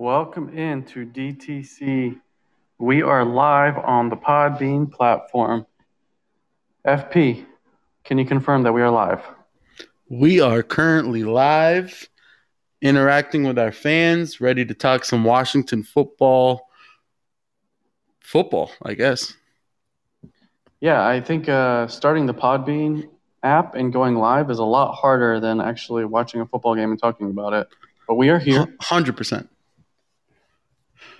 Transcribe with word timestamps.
Welcome 0.00 0.56
into 0.56 1.04
DTC. 1.04 2.18
We 2.78 3.02
are 3.02 3.22
live 3.22 3.76
on 3.76 4.08
the 4.08 4.16
Podbean 4.16 4.90
platform. 4.90 5.66
FP, 6.86 7.44
can 8.02 8.16
you 8.16 8.24
confirm 8.24 8.62
that 8.62 8.72
we 8.72 8.80
are 8.80 8.90
live? 8.90 9.22
We 10.08 10.40
are 10.40 10.62
currently 10.62 11.24
live, 11.24 12.08
interacting 12.80 13.44
with 13.44 13.58
our 13.58 13.72
fans, 13.72 14.40
ready 14.40 14.64
to 14.64 14.72
talk 14.72 15.04
some 15.04 15.22
Washington 15.22 15.82
football. 15.82 16.70
Football, 18.20 18.70
I 18.82 18.94
guess. 18.94 19.34
Yeah, 20.80 21.06
I 21.06 21.20
think 21.20 21.46
uh, 21.46 21.88
starting 21.88 22.24
the 22.24 22.32
Podbean 22.32 23.06
app 23.42 23.74
and 23.74 23.92
going 23.92 24.14
live 24.14 24.50
is 24.50 24.60
a 24.60 24.64
lot 24.64 24.94
harder 24.94 25.40
than 25.40 25.60
actually 25.60 26.06
watching 26.06 26.40
a 26.40 26.46
football 26.46 26.74
game 26.74 26.90
and 26.90 26.98
talking 26.98 27.28
about 27.28 27.52
it. 27.52 27.68
But 28.08 28.14
we 28.14 28.30
are 28.30 28.38
here. 28.38 28.64
100%. 28.80 29.46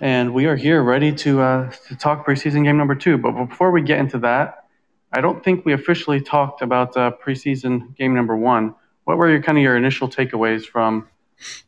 And 0.01 0.33
we 0.33 0.47
are 0.47 0.55
here 0.55 0.81
ready 0.81 1.13
to, 1.13 1.41
uh, 1.41 1.71
to 1.87 1.95
talk 1.95 2.25
preseason 2.25 2.63
game 2.63 2.75
number 2.75 2.95
two. 2.95 3.19
But 3.19 3.33
before 3.33 3.69
we 3.69 3.83
get 3.83 3.99
into 3.99 4.17
that, 4.19 4.65
I 5.13 5.21
don't 5.21 5.43
think 5.43 5.63
we 5.63 5.73
officially 5.73 6.19
talked 6.19 6.63
about 6.63 6.97
uh, 6.97 7.11
preseason 7.23 7.95
game 7.95 8.15
number 8.15 8.35
one. 8.35 8.73
What 9.03 9.19
were 9.19 9.29
your 9.29 9.43
kind 9.43 9.59
of 9.59 9.63
your 9.63 9.77
initial 9.77 10.09
takeaways 10.09 10.65
from 10.65 11.07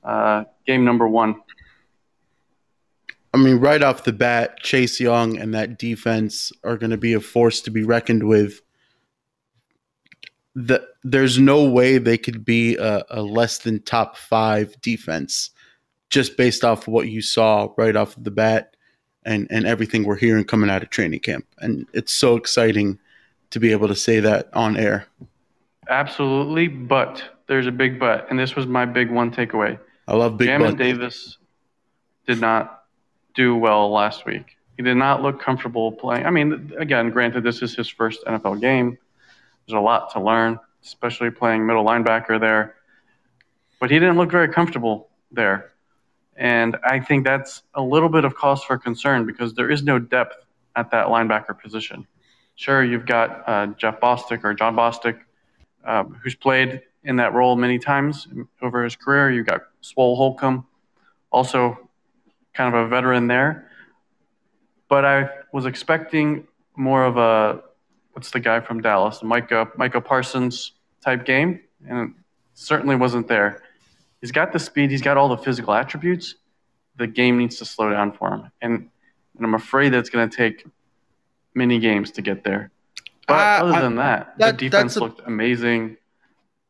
uh, 0.04 0.46
game 0.66 0.84
number 0.84 1.08
one? 1.08 1.36
I 3.36 3.38
mean, 3.38 3.58
right 3.58 3.84
off 3.84 4.04
the 4.04 4.14
bat, 4.14 4.58
Chase 4.62 5.00
Young 5.00 5.38
and 5.38 5.54
that 5.54 5.78
defense 5.78 6.52
are 6.64 6.78
going 6.78 6.90
to 6.90 6.98
be 6.98 7.14
a 7.14 7.22
force 7.22 7.62
to 7.62 7.72
be 7.72 7.84
reckoned 7.84 8.28
with. 8.28 8.62
The, 10.56 10.88
there's 11.04 11.38
no 11.38 11.70
way 11.70 12.00
they 12.00 12.18
could 12.18 12.44
be 12.44 12.78
a, 12.78 13.04
a 13.12 13.22
less 13.22 13.60
than 13.60 13.84
top 13.84 14.18
five 14.18 14.82
defense 14.82 15.52
just 16.14 16.38
based 16.38 16.64
off 16.64 16.88
what 16.88 17.08
you 17.08 17.24
saw 17.24 17.70
right 17.76 17.96
off 17.96 18.16
the 18.22 18.30
bat 18.30 18.76
and, 19.26 19.48
and 19.50 19.66
everything 19.66 20.04
we're 20.04 20.16
hearing 20.16 20.44
coming 20.44 20.70
out 20.70 20.84
of 20.84 20.92
training 20.92 21.20
camp. 21.20 21.44
And 21.58 21.88
it's 21.92 22.14
so 22.14 22.36
exciting 22.36 23.00
to 23.50 23.60
be 23.60 23.72
able 23.72 23.88
to 23.88 23.96
say 23.96 24.20
that 24.20 24.48
on 24.54 24.78
air. 24.78 25.08
Absolutely, 25.90 26.68
but 26.68 27.24
there's 27.48 27.66
a 27.66 27.72
big 27.72 28.00
but, 28.00 28.30
and 28.30 28.38
this 28.38 28.56
was 28.56 28.68
my 28.68 28.86
big 28.86 29.10
one 29.10 29.32
takeaway. 29.32 29.80
I 30.08 30.16
love 30.16 30.38
big 30.38 30.50
Jamin. 30.50 30.78
Davis 30.78 31.40
did 32.28 32.40
not 32.40 32.84
do 33.34 33.56
well 33.56 33.92
last 33.92 34.28
week. 34.28 34.58
He 34.78 34.84
did 34.84 34.96
not 34.96 35.24
look 35.24 35.42
comfortable 35.42 35.92
playing. 35.92 36.28
I 36.28 36.30
mean, 36.30 36.74
again, 36.78 37.10
granted, 37.10 37.44
this 37.44 37.64
is 37.64 37.76
his 37.76 37.90
first 37.90 38.24
NFL 38.26 38.62
game. 38.62 39.00
There's 39.66 39.78
a 39.78 39.82
lot 39.82 40.12
to 40.14 40.22
learn, 40.22 40.60
especially 40.84 41.32
playing 41.32 41.66
middle 41.66 41.84
linebacker 41.84 42.40
there. 42.40 42.76
But 43.80 43.90
he 43.90 43.98
didn't 43.98 44.18
look 44.18 44.30
very 44.30 44.50
comfortable 44.50 45.10
there. 45.32 45.73
And 46.36 46.78
I 46.84 47.00
think 47.00 47.26
that's 47.26 47.64
a 47.76 47.82
little 47.82 48.10
bit 48.10 48.26
of 48.26 48.36
cause 48.36 48.64
for 48.64 48.78
concern 48.78 49.26
because 49.26 49.54
there 49.54 49.70
is 49.70 49.84
no 49.84 50.00
depth 50.00 50.46
at 50.76 50.92
that 50.92 51.08
linebacker 51.08 51.60
position. 51.60 52.08
Sure, 52.56 52.84
you've 52.84 53.06
got 53.06 53.48
uh, 53.48 53.68
Jeff 53.78 54.00
Bostic 54.00 54.44
or 54.44 54.54
John 54.54 54.76
Bostic, 54.76 55.20
um, 55.86 56.18
who's 56.24 56.36
played 56.36 56.82
in 57.04 57.18
that 57.18 57.34
role 57.34 57.56
many 57.56 57.80
times 57.80 58.28
over 58.62 58.84
his 58.84 58.96
career. 58.96 59.32
You've 59.32 59.46
got 59.46 59.62
Swole 59.82 60.16
Holcomb, 60.16 60.66
also 61.32 61.90
kind 62.54 62.74
of 62.74 62.86
a 62.86 62.88
veteran 62.88 63.28
there. 63.28 63.70
But 64.88 65.06
I 65.06 65.30
was 65.52 65.66
expecting 65.66 66.48
more 66.76 67.04
of 67.06 67.18
a 67.18 67.62
what's 68.14 68.32
the 68.32 68.40
guy 68.40 68.60
from 68.60 68.82
Dallas, 68.82 69.24
Micah 69.24 69.70
Micah 69.76 70.02
Parsons 70.02 70.74
type 71.04 71.26
game, 71.26 71.60
and 71.88 72.10
it 72.10 72.16
certainly 72.54 72.96
wasn't 72.96 73.28
there. 73.28 73.64
He's 74.24 74.32
got 74.32 74.54
the 74.54 74.60
speed, 74.60 74.90
he's 74.90 75.02
got 75.02 75.18
all 75.18 75.28
the 75.28 75.38
physical 75.38 75.74
attributes. 75.74 76.36
The 76.96 77.08
game 77.08 77.38
needs 77.38 77.58
to 77.58 77.66
slow 77.66 77.90
down 77.90 78.14
for 78.14 78.34
him, 78.34 78.52
and, 78.62 78.90
and 79.36 79.46
I'm 79.46 79.54
afraid 79.54 79.92
that 79.92 79.98
it's 79.98 80.10
going 80.10 80.30
to 80.30 80.38
take 80.38 80.66
many 81.54 81.78
games 81.78 82.10
to 82.12 82.22
get 82.22 82.46
there. 82.46 82.72
But 83.28 83.34
uh, 83.34 83.66
other 83.66 83.82
than 83.82 83.98
that, 83.98 84.38
that 84.38 84.58
the 84.58 84.70
defense 84.70 84.96
a- 84.96 85.02
looked 85.02 85.28
amazing. 85.28 85.98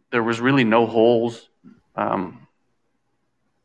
There 0.09 0.23
was 0.23 0.41
really 0.41 0.63
no 0.63 0.87
holes. 0.87 1.47
Um, 1.95 2.47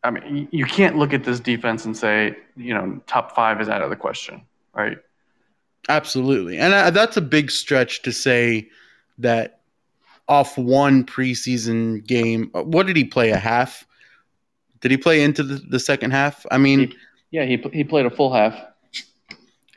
I 0.05 0.11
mean, 0.11 0.49
you 0.51 0.67
can't 0.67 0.99
look 0.99 1.15
at 1.15 1.25
this 1.25 1.41
defense 1.41 1.87
and 1.87 1.97
say, 1.97 2.37
you 2.59 2.75
know, 2.75 3.01
top 3.07 3.35
five 3.35 3.59
is 3.59 3.71
out 3.71 3.81
of 3.81 3.89
the 3.89 3.97
question, 3.97 4.43
right? 4.75 4.99
Absolutely. 5.89 6.59
And 6.59 6.75
uh, 6.75 6.91
that's 6.91 7.17
a 7.17 7.23
big 7.23 7.51
stretch 7.51 8.03
to 8.03 8.13
say 8.13 8.69
that 9.17 9.58
off 10.29 10.57
one 10.59 11.05
preseason 11.05 12.07
game. 12.07 12.51
Uh, 12.55 12.63
what 12.63 12.87
did 12.87 12.97
he 12.97 13.05
play? 13.05 13.31
A 13.31 13.39
half? 13.39 13.87
Did 14.81 14.91
he 14.91 14.97
play 14.97 15.23
into 15.23 15.43
the, 15.43 15.57
the 15.57 15.81
second 15.81 16.13
half? 16.13 16.47
I 16.51 16.59
mean, 16.59 16.81
he, 16.81 16.97
yeah, 17.31 17.45
he, 17.45 17.57
he 17.73 17.85
played 17.85 18.07
a 18.07 18.11
full 18.11 18.33
half 18.33 18.55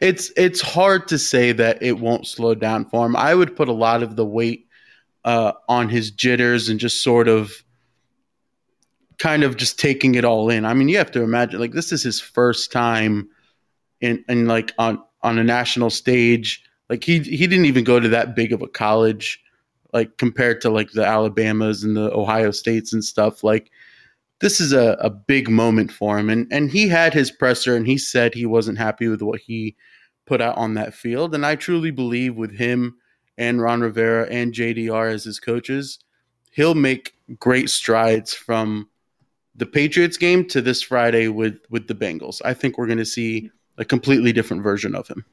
it's 0.01 0.31
it's 0.35 0.59
hard 0.59 1.07
to 1.07 1.17
say 1.17 1.51
that 1.51 1.81
it 1.81 2.00
won't 2.00 2.28
slow 2.28 2.56
down 2.56 2.85
for 2.85 3.06
him. 3.06 3.16
I 3.16 3.35
would 3.35 3.56
put 3.56 3.69
a 3.69 3.73
lot 3.73 4.01
of 4.03 4.16
the 4.16 4.25
weight 4.25 4.67
uh, 5.23 5.53
on 5.69 5.88
his 5.88 6.09
jitters 6.09 6.67
and 6.67 6.79
just 6.79 7.03
sort 7.03 7.28
of 7.28 7.51
kind 9.19 9.44
of 9.44 9.56
just 9.56 9.79
taking 9.79 10.16
it 10.16 10.25
all 10.25 10.50
in. 10.50 10.66
I 10.66 10.73
mean, 10.73 10.90
you 10.90 10.97
have 10.97 11.11
to 11.11 11.22
imagine 11.22 11.59
like 11.59 11.73
this 11.73 11.91
is 11.91 12.01
his 12.01 12.19
first 12.19 12.72
time 12.72 13.29
in 14.01 14.25
in 14.28 14.47
like 14.47 14.73
on 14.79 15.01
on 15.22 15.38
a 15.38 15.44
national 15.44 15.91
stage. 15.91 16.63
Like 16.90 17.03
he 17.03 17.19
he 17.19 17.45
didn't 17.45 17.66
even 17.66 17.84
go 17.84 18.00
to 18.00 18.09
that 18.09 18.35
big 18.35 18.51
of 18.51 18.63
a 18.63 18.67
college 18.67 19.40
like 19.94 20.18
compared 20.18 20.62
to 20.62 20.69
like 20.69 20.91
the 20.91 21.06
Alabamas 21.06 21.84
and 21.84 21.96
the 21.96 22.13
Ohio 22.13 22.52
States 22.52 22.94
and 22.94 23.03
stuff. 23.03 23.44
Like 23.44 23.72
this 24.40 24.59
is 24.59 24.74
a, 24.74 24.97
a 25.00 25.09
big 25.09 25.50
moment 25.50 25.91
for 25.91 26.18
him. 26.18 26.29
And 26.29 26.47
and 26.52 26.72
he 26.72 26.88
had 26.88 27.13
his 27.13 27.31
presser 27.31 27.75
and 27.75 27.88
he 27.88 27.97
said 27.97 28.34
he 28.34 28.46
wasn't 28.46 28.78
happy 28.78 29.07
with 29.07 29.22
what 29.22 29.40
he 29.40 29.75
put 30.25 30.41
out 30.41 30.57
on 30.57 30.74
that 30.75 30.94
field. 30.94 31.35
And 31.35 31.46
I 31.46 31.56
truly 31.56 31.91
believe 31.91 32.35
with 32.35 32.52
him 32.52 32.96
and 33.38 33.62
Ron 33.62 33.81
Rivera 33.81 34.28
and 34.29 34.53
JDR 34.53 35.12
as 35.12 35.24
his 35.24 35.40
coaches, 35.40 36.00
he'll 36.52 36.75
make 36.75 37.13
great 37.40 37.69
strides 37.69 38.34
from 38.34 38.90
the 39.56 39.66
Patriots 39.66 40.18
game 40.18 40.47
to 40.47 40.62
this 40.62 40.81
Friday 40.81 41.28
with 41.28 41.59
with 41.69 41.88
the 41.88 41.96
Bengals. 41.96 42.41
I 42.44 42.53
think 42.53 42.78
we're 42.78 42.88
going 42.88 42.97
to 42.97 43.06
see 43.06 43.50
a 43.78 43.85
completely 43.85 44.31
different 44.31 44.63
version 44.63 44.96
of 44.96 45.08
him. 45.08 45.25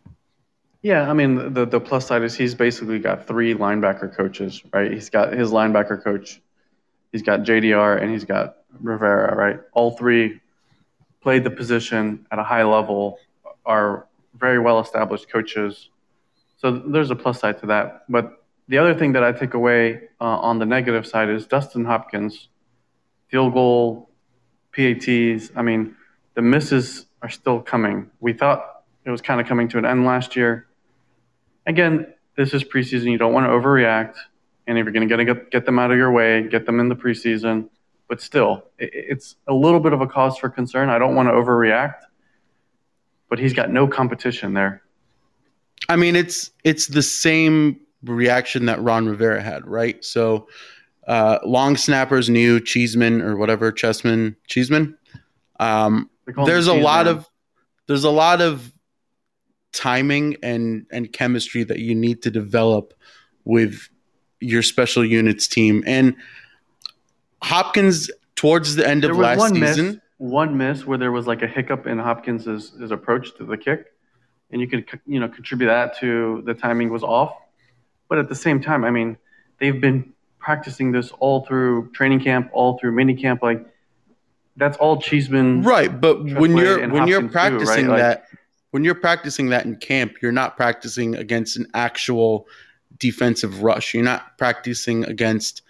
Yeah, 0.82 1.10
I 1.10 1.12
mean 1.12 1.52
the 1.52 1.66
the 1.66 1.80
plus 1.80 2.06
side 2.06 2.22
is 2.22 2.36
he's 2.36 2.54
basically 2.54 3.00
got 3.00 3.26
three 3.26 3.54
linebacker 3.54 4.14
coaches, 4.16 4.62
right? 4.72 4.92
He's 4.92 5.10
got 5.10 5.32
his 5.32 5.50
linebacker 5.50 6.02
coach, 6.02 6.40
he's 7.10 7.22
got 7.22 7.40
JDR, 7.40 8.00
and 8.00 8.12
he's 8.12 8.24
got 8.24 8.58
Rivera, 8.80 9.34
right? 9.34 9.60
All 9.72 9.90
three 9.90 10.40
played 11.20 11.42
the 11.42 11.50
position 11.50 12.26
at 12.30 12.38
a 12.38 12.44
high 12.44 12.62
level, 12.62 13.18
are 13.66 14.06
very 14.38 14.58
well 14.58 14.78
established 14.78 15.28
coaches. 15.28 15.90
So 16.58 16.70
there's 16.70 17.10
a 17.10 17.16
plus 17.16 17.40
side 17.40 17.58
to 17.60 17.66
that. 17.66 18.04
But 18.08 18.44
the 18.68 18.78
other 18.78 18.94
thing 18.94 19.12
that 19.12 19.24
I 19.24 19.32
take 19.32 19.54
away 19.54 20.08
uh, 20.20 20.24
on 20.24 20.58
the 20.58 20.66
negative 20.66 21.06
side 21.06 21.28
is 21.28 21.46
Dustin 21.46 21.84
Hopkins, 21.84 22.48
field 23.28 23.52
goal, 23.52 24.10
PATs. 24.72 25.50
I 25.56 25.62
mean, 25.62 25.96
the 26.34 26.42
misses 26.42 27.06
are 27.22 27.28
still 27.28 27.60
coming. 27.60 28.10
We 28.20 28.32
thought 28.32 28.84
it 29.04 29.10
was 29.10 29.20
kind 29.20 29.40
of 29.40 29.46
coming 29.46 29.68
to 29.68 29.78
an 29.78 29.84
end 29.84 30.04
last 30.04 30.36
year. 30.36 30.67
Again, 31.68 32.12
this 32.36 32.52
is 32.52 32.64
preseason. 32.64 33.12
You 33.12 33.18
don't 33.18 33.32
want 33.32 33.46
to 33.46 33.50
overreact. 33.50 34.16
And 34.66 34.76
if 34.76 34.84
you're 34.84 34.92
going 34.92 35.08
to 35.08 35.24
get, 35.24 35.50
get 35.52 35.64
them 35.64 35.78
out 35.78 35.92
of 35.92 35.96
your 35.96 36.10
way, 36.10 36.48
get 36.48 36.66
them 36.66 36.80
in 36.80 36.88
the 36.88 36.96
preseason. 36.96 37.68
But 38.08 38.20
still, 38.20 38.64
it's 38.78 39.36
a 39.46 39.54
little 39.54 39.80
bit 39.80 39.92
of 39.92 40.00
a 40.00 40.06
cause 40.06 40.36
for 40.38 40.48
concern. 40.48 40.88
I 40.88 40.98
don't 40.98 41.14
want 41.14 41.28
to 41.28 41.32
overreact 41.32 41.94
but 43.28 43.38
he's 43.38 43.52
got 43.52 43.70
no 43.70 43.86
competition 43.86 44.54
there. 44.54 44.82
I 45.88 45.96
mean, 45.96 46.16
it's 46.16 46.50
it's 46.64 46.86
the 46.86 47.02
same 47.02 47.80
reaction 48.02 48.66
that 48.66 48.80
Ron 48.82 49.06
Rivera 49.06 49.42
had, 49.42 49.66
right? 49.66 50.02
So, 50.04 50.48
uh, 51.06 51.38
long 51.44 51.76
snappers 51.76 52.28
new 52.28 52.60
Cheeseman 52.60 53.22
or 53.22 53.36
whatever 53.36 53.72
Chessman 53.72 54.36
Cheeseman. 54.46 54.96
Um, 55.60 56.10
there's 56.44 56.66
a 56.66 56.74
lot 56.74 57.06
of 57.06 57.28
there's 57.86 58.04
a 58.04 58.10
lot 58.10 58.40
of 58.40 58.72
timing 59.72 60.36
and 60.42 60.86
and 60.90 61.12
chemistry 61.12 61.64
that 61.64 61.78
you 61.78 61.94
need 61.94 62.22
to 62.22 62.30
develop 62.30 62.94
with 63.44 63.88
your 64.40 64.62
special 64.62 65.04
units 65.04 65.48
team 65.48 65.82
and 65.86 66.16
Hopkins 67.42 68.10
towards 68.34 68.76
the 68.76 68.86
end 68.86 69.04
of 69.04 69.16
last 69.16 69.54
season. 69.54 69.86
Miss 69.86 69.96
one 70.18 70.56
miss 70.56 70.84
where 70.84 70.98
there 70.98 71.12
was 71.12 71.26
like 71.26 71.42
a 71.42 71.46
hiccup 71.46 71.86
in 71.86 71.98
Hopkins's 71.98 72.72
his 72.78 72.90
approach 72.90 73.36
to 73.36 73.44
the 73.44 73.56
kick, 73.56 73.92
and 74.50 74.60
you 74.60 74.66
could 74.66 74.86
you 75.06 75.20
know 75.20 75.28
contribute 75.28 75.68
that 75.68 75.98
to 76.00 76.42
the 76.44 76.54
timing 76.54 76.90
was 76.90 77.02
off. 77.02 77.32
But 78.08 78.18
at 78.18 78.28
the 78.28 78.34
same 78.34 78.60
time, 78.60 78.84
I 78.84 78.90
mean, 78.90 79.16
they've 79.60 79.80
been 79.80 80.12
practicing 80.38 80.92
this 80.92 81.12
all 81.20 81.44
through 81.46 81.90
training 81.92 82.20
camp, 82.20 82.50
all 82.52 82.78
through 82.78 82.92
mini 82.92 83.14
camp. 83.14 83.42
Like 83.42 83.64
that's 84.56 84.76
all 84.78 85.00
Cheeseman. 85.00 85.62
Right, 85.62 86.00
but 86.00 86.24
when 86.24 86.56
you're 86.56 86.80
when 86.80 86.90
Hopkins 86.90 87.10
you're 87.10 87.28
practicing 87.28 87.84
do, 87.86 87.90
right? 87.92 87.98
that, 87.98 88.18
like, 88.20 88.27
when 88.70 88.84
you're 88.84 88.94
practicing 88.94 89.48
that 89.48 89.64
in 89.64 89.76
camp, 89.76 90.16
you're 90.20 90.32
not 90.32 90.56
practicing 90.56 91.16
against 91.16 91.56
an 91.56 91.66
actual 91.74 92.46
defensive 92.98 93.62
rush. 93.62 93.94
You're 93.94 94.04
not 94.04 94.36
practicing 94.38 95.04
against 95.04 95.62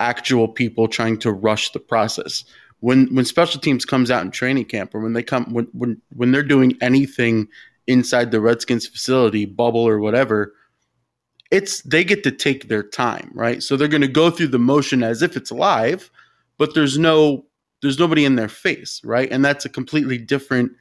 actual 0.00 0.48
people 0.48 0.88
trying 0.88 1.18
to 1.18 1.32
rush 1.32 1.72
the 1.72 1.80
process 1.80 2.44
when 2.80 3.12
when 3.14 3.24
special 3.24 3.60
teams 3.60 3.84
comes 3.84 4.10
out 4.10 4.24
in 4.24 4.30
training 4.30 4.64
camp 4.64 4.94
or 4.94 5.00
when 5.00 5.12
they 5.12 5.22
come 5.22 5.52
when 5.52 5.66
when 5.72 6.00
when 6.14 6.32
they're 6.32 6.42
doing 6.42 6.76
anything 6.80 7.48
inside 7.86 8.30
the 8.30 8.40
Redskins 8.40 8.86
facility, 8.86 9.46
bubble 9.46 9.86
or 9.86 9.98
whatever, 9.98 10.54
it's 11.50 11.82
they 11.82 12.04
get 12.04 12.22
to 12.24 12.30
take 12.30 12.68
their 12.68 12.82
time, 12.82 13.30
right? 13.34 13.62
So 13.62 13.76
they're 13.76 13.88
going 13.88 14.02
to 14.02 14.08
go 14.08 14.30
through 14.30 14.48
the 14.48 14.58
motion 14.58 15.02
as 15.02 15.22
if 15.22 15.36
it's 15.36 15.50
live, 15.50 16.10
but 16.58 16.74
there's 16.74 16.98
no 16.98 17.44
there's 17.82 17.98
nobody 17.98 18.24
in 18.24 18.36
their 18.36 18.48
face, 18.48 19.00
right? 19.04 19.30
And 19.30 19.44
that's 19.44 19.64
a 19.64 19.68
completely 19.68 20.18
different 20.18 20.72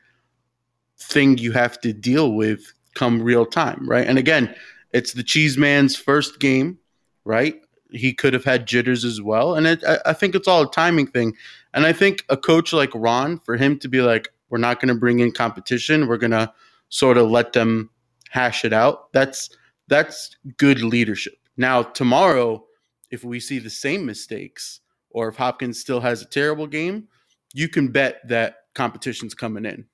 thing 1.00 1.38
you 1.38 1.52
have 1.52 1.80
to 1.82 1.94
deal 1.94 2.34
with 2.34 2.74
come 2.96 3.22
real 3.22 3.46
time, 3.46 3.88
right? 3.88 4.08
And 4.08 4.18
again, 4.18 4.54
it's 4.94 5.14
the 5.14 5.24
cheese 5.24 5.58
man's 5.58 5.96
first 5.96 6.40
game, 6.40 6.78
right? 7.26 7.62
He 7.92 8.14
could 8.14 8.34
have 8.34 8.44
had 8.44 8.68
jitters 8.68 9.06
as 9.06 9.22
well, 9.22 9.56
and 9.56 9.68
it, 9.68 9.84
I, 9.86 10.00
I 10.08 10.14
think 10.14 10.36
it's 10.36 10.48
all 10.48 10.64
a 10.64 10.72
timing 10.72 11.08
thing. 11.08 11.34
And 11.74 11.86
I 11.86 11.94
think 11.94 12.26
a 12.30 12.36
coach 12.36 12.74
like 12.74 12.90
Ron, 12.94 13.40
for 13.40 13.56
him 13.56 13.78
to 13.80 13.88
be 13.88 14.02
like, 14.02 14.30
we're 14.50 14.58
not 14.58 14.80
going 14.80 14.90
to 14.90 15.00
bring 15.00 15.20
in 15.20 15.32
competition, 15.32 16.08
we're 16.08 16.18
going 16.18 16.32
to 16.32 16.52
sort 16.90 17.18
of 17.18 17.30
let 17.30 17.54
them 17.54 17.90
hash 18.30 18.66
it 18.66 18.74
out. 18.74 19.12
That's 19.14 19.50
that's 19.88 20.36
good 20.58 20.82
leadership. 20.82 21.36
Now 21.56 21.84
tomorrow, 21.84 22.66
if 23.10 23.24
we 23.24 23.40
see 23.40 23.60
the 23.60 23.70
same 23.70 24.06
mistakes, 24.06 24.82
or 25.10 25.30
if 25.30 25.36
Hopkins 25.36 25.80
still 25.80 26.02
has 26.02 26.22
a 26.22 26.26
terrible 26.26 26.68
game, 26.68 27.08
you 27.54 27.70
can 27.70 27.88
bet 27.88 28.28
that 28.28 28.58
competition's 28.76 29.34
coming 29.34 29.66
in. 29.66 29.86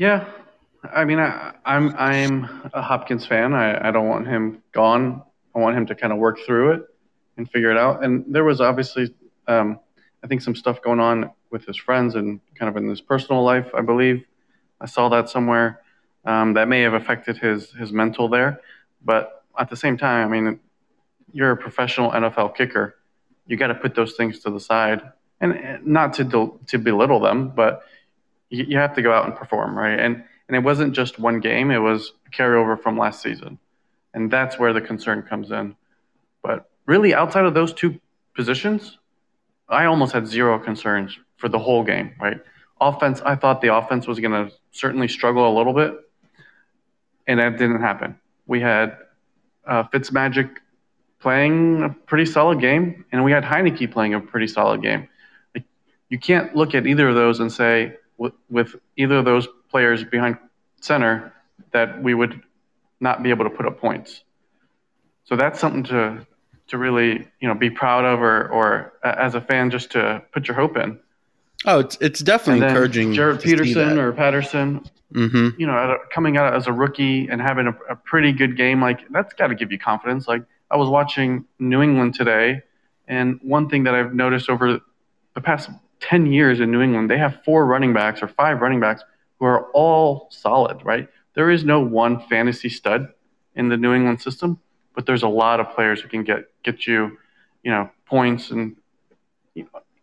Yeah, 0.00 0.24
I 0.94 1.04
mean, 1.04 1.18
I, 1.18 1.52
am 1.66 1.94
I'm, 1.94 1.94
I'm 1.98 2.70
a 2.72 2.80
Hopkins 2.80 3.26
fan. 3.26 3.52
I, 3.52 3.88
I 3.88 3.90
don't 3.90 4.08
want 4.08 4.26
him 4.26 4.62
gone. 4.72 5.22
I 5.54 5.58
want 5.58 5.76
him 5.76 5.84
to 5.84 5.94
kind 5.94 6.10
of 6.10 6.18
work 6.18 6.38
through 6.46 6.72
it 6.72 6.82
and 7.36 7.50
figure 7.50 7.70
it 7.70 7.76
out. 7.76 8.02
And 8.02 8.24
there 8.26 8.42
was 8.42 8.62
obviously, 8.62 9.14
um, 9.46 9.78
I 10.24 10.26
think, 10.26 10.40
some 10.40 10.54
stuff 10.54 10.80
going 10.80 11.00
on 11.00 11.30
with 11.50 11.66
his 11.66 11.76
friends 11.76 12.14
and 12.14 12.40
kind 12.54 12.70
of 12.70 12.82
in 12.82 12.88
his 12.88 13.02
personal 13.02 13.44
life. 13.44 13.66
I 13.74 13.82
believe 13.82 14.24
I 14.80 14.86
saw 14.86 15.10
that 15.10 15.28
somewhere 15.28 15.82
um, 16.24 16.54
that 16.54 16.66
may 16.66 16.80
have 16.80 16.94
affected 16.94 17.36
his 17.36 17.70
his 17.72 17.92
mental 17.92 18.26
there. 18.26 18.62
But 19.04 19.44
at 19.58 19.68
the 19.68 19.76
same 19.76 19.98
time, 19.98 20.32
I 20.32 20.40
mean, 20.40 20.60
you're 21.30 21.50
a 21.50 21.58
professional 21.58 22.10
NFL 22.10 22.56
kicker. 22.56 22.96
You 23.46 23.58
got 23.58 23.66
to 23.66 23.74
put 23.74 23.94
those 23.94 24.14
things 24.14 24.38
to 24.44 24.50
the 24.50 24.60
side, 24.60 25.02
and 25.42 25.84
not 25.84 26.14
to 26.14 26.58
to 26.68 26.78
belittle 26.78 27.20
them, 27.20 27.50
but 27.50 27.82
you, 28.50 28.64
you 28.68 28.78
have 28.78 28.94
to 28.96 29.02
go 29.02 29.12
out 29.12 29.24
and 29.24 29.34
perform, 29.34 29.76
right? 29.76 29.98
And 29.98 30.24
and 30.48 30.56
it 30.56 30.60
wasn't 30.60 30.94
just 30.94 31.18
one 31.18 31.40
game; 31.40 31.70
it 31.70 31.78
was 31.78 32.12
carryover 32.32 32.80
from 32.80 32.98
last 32.98 33.22
season, 33.22 33.58
and 34.12 34.30
that's 34.30 34.58
where 34.58 34.72
the 34.72 34.80
concern 34.80 35.22
comes 35.22 35.50
in. 35.50 35.76
But 36.42 36.68
really, 36.86 37.14
outside 37.14 37.44
of 37.44 37.54
those 37.54 37.72
two 37.72 38.00
positions, 38.34 38.98
I 39.68 39.84
almost 39.86 40.12
had 40.12 40.26
zero 40.26 40.58
concerns 40.58 41.18
for 41.36 41.48
the 41.48 41.58
whole 41.58 41.84
game, 41.84 42.14
right? 42.20 42.40
Offense, 42.80 43.20
I 43.24 43.36
thought 43.36 43.60
the 43.60 43.74
offense 43.74 44.06
was 44.06 44.18
going 44.18 44.32
to 44.32 44.52
certainly 44.72 45.06
struggle 45.08 45.48
a 45.48 45.54
little 45.56 45.72
bit, 45.72 45.94
and 47.26 47.38
that 47.38 47.58
didn't 47.58 47.80
happen. 47.80 48.18
We 48.46 48.60
had 48.60 48.96
uh, 49.66 49.84
Fitzmagic 49.84 50.56
playing 51.20 51.82
a 51.82 51.90
pretty 51.90 52.26
solid 52.26 52.60
game, 52.60 53.04
and 53.12 53.22
we 53.22 53.30
had 53.30 53.44
Heinicke 53.44 53.92
playing 53.92 54.14
a 54.14 54.20
pretty 54.20 54.46
solid 54.46 54.82
game. 54.82 55.08
You 56.08 56.18
can't 56.18 56.56
look 56.56 56.74
at 56.74 56.86
either 56.86 57.08
of 57.08 57.14
those 57.14 57.38
and 57.38 57.52
say 57.52 57.94
with, 58.20 58.34
with 58.50 58.76
either 58.96 59.16
of 59.16 59.24
those 59.24 59.48
players 59.70 60.04
behind 60.04 60.36
center 60.80 61.32
that 61.72 62.02
we 62.02 62.14
would 62.14 62.40
not 63.00 63.22
be 63.22 63.30
able 63.30 63.44
to 63.44 63.50
put 63.50 63.66
up 63.66 63.80
points. 63.80 64.22
So 65.24 65.36
that's 65.36 65.58
something 65.58 65.84
to 65.84 66.26
to 66.68 66.78
really 66.78 67.26
you 67.40 67.48
know 67.48 67.54
be 67.54 67.70
proud 67.70 68.04
of, 68.04 68.20
or 68.20 68.48
or 68.48 68.92
as 69.02 69.34
a 69.34 69.40
fan 69.40 69.70
just 69.70 69.90
to 69.92 70.22
put 70.32 70.46
your 70.46 70.56
hope 70.56 70.76
in. 70.76 71.00
Oh, 71.64 71.80
it's 71.80 71.96
it's 72.00 72.20
definitely 72.20 72.66
encouraging. 72.66 73.12
Jaret 73.12 73.42
Peterson 73.42 73.98
or 73.98 74.12
Patterson, 74.12 74.84
mm-hmm. 75.12 75.60
you 75.60 75.66
know, 75.66 75.98
coming 76.12 76.36
out 76.36 76.54
as 76.54 76.66
a 76.66 76.72
rookie 76.72 77.28
and 77.28 77.40
having 77.40 77.68
a, 77.68 77.76
a 77.88 77.96
pretty 77.96 78.32
good 78.32 78.56
game, 78.56 78.80
like 78.80 79.00
that's 79.10 79.32
got 79.34 79.48
to 79.48 79.54
give 79.54 79.72
you 79.72 79.78
confidence. 79.78 80.28
Like 80.28 80.42
I 80.70 80.76
was 80.76 80.88
watching 80.88 81.46
New 81.58 81.80
England 81.80 82.14
today, 82.14 82.62
and 83.08 83.38
one 83.42 83.68
thing 83.68 83.84
that 83.84 83.94
I've 83.94 84.14
noticed 84.14 84.50
over 84.50 84.80
the 85.34 85.40
past 85.40 85.70
10 86.00 86.32
years 86.32 86.60
in 86.60 86.70
New 86.70 86.80
England, 86.80 87.10
they 87.10 87.18
have 87.18 87.42
four 87.44 87.66
running 87.66 87.92
backs 87.92 88.22
or 88.22 88.28
five 88.28 88.60
running 88.60 88.80
backs 88.80 89.02
who 89.38 89.46
are 89.46 89.70
all 89.72 90.28
solid, 90.30 90.84
right? 90.84 91.08
There 91.34 91.50
is 91.50 91.64
no 91.64 91.80
one 91.80 92.20
fantasy 92.28 92.68
stud 92.68 93.08
in 93.54 93.68
the 93.68 93.76
New 93.76 93.94
England 93.94 94.20
system, 94.20 94.58
but 94.94 95.06
there's 95.06 95.22
a 95.22 95.28
lot 95.28 95.60
of 95.60 95.70
players 95.70 96.00
who 96.00 96.08
can 96.08 96.24
get 96.24 96.44
get 96.62 96.86
you, 96.86 97.18
you 97.62 97.70
know, 97.70 97.90
points 98.06 98.50
and 98.50 98.76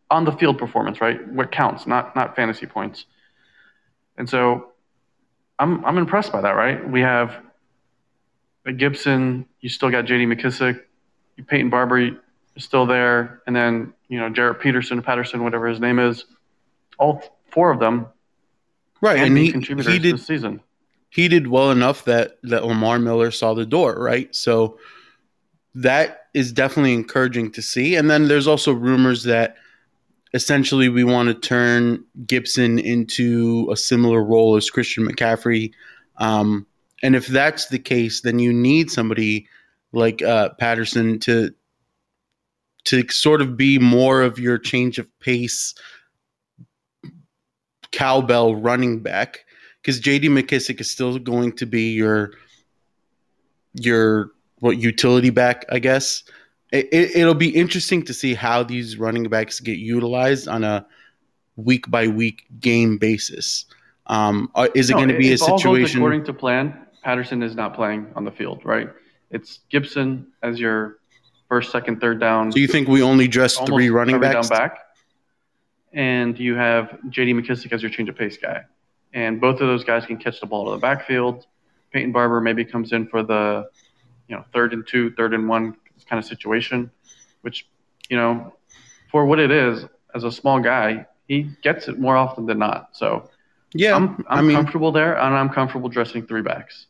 on 0.09 0.23
the 0.25 0.31
field 0.31 0.57
performance, 0.57 1.01
right? 1.01 1.27
What 1.29 1.51
counts, 1.51 1.85
not 1.85 2.15
not 2.15 2.35
fantasy 2.35 2.65
points. 2.65 3.05
And 4.17 4.29
so 4.29 4.71
I'm 5.59 5.83
I'm 5.85 5.97
impressed 5.97 6.31
by 6.31 6.41
that, 6.41 6.51
right? 6.51 6.89
We 6.89 7.01
have 7.01 7.35
Gibson, 8.77 9.45
you 9.61 9.69
still 9.69 9.89
got 9.89 10.05
J.D. 10.05 10.25
McKissic, 10.25 10.81
Peyton 11.47 11.69
Barber 11.69 12.19
is 12.57 12.63
still 12.63 12.85
there, 12.85 13.41
and 13.47 13.55
then 13.55 13.93
you 14.09 14.19
know 14.19 14.29
Jaret 14.29 14.59
Peterson, 14.59 15.01
Patterson, 15.01 15.43
whatever 15.43 15.67
his 15.67 15.79
name 15.79 15.99
is. 15.99 16.25
All 16.97 17.23
four 17.51 17.71
of 17.71 17.79
them, 17.79 18.07
right? 19.01 19.19
And 19.19 19.37
he, 19.37 19.51
contributors 19.51 19.93
he 19.93 19.99
did, 19.99 20.15
this 20.15 20.25
season. 20.25 20.61
He 21.09 21.27
did 21.27 21.47
well 21.47 21.71
enough 21.71 22.03
that 22.05 22.39
that 22.43 22.65
Lamar 22.65 22.99
Miller 22.99 23.31
saw 23.31 23.53
the 23.53 23.65
door, 23.65 23.95
right? 23.95 24.35
So 24.35 24.79
that 25.75 26.27
is 26.33 26.51
definitely 26.51 26.93
encouraging 26.93 27.51
to 27.51 27.61
see. 27.61 27.95
And 27.95 28.09
then 28.09 28.27
there's 28.27 28.47
also 28.47 28.73
rumors 28.73 29.23
that 29.23 29.57
essentially 30.33 30.89
we 30.89 31.03
want 31.03 31.27
to 31.27 31.35
turn 31.35 32.03
Gibson 32.25 32.79
into 32.79 33.69
a 33.71 33.77
similar 33.77 34.23
role 34.23 34.55
as 34.55 34.69
Christian 34.69 35.07
McCaffrey. 35.07 35.71
Um, 36.17 36.65
and 37.03 37.15
if 37.15 37.27
that's 37.27 37.67
the 37.67 37.79
case, 37.79 38.21
then 38.21 38.39
you 38.39 38.51
need 38.51 38.89
somebody 38.89 39.47
like 39.93 40.21
uh, 40.23 40.49
Patterson 40.59 41.19
to 41.19 41.53
to 42.87 43.05
sort 43.09 43.41
of 43.41 43.57
be 43.57 43.77
more 43.77 44.21
of 44.21 44.39
your 44.39 44.57
change 44.57 44.97
of 44.97 45.07
pace 45.19 45.73
cowbell 47.91 48.55
running 48.55 49.01
back 49.01 49.45
because 49.81 49.99
JD 49.99 50.23
McKissic 50.25 50.79
is 50.79 50.89
still 50.89 51.19
going 51.19 51.53
to 51.53 51.65
be 51.65 51.93
your 51.93 52.31
your 53.73 54.31
what 54.59 54.77
utility 54.77 55.29
back, 55.29 55.65
I 55.69 55.79
guess. 55.79 56.23
It, 56.71 57.15
will 57.15 57.31
it, 57.31 57.39
be 57.39 57.49
interesting 57.49 58.03
to 58.05 58.13
see 58.13 58.33
how 58.33 58.63
these 58.63 58.97
running 58.97 59.29
backs 59.29 59.59
get 59.61 59.77
utilized 59.77 60.47
on 60.47 60.63
a 60.63 60.85
week 61.55 61.89
by 61.89 62.07
week 62.07 62.45
game 62.59 62.97
basis. 62.97 63.65
Um, 64.07 64.51
uh, 64.55 64.67
is 64.75 64.89
it 64.89 64.93
no, 64.93 64.99
going 64.99 65.09
to 65.09 65.17
be 65.17 65.31
a 65.31 65.37
situation 65.37 65.99
according 65.99 66.25
to 66.25 66.33
plan? 66.33 66.87
Patterson 67.03 67.41
is 67.41 67.55
not 67.55 67.73
playing 67.73 68.11
on 68.15 68.25
the 68.25 68.31
field, 68.31 68.65
right? 68.65 68.89
It's 69.31 69.59
Gibson 69.69 70.27
as 70.43 70.59
your 70.59 70.97
first, 71.49 71.71
second, 71.71 71.99
third 72.01 72.19
down. 72.19 72.51
So 72.51 72.59
you 72.59 72.67
think 72.67 72.87
we 72.87 73.01
only 73.01 73.27
dress 73.27 73.57
three 73.57 73.89
running 73.89 74.19
backs? 74.19 74.49
Down 74.49 74.59
back, 74.59 74.79
and 75.93 76.37
you 76.39 76.55
have 76.55 76.97
J.D. 77.09 77.33
McKissick 77.33 77.71
as 77.71 77.81
your 77.81 77.91
change 77.91 78.09
of 78.09 78.15
pace 78.15 78.37
guy, 78.37 78.63
and 79.13 79.39
both 79.39 79.61
of 79.61 79.67
those 79.67 79.83
guys 79.83 80.05
can 80.05 80.17
catch 80.17 80.39
the 80.39 80.47
ball 80.47 80.65
to 80.65 80.71
the 80.71 80.77
backfield. 80.77 81.45
Peyton 81.91 82.11
Barber 82.11 82.41
maybe 82.41 82.65
comes 82.65 82.91
in 82.91 83.07
for 83.07 83.23
the, 83.23 83.69
you 84.27 84.35
know, 84.35 84.43
third 84.53 84.73
and 84.73 84.85
two, 84.85 85.11
third 85.11 85.33
and 85.33 85.47
one 85.47 85.75
kind 86.09 86.19
of 86.19 86.25
situation, 86.25 86.91
which, 87.41 87.67
you 88.09 88.17
know, 88.17 88.53
for 89.09 89.25
what 89.25 89.39
it 89.39 89.51
is, 89.51 89.85
as 90.13 90.23
a 90.23 90.31
small 90.31 90.59
guy, 90.59 91.05
he 91.27 91.49
gets 91.61 91.87
it 91.87 91.99
more 91.99 92.15
often 92.15 92.45
than 92.45 92.59
not. 92.59 92.89
So 92.93 93.29
yeah, 93.73 93.95
I'm, 93.95 94.25
I'm 94.29 94.39
I 94.39 94.41
mean, 94.41 94.55
comfortable 94.55 94.91
there, 94.91 95.17
and 95.17 95.35
I'm 95.35 95.49
comfortable 95.49 95.89
dressing 95.89 96.25
three 96.25 96.41
backs. 96.41 96.87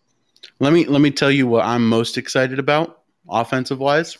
Let 0.60 0.74
me 0.74 0.86
let 0.86 1.02
me 1.02 1.12
tell 1.12 1.32
you 1.32 1.48
what 1.48 1.66
I'm 1.66 1.88
most 1.88 2.18
excited 2.18 2.60
about 2.60 3.02
offensive 3.30 3.80
wise. 3.80 4.18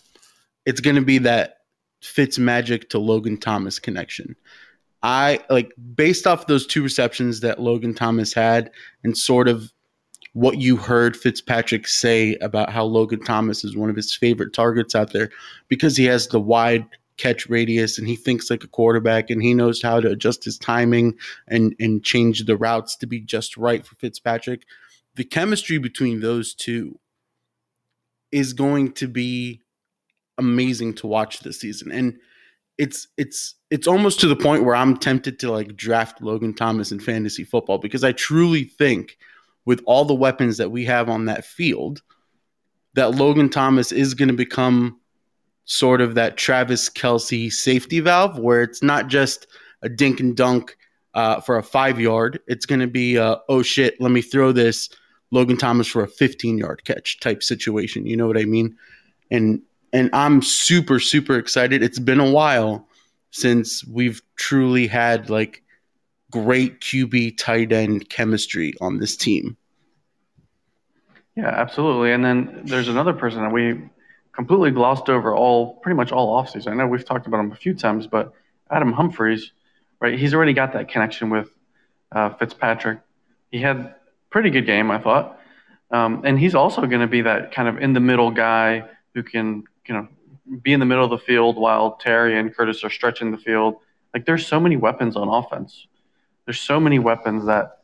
It's 0.68 0.82
going 0.82 0.98
to 0.98 1.02
be 1.02 1.18
that 1.20 1.60
Fitz 2.04 2.38
magic 2.38 2.90
to 2.90 3.00
Logan 3.00 3.38
Thomas 3.38 3.80
connection. 3.80 4.36
I 5.02 5.40
like 5.50 5.72
based 5.96 6.28
off 6.28 6.48
those 6.48 6.68
two 6.68 6.84
receptions 6.84 7.40
that 7.40 7.62
Logan 7.62 7.94
Thomas 7.94 8.34
had 8.34 8.70
and 9.02 9.18
sort 9.18 9.48
of 9.48 9.72
what 10.34 10.60
you 10.60 10.76
heard 10.76 11.16
Fitzpatrick 11.16 11.88
say 11.88 12.36
about 12.42 12.70
how 12.70 12.84
Logan 12.84 13.24
Thomas 13.24 13.64
is 13.64 13.78
one 13.78 13.90
of 13.90 13.96
his 13.96 14.14
favorite 14.14 14.52
targets 14.52 14.94
out 14.94 15.14
there 15.14 15.30
because 15.70 15.96
he 15.96 16.04
has 16.04 16.28
the 16.28 16.40
wide 16.40 16.86
catch 17.16 17.48
radius 17.48 17.98
and 17.98 18.06
he 18.06 18.18
thinks 18.18 18.50
like 18.50 18.66
a 18.66 18.68
quarterback 18.68 19.30
and 19.30 19.42
he 19.42 19.54
knows 19.54 19.82
how 19.82 20.02
to 20.02 20.12
adjust 20.12 20.44
his 20.44 20.58
timing 20.58 21.16
and 21.48 21.74
and 21.80 22.04
change 22.04 22.44
the 22.44 22.58
routes 22.58 22.98
to 22.98 23.08
be 23.08 23.22
just 23.22 23.56
right 23.56 23.86
for 23.86 23.96
Fitzpatrick 23.96 24.64
the 25.16 25.24
chemistry 25.24 25.78
between 25.78 26.20
those 26.20 26.54
two 26.54 27.00
is 28.32 28.52
going 28.52 28.92
to 28.92 29.08
be 29.08 29.62
amazing 30.38 30.94
to 30.94 31.08
watch 31.08 31.40
this 31.40 31.60
season 31.60 31.92
and 31.92 32.18
it's 32.78 33.08
it's 33.18 33.56
it's 33.72 33.88
almost 33.88 34.20
to 34.20 34.28
the 34.28 34.36
point 34.36 34.64
where 34.64 34.76
I'm 34.76 34.98
tempted 34.98 35.40
to 35.40 35.52
like 35.52 35.76
draft 35.76 36.22
Logan 36.22 36.54
Thomas 36.54 36.92
in 36.92 37.00
fantasy 37.00 37.44
football 37.44 37.80
because 37.80 38.04
I 38.04 38.12
truly 38.12 38.64
think 38.64 39.18
with 39.66 39.82
all 39.86 40.06
the 40.06 40.14
weapons 40.14 40.58
that 40.58 40.72
we 40.72 40.86
have 40.86 41.10
on 41.10 41.26
that 41.26 41.44
field 41.44 42.02
that 42.94 43.16
Logan 43.16 43.50
Thomas 43.50 43.92
is 43.92 44.14
going 44.14 44.30
to 44.30 44.34
become 44.34 45.00
sort 45.66 46.02
of 46.02 46.16
that 46.16 46.38
Travis 46.38 46.90
Kelce 46.90 47.52
safety 47.52 48.00
valve 48.00 48.40
where 48.40 48.62
it's 48.62 48.82
not 48.82 49.08
just 49.08 49.48
a 49.82 49.90
dink 49.90 50.20
and 50.20 50.36
dunk 50.36 50.78
uh, 51.14 51.42
for 51.42 51.58
a 51.58 51.64
five 51.64 52.00
yard. 52.00 52.40
It's 52.48 52.66
going 52.66 52.80
to 52.80 52.88
be, 52.88 53.18
a, 53.18 53.38
oh 53.50 53.62
shit, 53.62 54.00
let 54.00 54.12
me 54.12 54.22
throw 54.22 54.52
this 54.52 54.90
Logan 55.32 55.58
Thomas 55.58 55.88
for 55.88 56.04
a 56.04 56.08
15 56.08 56.58
yard 56.58 56.86
catch 56.86 57.20
type 57.20 57.44
situation. 57.44 58.08
You 58.08 58.16
know 58.16 58.28
what 58.28 58.38
I 58.38 58.46
mean? 58.46 58.78
And 59.30 59.62
and 59.98 60.10
I'm 60.14 60.42
super 60.42 61.00
super 61.00 61.38
excited. 61.38 61.82
It's 61.82 62.00
been 62.00 62.20
a 62.20 62.30
while 62.30 62.88
since 63.32 63.86
we've 63.86 64.22
truly 64.36 64.88
had 64.88 65.30
like 65.30 65.64
great 66.32 66.82
QB 66.82 67.38
tight 67.38 67.72
end 67.72 68.10
chemistry 68.10 68.74
on 68.80 69.00
this 69.00 69.16
team. 69.18 69.58
Yeah, 71.36 71.50
absolutely. 71.50 72.12
And 72.12 72.24
then 72.24 72.62
there's 72.66 72.88
another 72.88 73.14
person 73.14 73.42
that 73.42 73.52
we 73.52 73.90
completely 74.34 74.72
glossed 74.72 75.10
over 75.10 75.36
all 75.36 75.76
pretty 75.76 75.96
much 75.96 76.12
all 76.12 76.42
offseason. 76.42 76.68
I 76.68 76.74
know 76.76 76.88
we've 76.88 77.06
talked 77.06 77.28
about 77.28 77.40
him 77.40 77.52
a 77.52 77.56
few 77.56 77.74
times, 77.74 78.08
but 78.08 78.34
Adam 78.70 78.92
Humphries, 78.92 79.52
right? 80.00 80.18
He's 80.18 80.34
already 80.34 80.54
got 80.54 80.74
that 80.74 80.90
connection 80.90 81.30
with 81.30 81.50
uh, 82.12 82.30
Fitzpatrick. 82.32 83.00
He 83.52 83.60
had 83.60 83.96
pretty 84.30 84.50
good 84.50 84.66
game, 84.66 84.92
I 84.92 85.00
thought. 85.00 85.40
Um, 85.90 86.22
and 86.26 86.40
he's 86.40 86.54
also 86.54 86.82
going 86.82 87.02
to 87.02 87.08
be 87.08 87.22
that 87.22 87.52
kind 87.52 87.68
of 87.68 87.78
in 87.78 87.94
the 87.94 88.00
middle 88.00 88.32
guy 88.32 88.84
who 89.14 89.24
can, 89.24 89.64
you 89.88 89.94
know, 89.94 90.08
be 90.62 90.74
in 90.74 90.80
the 90.80 90.86
middle 90.86 91.04
of 91.04 91.10
the 91.10 91.18
field 91.18 91.58
while 91.58 91.96
Terry 91.96 92.38
and 92.38 92.56
Curtis 92.56 92.84
are 92.84 92.90
stretching 92.90 93.32
the 93.32 93.38
field. 93.38 93.78
Like 94.14 94.26
there's 94.26 94.46
so 94.46 94.60
many 94.60 94.78
weapons 94.78 95.16
on 95.16 95.28
offense. 95.28 95.88
There's 96.46 96.60
so 96.60 96.80
many 96.80 97.00
weapons 97.00 97.46
that 97.46 97.80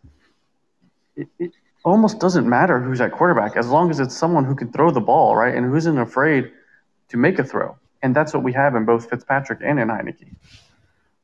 it, 1.15 1.27
it 1.39 1.51
almost 1.83 2.19
doesn't 2.19 2.47
matter 2.47 2.79
who's 2.79 3.01
at 3.01 3.11
quarterback 3.11 3.57
as 3.57 3.67
long 3.67 3.89
as 3.89 3.99
it's 3.99 4.15
someone 4.15 4.45
who 4.45 4.55
can 4.55 4.71
throw 4.71 4.89
the 4.91 5.01
ball, 5.01 5.35
right? 5.35 5.53
And 5.53 5.65
who 5.65 5.75
isn't 5.75 5.97
afraid 5.97 6.51
to 7.09 7.17
make 7.17 7.39
a 7.39 7.43
throw. 7.43 7.77
And 8.01 8.15
that's 8.15 8.33
what 8.33 8.43
we 8.43 8.53
have 8.53 8.75
in 8.75 8.85
both 8.85 9.09
Fitzpatrick 9.09 9.59
and 9.63 9.79
in 9.79 9.89
Heinicke. 9.89 10.35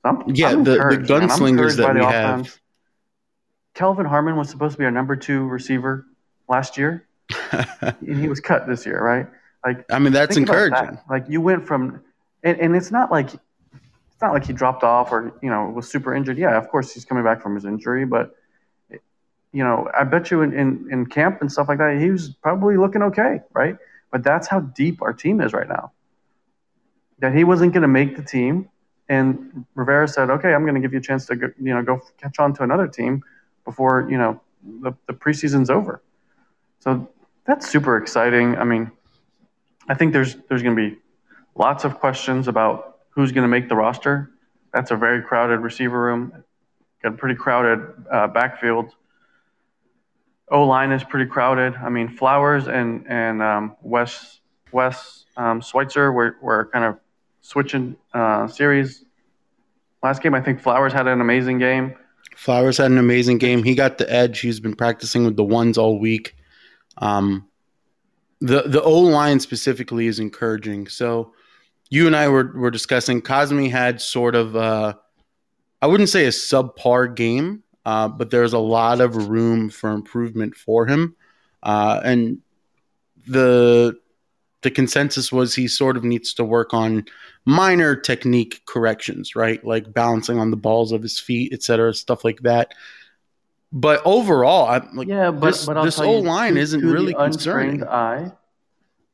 So 0.02 0.10
I'm, 0.10 0.24
yeah, 0.28 0.50
I'm 0.50 0.64
the, 0.64 0.72
the 0.72 1.04
gunslingers 1.06 1.78
that 1.78 1.94
we 1.94 2.02
have. 2.02 2.60
Kelvin 3.74 4.06
Harmon 4.06 4.36
was 4.36 4.50
supposed 4.50 4.74
to 4.74 4.80
be 4.80 4.86
our 4.86 4.92
number 4.92 5.16
two 5.16 5.46
receiver 5.48 6.06
last 6.48 6.78
year. 6.78 7.08
And 7.52 8.20
he 8.20 8.28
was 8.28 8.40
cut 8.40 8.68
this 8.68 8.86
year, 8.86 9.02
right? 9.02 9.28
Like, 9.66 9.86
I 9.92 10.00
mean, 10.00 10.14
that's 10.14 10.38
encouraging. 10.38 10.96
That. 10.96 11.04
Like, 11.10 11.26
you 11.28 11.42
went 11.42 11.68
from, 11.68 12.02
and, 12.44 12.60
and 12.60 12.76
it's 12.76 12.92
not 12.92 13.12
like 13.12 13.34
it's 13.34 14.22
not 14.22 14.34
like 14.34 14.46
he 14.46 14.54
dropped 14.54 14.84
off 14.84 15.12
or 15.12 15.34
you 15.42 15.50
know 15.50 15.70
was 15.70 15.90
super 15.90 16.14
injured. 16.14 16.38
Yeah, 16.38 16.58
of 16.58 16.70
course 16.70 16.94
he's 16.94 17.06
coming 17.06 17.24
back 17.24 17.42
from 17.42 17.56
his 17.56 17.66
injury, 17.66 18.06
but 18.06 18.36
you 19.52 19.64
know, 19.64 19.90
I 19.98 20.04
bet 20.04 20.30
you 20.30 20.42
in, 20.42 20.54
in, 20.54 20.88
in 20.92 21.06
camp 21.08 21.42
and 21.42 21.52
stuff 21.52 21.70
like 21.70 21.80
that, 21.80 22.00
he 22.00 22.12
was 22.12 22.30
probably 22.30 22.78
looking 22.78 23.02
okay, 23.02 23.42
right? 23.54 23.78
But 24.12 24.24
that's 24.24 24.48
how 24.48 24.60
deep 24.60 25.02
our 25.02 25.14
team 25.14 25.42
is 25.42 25.54
right 25.54 25.68
now. 25.68 25.92
That 27.20 27.34
he 27.34 27.44
wasn't 27.44 27.74
going 27.74 27.82
to 27.82 27.88
make 27.88 28.16
the 28.16 28.24
team, 28.24 28.70
and 29.08 29.66
Rivera 29.76 30.08
said, 30.08 30.30
"Okay, 30.30 30.54
I'm 30.54 30.64
going 30.64 30.76
to 30.76 30.82
give 30.82 30.94
you 30.94 31.00
a 31.00 31.02
chance 31.02 31.26
to 31.28 31.36
go, 31.36 31.48
you 31.60 31.74
know 31.74 31.84
go 31.84 32.02
catch 32.18 32.40
on 32.40 32.54
to 32.56 32.64
another 32.64 32.88
team 32.88 33.24
before 33.66 34.08
you 34.10 34.18
know 34.18 34.42
the, 34.82 34.94
the 35.08 35.14
preseason's 35.14 35.70
over." 35.70 36.02
So 36.80 37.10
that's 37.46 37.70
super 37.70 37.98
exciting. 37.98 38.58
I 38.58 38.64
mean, 38.64 38.92
I 39.90 39.96
think 39.96 40.14
there's 40.14 40.36
there's 40.48 40.64
going 40.64 40.76
to 40.76 40.90
be 40.92 40.98
lots 41.56 41.84
of 41.84 42.00
questions 42.00 42.48
about 42.48 43.00
who's 43.10 43.32
going 43.32 43.44
to 43.44 43.50
make 43.50 43.68
the 43.68 43.76
roster. 43.76 44.32
That's 44.74 44.92
a 44.92 44.96
very 44.96 45.22
crowded 45.24 45.58
receiver 45.58 46.00
room, 46.00 46.44
got 47.04 47.14
a 47.14 47.18
pretty 47.18 47.36
crowded 47.36 47.82
uh, 48.12 48.28
backfield. 48.28 48.94
O 50.52 50.64
line 50.64 50.92
is 50.92 51.04
pretty 51.04 51.30
crowded. 51.30 51.76
I 51.76 51.90
mean, 51.90 52.08
Flowers 52.08 52.68
and 52.68 53.06
and 53.10 53.42
um, 53.42 53.76
Wes 53.82 54.40
Wes 54.72 55.26
um, 55.38 55.62
Schweitzer 55.62 56.12
were, 56.12 56.38
were 56.42 56.70
kind 56.72 56.86
of 56.86 57.00
switching 57.42 57.96
uh, 58.14 58.48
series. 58.48 59.06
Last 60.04 60.22
game, 60.22 60.34
I 60.36 60.42
think 60.42 60.62
Flowers 60.62 60.94
had 60.94 61.08
an 61.08 61.20
amazing 61.20 61.60
game. 61.60 61.96
Flowers 62.36 62.78
had 62.78 62.92
an 62.92 62.98
amazing 62.98 63.38
game. 63.38 63.64
He 63.64 63.76
got 63.76 63.98
the 63.98 64.12
edge. 64.12 64.40
He's 64.40 64.60
been 64.60 64.76
practicing 64.76 65.26
with 65.26 65.36
the 65.36 65.44
ones 65.44 65.78
all 65.78 66.00
week. 66.00 66.36
Um, 67.00 67.49
the 68.42 68.64
the 68.64 68.82
O 68.82 69.00
line 69.00 69.40
specifically 69.40 70.08
is 70.08 70.20
encouraging. 70.20 70.88
So 70.88 71.34
you 71.90 72.08
and 72.08 72.16
I 72.16 72.28
were 72.30 72.52
were 72.56 72.72
discussing. 72.72 73.22
Cosmi 73.22 73.70
had 73.70 74.02
sort 74.02 74.36
of 74.36 74.56
uh, 74.56 74.94
I 75.82 75.88
wouldn't 75.88 76.10
say 76.10 76.26
a 76.26 76.30
subpar 76.30 77.16
game, 77.16 77.64
uh, 77.86 78.08
but 78.08 78.30
there's 78.30 78.54
a 78.54 78.60
lot 78.60 79.02
of 79.02 79.30
room 79.30 79.70
for 79.70 79.92
improvement 79.92 80.56
for 80.56 80.86
him. 80.86 81.16
Uh, 81.64 82.00
and 82.04 82.40
the 83.28 83.98
the 84.62 84.72
consensus 84.72 85.32
was 85.32 85.56
he 85.56 85.68
sort 85.68 85.96
of 85.96 86.04
needs 86.04 86.34
to 86.34 86.44
work 86.44 86.74
on 86.74 87.06
minor 87.46 87.96
technique 87.96 88.62
corrections, 88.66 89.36
right? 89.36 89.64
Like 89.64 89.94
balancing 89.94 90.38
on 90.38 90.52
the 90.52 90.58
balls 90.58 90.92
of 90.92 91.02
his 91.02 91.20
feet, 91.20 91.54
etc., 91.54 91.94
stuff 91.94 92.26
like 92.26 92.42
that. 92.42 92.74
But 93.72 94.02
overall, 94.04 94.68
I'm 94.68 94.96
like, 94.96 95.08
yeah, 95.08 95.30
but 95.30 95.48
this, 95.48 95.66
but 95.66 95.84
this 95.84 95.98
whole 95.98 96.24
line 96.24 96.56
to, 96.56 96.60
isn't 96.60 96.82
to 96.82 96.92
really 96.92 97.14
the 97.14 97.20
concerning. 97.20 97.84
Eye, 97.84 98.32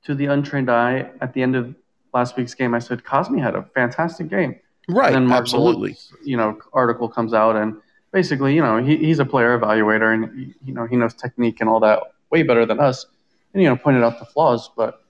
to 0.06 0.16
the 0.16 0.28
untrained 0.28 0.70
eye, 0.70 1.10
at 1.20 1.34
the 1.34 1.42
end 1.42 1.56
of 1.56 1.76
last 2.14 2.38
week's 2.38 2.54
game, 2.54 2.74
I 2.74 2.80
said 2.80 3.04
Cosmi 3.04 3.42
had 3.42 3.56
a 3.56 3.64
fantastic 3.74 4.30
game. 4.30 4.56
Right, 4.88 5.08
and 5.08 5.16
then 5.16 5.28
Mark 5.28 5.42
absolutely. 5.42 5.98
you 6.24 6.38
know, 6.38 6.60
article 6.72 7.10
comes 7.10 7.34
out 7.34 7.56
and 7.56 7.76
basically, 8.14 8.56
you 8.56 8.62
know, 8.62 8.78
he, 8.78 8.98
he's 8.98 9.20
a 9.20 9.26
player 9.26 9.60
evaluator 9.60 10.14
and, 10.14 10.54
you 10.64 10.74
know, 10.74 10.86
he 10.86 10.96
knows 10.96 11.14
technique 11.16 11.60
and 11.60 11.70
all 11.70 11.80
that 11.80 12.14
way 12.30 12.44
better 12.44 12.66
than 12.66 12.80
us. 12.80 13.08
And, 13.54 13.64
you 13.64 13.68
know, 13.68 13.76
pointed 13.76 14.04
out 14.04 14.20
the 14.20 14.26
flaws. 14.26 14.70
But 14.78 15.04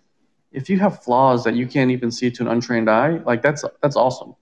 if 0.51 0.69
you 0.69 0.79
have 0.79 1.03
flaws 1.03 1.43
that 1.43 1.55
you 1.55 1.67
can't 1.67 1.91
even 1.91 2.09
see 2.09 2.31
to 2.31 2.43
an 2.43 2.47
untrained 2.47 2.89
eye, 2.89 3.17
like 3.25 3.41
that's, 3.41 3.65
that's 3.81 3.95
awesome. 3.95 4.33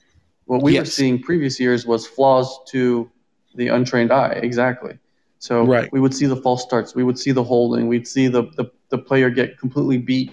What 0.45 0.61
we 0.61 0.73
yes. 0.73 0.81
were 0.81 0.85
seeing 0.91 1.21
previous 1.21 1.59
years 1.59 1.85
was 1.85 2.05
flaws 2.05 2.59
to 2.69 3.09
the 3.55 3.67
untrained 3.69 4.11
eye. 4.11 4.39
Exactly. 4.41 4.97
So 5.39 5.65
right. 5.65 5.91
we 5.91 5.99
would 5.99 6.13
see 6.13 6.25
the 6.25 6.37
false 6.37 6.63
starts. 6.63 6.95
We 6.95 7.03
would 7.03 7.19
see 7.19 7.31
the 7.31 7.43
holding. 7.43 7.87
We'd 7.87 8.07
see 8.07 8.27
the, 8.27 8.43
the, 8.55 8.71
the 8.89 8.97
player 8.97 9.29
get 9.29 9.59
completely 9.59 9.97
beat. 9.97 10.31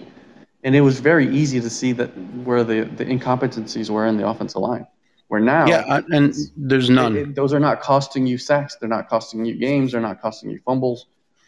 And 0.63 0.75
it 0.75 0.81
was 0.81 0.99
very 0.99 1.27
easy 1.35 1.59
to 1.59 1.69
see 1.69 1.91
that 1.93 2.15
where 2.45 2.63
the, 2.63 2.83
the 2.83 3.05
incompetencies 3.05 3.89
were 3.89 4.05
in 4.05 4.17
the 4.17 4.27
offensive 4.27 4.61
line. 4.61 4.85
Where 5.27 5.39
now, 5.39 5.65
yeah, 5.65 6.01
and 6.11 6.35
there's 6.57 6.89
none. 6.89 7.15
It, 7.15 7.21
it, 7.21 7.35
those 7.35 7.53
are 7.53 7.59
not 7.59 7.79
costing 7.79 8.27
you 8.27 8.37
sacks. 8.37 8.75
They're 8.75 8.89
not 8.89 9.07
costing 9.07 9.45
you 9.45 9.55
games. 9.55 9.93
They're 9.93 10.01
not 10.01 10.21
costing 10.21 10.49
you 10.49 10.59
fumbles. 10.65 11.05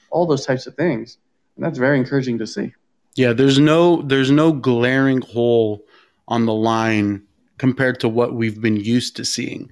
All 0.10 0.26
those 0.26 0.46
types 0.46 0.68
of 0.68 0.76
things, 0.76 1.18
and 1.58 1.66
that's 1.66 1.78
very 1.78 1.98
encouraging 1.98 2.38
to 2.40 2.48
see. 2.48 2.72
Yeah, 3.16 3.34
there's 3.34 3.60
no 3.60 4.02
there's 4.02 4.32
no 4.32 4.54
glaring 4.54 5.20
hole 5.20 5.84
on 6.30 6.46
the 6.46 6.54
line 6.54 7.24
compared 7.58 8.00
to 8.00 8.08
what 8.08 8.34
we've 8.34 8.62
been 8.62 8.78
used 8.78 9.18
to 9.18 9.26
seeing. 9.26 9.70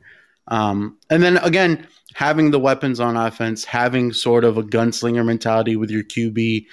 Um, 0.52 0.98
and 1.10 1.24
then 1.24 1.38
again, 1.38 1.88
having 2.14 2.52
the 2.52 2.60
weapons 2.60 3.00
on 3.00 3.16
offense, 3.16 3.64
having 3.64 4.12
sort 4.12 4.44
of 4.44 4.58
a 4.58 4.64
gunslinger 4.64 5.26
mentality 5.26 5.78
with 5.78 5.90
your 5.90 6.04
QB, 6.04 6.66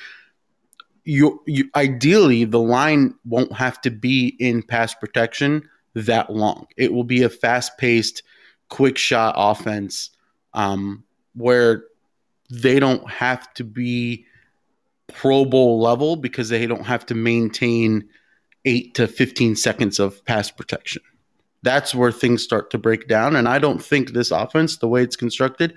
you, 1.05 1.43
you 1.47 1.71
ideally 1.75 2.45
the 2.45 2.61
line 2.61 3.15
won't 3.25 3.53
have 3.53 3.81
to 3.83 3.91
be 3.91 4.37
in 4.41 4.63
pass 4.63 4.95
protection 4.95 5.67
that 5.95 6.31
long. 6.31 6.67
It 6.77 6.93
will 6.93 7.05
be 7.05 7.23
a 7.23 7.31
fast 7.31 7.79
paced, 7.79 8.25
quick 8.69 8.99
shot 8.99 9.35
offense 9.39 10.11
um, 10.55 11.05
where 11.35 11.85
they 12.51 12.81
don't 12.81 13.09
have 13.09 13.53
to 13.55 13.65
be 13.65 14.27
Pro 15.07 15.45
Bowl 15.45 15.81
level 15.81 16.17
because 16.17 16.49
they 16.49 16.67
don't 16.67 16.85
have 16.85 17.07
to 17.07 17.15
maintain 17.15 18.09
eight 18.65 18.95
to 18.97 19.07
15 19.07 19.55
seconds 19.57 19.99
of 20.01 20.25
pass 20.25 20.51
protection. 20.51 21.03
That's 21.63 21.95
where 21.95 22.13
things 22.13 22.43
start 22.43 22.71
to 22.71 22.79
break 22.79 23.09
down. 23.09 23.37
And 23.37 23.49
I 23.49 23.59
don't 23.59 23.83
think 23.83 24.13
this 24.13 24.31
offense, 24.31 24.77
the 24.77 24.89
way 24.89 25.03
it's 25.03 25.17
constructed, 25.17 25.75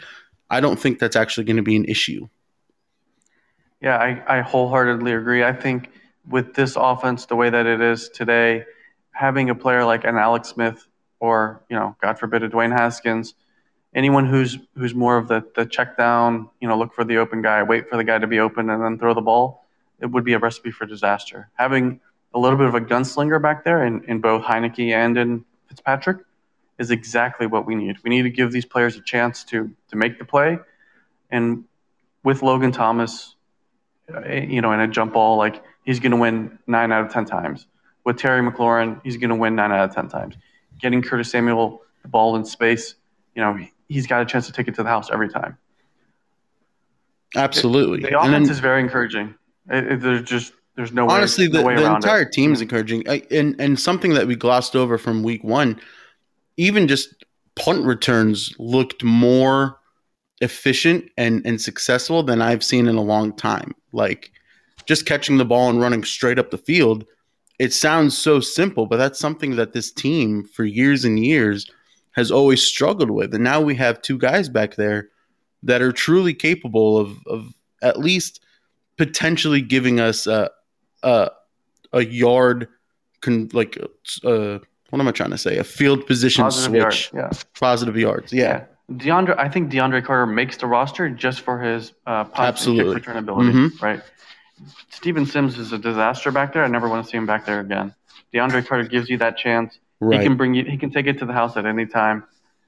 I 0.49 0.59
don't 0.59 0.79
think 0.79 0.99
that's 0.99 1.15
actually 1.15 1.45
going 1.45 1.57
to 1.57 1.63
be 1.63 1.75
an 1.75 1.85
issue. 1.85 2.27
Yeah, 3.81 3.97
I, 3.97 4.39
I 4.39 4.41
wholeheartedly 4.41 5.13
agree. 5.13 5.43
I 5.43 5.53
think 5.53 5.89
with 6.27 6.53
this 6.53 6.75
offense, 6.75 7.25
the 7.25 7.35
way 7.35 7.49
that 7.49 7.65
it 7.65 7.81
is 7.81 8.09
today, 8.09 8.65
having 9.11 9.49
a 9.49 9.55
player 9.55 9.83
like 9.83 10.03
an 10.03 10.17
Alex 10.17 10.49
Smith 10.49 10.87
or 11.19 11.63
you 11.69 11.75
know, 11.75 11.95
God 12.01 12.19
forbid, 12.19 12.43
a 12.43 12.49
Dwayne 12.49 12.71
Haskins, 12.71 13.35
anyone 13.93 14.25
who's 14.25 14.57
who's 14.75 14.93
more 14.93 15.17
of 15.17 15.27
the 15.27 15.43
the 15.55 15.65
check 15.65 15.97
down, 15.97 16.49
you 16.59 16.67
know, 16.67 16.77
look 16.77 16.93
for 16.93 17.03
the 17.03 17.17
open 17.17 17.41
guy, 17.41 17.63
wait 17.63 17.89
for 17.89 17.95
the 17.95 18.03
guy 18.03 18.17
to 18.17 18.27
be 18.27 18.39
open, 18.39 18.69
and 18.69 18.83
then 18.83 18.99
throw 18.99 19.13
the 19.13 19.21
ball, 19.21 19.65
it 20.01 20.07
would 20.07 20.25
be 20.25 20.33
a 20.33 20.39
recipe 20.39 20.71
for 20.71 20.85
disaster. 20.85 21.49
Having 21.53 22.01
a 22.33 22.39
little 22.39 22.57
bit 22.57 22.67
of 22.67 22.75
a 22.75 22.81
gunslinger 22.81 23.41
back 23.41 23.63
there 23.63 23.85
in, 23.85 24.03
in 24.05 24.19
both 24.19 24.43
Heinicke 24.43 24.91
and 24.91 25.17
in 25.17 25.45
Fitzpatrick 25.71 26.17
is 26.77 26.91
exactly 26.91 27.47
what 27.47 27.65
we 27.65 27.75
need. 27.75 27.97
We 28.03 28.09
need 28.09 28.23
to 28.23 28.29
give 28.29 28.51
these 28.51 28.65
players 28.65 28.95
a 28.97 29.01
chance 29.01 29.43
to 29.45 29.71
to 29.89 29.95
make 29.95 30.19
the 30.19 30.25
play, 30.25 30.59
and 31.31 31.63
with 32.23 32.43
Logan 32.43 32.71
Thomas, 32.71 33.35
uh, 34.13 34.29
you 34.29 34.61
know, 34.61 34.71
in 34.73 34.79
a 34.79 34.87
jump 34.87 35.13
ball, 35.13 35.37
like 35.37 35.63
he's 35.85 35.99
going 35.99 36.11
to 36.11 36.17
win 36.17 36.59
nine 36.67 36.91
out 36.91 37.05
of 37.05 37.11
ten 37.11 37.25
times 37.25 37.65
with 38.03 38.17
Terry 38.17 38.41
McLaurin, 38.41 38.99
he's 39.03 39.17
going 39.17 39.29
to 39.29 39.35
win 39.35 39.55
nine 39.55 39.71
out 39.71 39.89
of 39.89 39.95
10 39.95 40.07
times. 40.09 40.35
Getting 40.79 41.01
Curtis 41.01 41.29
Samuel 41.29 41.81
the 42.01 42.07
ball 42.07 42.35
in 42.35 42.45
space, 42.45 42.95
you 43.35 43.41
know, 43.41 43.59
he's 43.87 44.07
got 44.07 44.21
a 44.21 44.25
chance 44.25 44.47
to 44.47 44.51
take 44.51 44.67
it 44.67 44.75
to 44.75 44.83
the 44.83 44.89
house 44.89 45.09
every 45.11 45.29
time. 45.29 45.57
Absolutely. 47.35 47.99
The, 48.01 48.09
the 48.09 48.19
offense 48.19 48.47
then, 48.47 48.51
is 48.51 48.59
very 48.59 48.81
encouraging. 48.81 49.35
It, 49.69 49.93
it, 49.93 50.01
there's 50.01 50.23
just 50.23 50.53
there's 50.75 50.93
no 50.93 51.05
way, 51.05 51.15
Honestly, 51.15 51.47
no 51.47 51.59
the, 51.59 51.65
way 51.65 51.75
the 51.75 51.95
entire 51.95 52.21
it. 52.21 52.31
team 52.31 52.53
is 52.53 52.61
encouraging, 52.61 53.07
I, 53.09 53.23
and 53.29 53.55
and 53.59 53.79
something 53.79 54.13
that 54.13 54.27
we 54.27 54.35
glossed 54.35 54.75
over 54.75 54.97
from 54.97 55.23
week 55.23 55.43
one, 55.43 55.79
even 56.57 56.87
just 56.87 57.25
punt 57.55 57.85
returns 57.85 58.53
looked 58.57 59.03
more 59.03 59.79
efficient 60.39 61.09
and 61.17 61.45
and 61.45 61.61
successful 61.61 62.23
than 62.23 62.41
I've 62.41 62.63
seen 62.63 62.87
in 62.87 62.95
a 62.95 63.01
long 63.01 63.35
time. 63.35 63.75
Like 63.91 64.31
just 64.85 65.05
catching 65.05 65.37
the 65.37 65.45
ball 65.45 65.69
and 65.69 65.81
running 65.81 66.03
straight 66.03 66.39
up 66.39 66.51
the 66.51 66.57
field. 66.57 67.05
It 67.59 67.73
sounds 67.73 68.17
so 68.17 68.39
simple, 68.39 68.87
but 68.87 68.97
that's 68.97 69.19
something 69.19 69.55
that 69.57 69.73
this 69.73 69.91
team 69.91 70.45
for 70.45 70.63
years 70.63 71.05
and 71.05 71.23
years 71.23 71.69
has 72.11 72.31
always 72.31 72.63
struggled 72.63 73.11
with. 73.11 73.35
And 73.35 73.43
now 73.43 73.61
we 73.61 73.75
have 73.75 74.01
two 74.01 74.17
guys 74.17 74.49
back 74.49 74.75
there 74.75 75.09
that 75.63 75.81
are 75.81 75.91
truly 75.91 76.33
capable 76.33 76.97
of 76.97 77.17
of 77.27 77.53
at 77.81 77.99
least 77.99 78.41
potentially 78.97 79.61
giving 79.61 79.99
us 79.99 80.27
a 80.27 80.49
a, 81.03 81.31
a 81.93 82.03
yard 82.03 82.67
con, 83.21 83.49
like 83.53 83.77
uh, 84.23 84.59
what 84.89 84.99
am 85.01 85.07
I 85.07 85.11
trying 85.11 85.31
to 85.31 85.37
say? 85.37 85.57
A 85.57 85.63
field 85.63 86.05
position 86.07 86.43
Positive 86.43 86.81
switch, 86.83 87.11
yards. 87.13 87.35
Yeah. 87.35 87.41
positive 87.59 87.97
yards. 87.97 88.33
Yeah, 88.33 88.65
DeAndre, 88.91 89.37
I 89.37 89.47
think 89.49 89.71
DeAndre 89.71 90.03
Carter 90.03 90.25
makes 90.25 90.57
the 90.57 90.67
roster 90.67 91.09
just 91.09 91.41
for 91.41 91.59
his 91.61 91.93
uh, 92.07 92.25
Absolutely. 92.35 92.95
return 92.95 93.17
ability, 93.17 93.51
Mhm. 93.51 93.81
right? 93.81 94.01
Steven 94.89 95.25
Sims 95.25 95.57
is 95.57 95.71
a 95.71 95.77
disaster 95.77 96.31
back 96.31 96.53
there. 96.53 96.63
I 96.63 96.67
never 96.67 96.87
want 96.87 97.03
to 97.05 97.09
see 97.09 97.17
him 97.17 97.25
back 97.25 97.45
there 97.45 97.59
again. 97.61 97.95
DeAndre 98.33 98.65
Carter 98.67 98.87
gives 98.87 99.09
you 99.09 99.17
that 99.17 99.37
chance. 99.37 99.79
right. 99.99 100.19
He 100.19 100.25
can 100.27 100.35
bring 100.37 100.53
you. 100.53 100.63
He 100.65 100.77
can 100.77 100.89
take 100.91 101.07
it 101.07 101.19
to 101.19 101.25
the 101.25 101.33
house 101.33 101.57
at 101.57 101.65
any 101.65 101.85
time, 101.85 102.23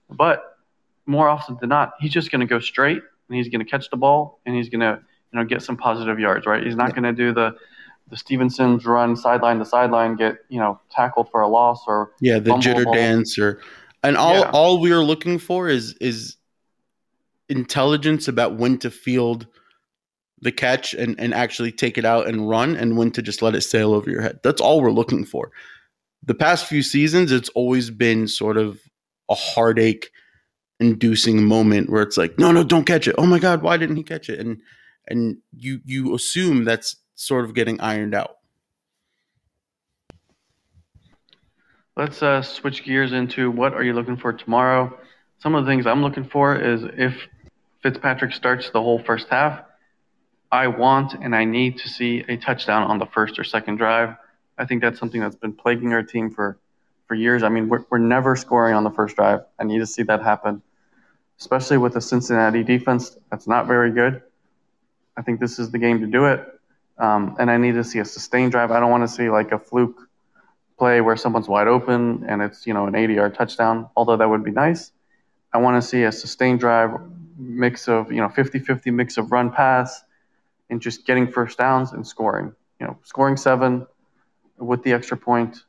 but 0.09 0.57
more 1.05 1.27
often 1.27 1.57
than 1.59 1.69
not, 1.69 1.93
he's 1.99 2.11
just 2.13 2.31
going 2.31 2.39
to 2.41 2.45
go 2.47 2.59
straight 2.59 3.01
and 3.27 3.35
he's 3.37 3.49
going 3.49 3.59
to 3.59 3.65
catch 3.69 3.89
the 3.89 3.97
ball 3.97 4.39
and 4.45 4.55
he's 4.55 4.69
going 4.69 4.79
to 4.81 4.99
you 5.31 5.39
know 5.39 5.45
get 5.45 5.61
some 5.61 5.75
positive 5.77 6.19
yards, 6.19 6.45
right? 6.45 6.63
He's 6.63 6.75
not 6.75 6.89
Yeah. 6.89 7.01
going 7.01 7.15
to 7.15 7.23
do 7.25 7.33
the 7.33 7.55
the 8.09 8.17
Stevensons 8.17 8.85
run 8.85 9.15
sideline 9.15 9.59
to 9.59 9.65
sideline, 9.65 10.15
get 10.15 10.37
you 10.49 10.59
know 10.59 10.79
tackled 10.91 11.29
for 11.31 11.41
a 11.41 11.47
loss 11.47 11.83
or 11.87 12.11
yeah, 12.19 12.39
the 12.39 12.51
jitter 12.51 12.83
ball. 12.85 12.93
dance 12.93 13.37
or 13.37 13.61
and 14.03 14.17
all 14.17 14.39
Yeah. 14.39 14.51
all 14.53 14.79
we 14.79 14.91
are 14.91 15.03
looking 15.03 15.39
for 15.39 15.67
is 15.69 15.93
is 16.01 16.37
intelligence 17.49 18.27
about 18.27 18.55
when 18.57 18.77
to 18.79 18.89
field 18.89 19.47
the 20.41 20.51
catch 20.51 20.93
and, 20.93 21.17
and 21.19 21.33
actually 21.33 21.71
take 21.71 21.97
it 21.97 22.05
out 22.05 22.27
and 22.27 22.49
run 22.49 22.75
and 22.75 22.97
when 22.97 23.11
to 23.11 23.21
just 23.21 23.41
let 23.41 23.55
it 23.55 23.61
sail 23.61 23.93
over 23.93 24.09
your 24.09 24.21
head. 24.21 24.39
That's 24.43 24.59
all 24.61 24.81
we're 24.81 24.91
looking 24.91 25.23
for. 25.25 25.51
The 26.23 26.33
past 26.33 26.65
few 26.67 26.81
seasons, 26.83 27.31
it's 27.31 27.49
always 27.49 27.89
been 27.89 28.27
sort 28.27 28.57
of 28.57 28.79
a 29.29 29.35
heartache 29.35 30.09
inducing 30.79 31.45
moment 31.45 31.89
where 31.89 32.01
it's 32.01 32.17
like, 32.17 32.37
no, 32.37 32.51
no, 32.51 32.63
don't 32.63 32.85
catch 32.85 33.07
it. 33.07 33.15
Oh 33.17 33.25
my 33.25 33.39
God, 33.39 33.61
why 33.61 33.77
didn't 33.77 33.95
he 33.95 34.03
catch 34.03 34.29
it? 34.29 34.39
And 34.39 34.59
and 35.07 35.37
you 35.55 35.79
you 35.85 36.13
assume 36.15 36.65
that's 36.65 36.95
sort 37.15 37.45
of 37.45 37.53
getting 37.53 37.79
ironed 37.81 38.13
out. 38.13 38.37
Let's 41.95 42.23
uh, 42.23 42.41
switch 42.41 42.83
gears 42.83 43.13
into 43.13 43.51
what 43.51 43.73
are 43.73 43.83
you 43.83 43.93
looking 43.93 44.17
for 44.17 44.33
tomorrow? 44.33 44.97
Some 45.39 45.53
of 45.53 45.63
the 45.63 45.71
things 45.71 45.85
I'm 45.85 46.01
looking 46.01 46.23
for 46.23 46.55
is 46.55 46.83
if 46.97 47.27
Fitzpatrick 47.83 48.33
starts 48.33 48.69
the 48.71 48.81
whole 48.81 48.97
first 48.97 49.27
half, 49.29 49.61
I 50.51 50.67
want 50.67 51.13
and 51.13 51.35
I 51.35 51.45
need 51.45 51.77
to 51.79 51.89
see 51.89 52.23
a 52.27 52.37
touchdown 52.37 52.83
on 52.83 52.97
the 52.97 53.05
first 53.05 53.37
or 53.37 53.43
second 53.43 53.77
drive. 53.77 54.15
I 54.57 54.65
think 54.65 54.81
that's 54.81 54.99
something 54.99 55.19
that's 55.19 55.35
been 55.35 55.53
plaguing 55.53 55.93
our 55.93 56.03
team 56.03 56.31
for, 56.31 56.57
for 57.07 57.15
years. 57.15 57.43
I 57.43 57.49
mean, 57.49 57.69
we're, 57.69 57.83
we're 57.89 57.97
never 57.97 58.35
scoring 58.35 58.73
on 58.73 58.83
the 58.83 58.91
first 58.91 59.15
drive. 59.15 59.41
I 59.59 59.63
need 59.63 59.79
to 59.79 59.85
see 59.87 60.03
that 60.03 60.21
happen, 60.23 60.61
especially 61.39 61.77
with 61.77 61.93
the 61.93 62.01
Cincinnati 62.01 62.63
defense 62.63 63.17
that's 63.29 63.47
not 63.47 63.67
very 63.67 63.91
good. 63.91 64.21
I 65.17 65.21
think 65.21 65.39
this 65.39 65.59
is 65.59 65.71
the 65.71 65.77
game 65.77 65.99
to 65.99 66.07
do 66.07 66.25
it. 66.25 66.52
Um, 66.97 67.35
and 67.39 67.49
I 67.49 67.57
need 67.57 67.73
to 67.73 67.83
see 67.83 67.99
a 67.99 68.05
sustained 68.05 68.51
drive. 68.51 68.71
I 68.71 68.79
don't 68.79 68.91
want 68.91 69.03
to 69.03 69.13
see 69.13 69.29
like 69.29 69.51
a 69.51 69.59
fluke 69.59 70.07
play 70.77 71.01
where 71.01 71.15
someone's 71.15 71.47
wide 71.47 71.67
open 71.67 72.25
and 72.27 72.41
it's 72.41 72.65
you 72.65 72.73
know 72.73 72.87
an 72.87 72.95
80 72.95 73.13
yard 73.13 73.35
touchdown 73.35 73.87
although 73.95 74.17
that 74.17 74.29
would 74.29 74.43
be 74.43 74.51
nice. 74.51 74.91
I 75.53 75.59
want 75.59 75.81
to 75.81 75.87
see 75.87 76.03
a 76.03 76.11
sustained 76.11 76.59
drive 76.59 76.91
mix 77.37 77.87
of 77.87 78.11
you 78.11 78.21
know 78.21 78.29
50-50 78.29 78.93
mix 78.93 79.17
of 79.17 79.31
run 79.31 79.51
pass 79.51 80.03
and 80.69 80.81
just 80.81 81.05
getting 81.05 81.31
first 81.31 81.57
downs 81.57 81.93
and 81.93 82.05
scoring. 82.05 82.53
You 82.79 82.87
know 82.87 82.97
scoring 83.03 83.37
seven 83.37 83.87
with 84.57 84.83
the 84.83 84.93
extra 84.93 85.17
point 85.17 85.63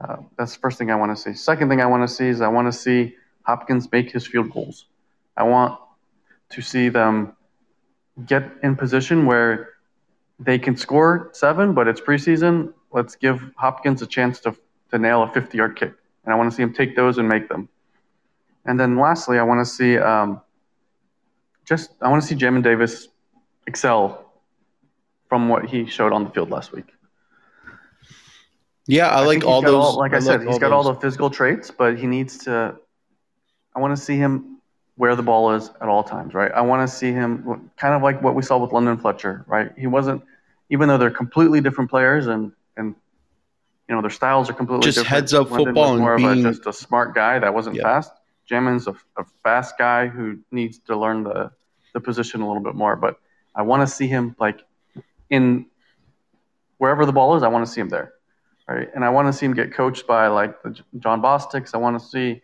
uh, 0.00 0.16
that's 0.36 0.54
the 0.54 0.60
first 0.60 0.78
thing 0.78 0.90
i 0.90 0.96
want 0.96 1.16
to 1.16 1.22
see. 1.22 1.34
Second 1.34 1.68
thing 1.68 1.80
i 1.80 1.86
want 1.86 2.08
to 2.08 2.12
see 2.12 2.26
is 2.26 2.40
i 2.40 2.48
want 2.48 2.66
to 2.66 2.76
see 2.76 3.14
hopkins 3.44 3.90
make 3.90 4.10
his 4.10 4.26
field 4.26 4.50
goals. 4.50 4.86
I 5.36 5.44
want 5.44 5.78
to 6.50 6.62
see 6.62 6.88
them 6.88 7.36
get 8.26 8.44
in 8.62 8.76
position 8.76 9.26
where 9.26 9.70
they 10.44 10.58
can 10.58 10.76
score 10.76 11.30
seven, 11.32 11.72
but 11.74 11.88
it's 11.88 12.00
preseason. 12.00 12.72
Let's 12.92 13.14
give 13.14 13.42
Hopkins 13.56 14.02
a 14.02 14.06
chance 14.06 14.40
to, 14.40 14.56
to 14.90 14.98
nail 14.98 15.22
a 15.22 15.32
50 15.32 15.56
yard 15.56 15.76
kick. 15.76 15.94
And 16.24 16.32
I 16.32 16.36
want 16.36 16.50
to 16.50 16.56
see 16.56 16.62
him 16.62 16.72
take 16.72 16.96
those 16.96 17.18
and 17.18 17.28
make 17.28 17.48
them. 17.48 17.68
And 18.64 18.78
then 18.78 18.96
lastly, 18.96 19.38
I 19.38 19.42
want 19.42 19.64
to 19.66 19.70
see 19.70 19.98
um, 19.98 20.40
just, 21.64 21.90
I 22.00 22.08
want 22.08 22.22
to 22.22 22.28
see 22.28 22.34
Jamin 22.34 22.62
Davis 22.62 23.08
excel 23.66 24.32
from 25.28 25.48
what 25.48 25.66
he 25.66 25.86
showed 25.86 26.12
on 26.12 26.24
the 26.24 26.30
field 26.30 26.50
last 26.50 26.72
week. 26.72 26.86
Yeah, 28.86 29.08
I, 29.08 29.20
like 29.20 29.28
think 29.28 29.44
he's 29.44 29.48
all 29.48 29.62
those. 29.62 29.96
like 29.96 30.12
I, 30.12 30.18
said, 30.18 30.40
like 30.40 30.48
he's 30.48 30.58
got 30.58 30.72
all 30.72 30.82
the 30.82 30.94
physical 30.94 31.30
traits, 31.30 31.70
but 31.70 31.96
he 31.96 32.06
needs 32.06 32.38
to. 32.38 32.76
I 33.74 33.80
want 33.80 33.96
to 33.96 34.02
see 34.02 34.16
him 34.16 34.52
where 34.96 35.16
the 35.16 35.22
ball 35.22 35.52
is 35.54 35.70
at 35.80 35.88
all 35.88 36.02
times, 36.02 36.34
right? 36.34 36.52
I 36.52 36.60
want 36.60 36.88
to 36.88 36.94
see 36.94 37.12
him 37.12 37.70
kind 37.76 37.94
of 37.94 38.02
like 38.02 38.22
what 38.22 38.34
we 38.34 38.42
saw 38.42 38.58
with 38.58 38.72
London 38.72 38.98
Fletcher, 38.98 39.44
right? 39.46 39.70
He 39.76 39.86
wasn't, 39.86 40.22
even 40.72 40.88
though 40.88 40.98
they're 40.98 41.10
completely 41.10 41.60
different 41.60 41.88
players 41.88 42.26
and 42.26 42.52
and 42.76 42.96
you 43.88 43.94
know 43.94 44.00
their 44.00 44.10
styles 44.10 44.50
are 44.50 44.54
completely 44.54 44.90
different. 44.90 44.94
Just 44.94 45.04
different. 45.04 45.22
heads 45.22 45.34
up 45.34 45.50
London 45.50 45.66
football 45.66 45.92
was 45.92 46.00
more 46.00 46.16
and 46.16 46.24
of 46.24 46.46
a, 46.46 46.50
just 46.50 46.66
a 46.66 46.72
smart 46.72 47.14
guy 47.14 47.38
that 47.38 47.54
wasn't 47.54 47.76
Yeah. 47.76 47.82
fast. 47.84 48.12
Jamin's 48.50 48.88
a, 48.88 48.96
a 49.16 49.24
fast 49.44 49.78
guy 49.78 50.08
who 50.08 50.38
needs 50.50 50.78
to 50.86 50.96
learn 50.96 51.22
the 51.22 51.52
the 51.92 52.00
position 52.00 52.40
a 52.40 52.46
little 52.48 52.62
bit 52.62 52.74
more, 52.74 52.96
but 52.96 53.20
I 53.54 53.62
want 53.62 53.86
to 53.86 53.86
see 53.86 54.08
him 54.08 54.34
like 54.40 54.60
in 55.30 55.66
wherever 56.78 57.06
the 57.06 57.12
ball 57.12 57.36
is. 57.36 57.42
I 57.42 57.48
want 57.48 57.64
to 57.64 57.70
see 57.70 57.80
him 57.80 57.90
there 57.90 58.14
right? 58.68 58.88
And 58.94 59.04
I 59.04 59.10
want 59.10 59.28
to 59.28 59.32
see 59.32 59.46
him 59.46 59.54
get 59.54 59.72
coached 59.72 60.06
by 60.06 60.28
like 60.28 60.62
the 60.62 60.78
John 60.98 61.20
Bostics. 61.22 61.74
I 61.74 61.78
want 61.78 62.00
to 62.00 62.06
see, 62.06 62.42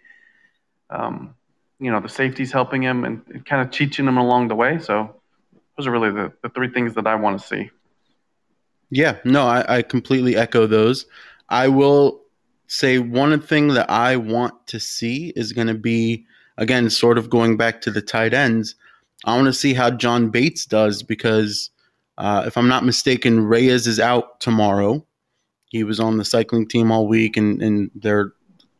um, 0.90 1.34
you 1.78 1.90
know, 1.90 2.00
the 2.00 2.08
safeties 2.08 2.52
helping 2.52 2.82
him 2.82 3.04
and 3.04 3.44
kind 3.46 3.62
of 3.62 3.70
teaching 3.70 4.06
him 4.06 4.18
along 4.18 4.48
the 4.48 4.54
way. 4.54 4.78
So 4.78 5.20
those 5.76 5.86
are 5.86 5.90
really 5.90 6.10
the, 6.10 6.32
the 6.42 6.48
three 6.48 6.68
things 6.68 6.94
that 6.94 7.06
I 7.06 7.14
want 7.14 7.40
to 7.40 7.46
see. 7.46 7.70
Yeah, 8.90 9.18
no, 9.24 9.46
I, 9.46 9.78
I 9.78 9.82
completely 9.82 10.36
echo 10.36 10.66
those. 10.66 11.06
I 11.48 11.68
will 11.68 12.22
say 12.66 12.98
one 12.98 13.40
thing 13.40 13.68
that 13.68 13.90
I 13.90 14.16
want 14.16 14.66
to 14.68 14.80
see 14.80 15.32
is 15.36 15.52
going 15.52 15.66
to 15.68 15.74
be, 15.74 16.24
again, 16.56 16.88
sort 16.90 17.18
of 17.18 17.30
going 17.30 17.56
back 17.56 17.80
to 17.82 17.90
the 17.90 18.02
tight 18.02 18.34
ends. 18.34 18.74
I 19.24 19.34
want 19.34 19.46
to 19.46 19.52
see 19.52 19.74
how 19.74 19.90
John 19.90 20.30
Bates 20.30 20.64
does 20.64 21.02
because, 21.02 21.70
uh, 22.18 22.44
if 22.46 22.56
I'm 22.56 22.68
not 22.68 22.84
mistaken, 22.84 23.40
Reyes 23.44 23.86
is 23.86 24.00
out 24.00 24.40
tomorrow. 24.40 25.04
He 25.66 25.84
was 25.84 26.00
on 26.00 26.16
the 26.16 26.24
cycling 26.24 26.66
team 26.66 26.90
all 26.90 27.06
week, 27.06 27.36
and, 27.36 27.62
and 27.62 27.90
they're 27.94 28.32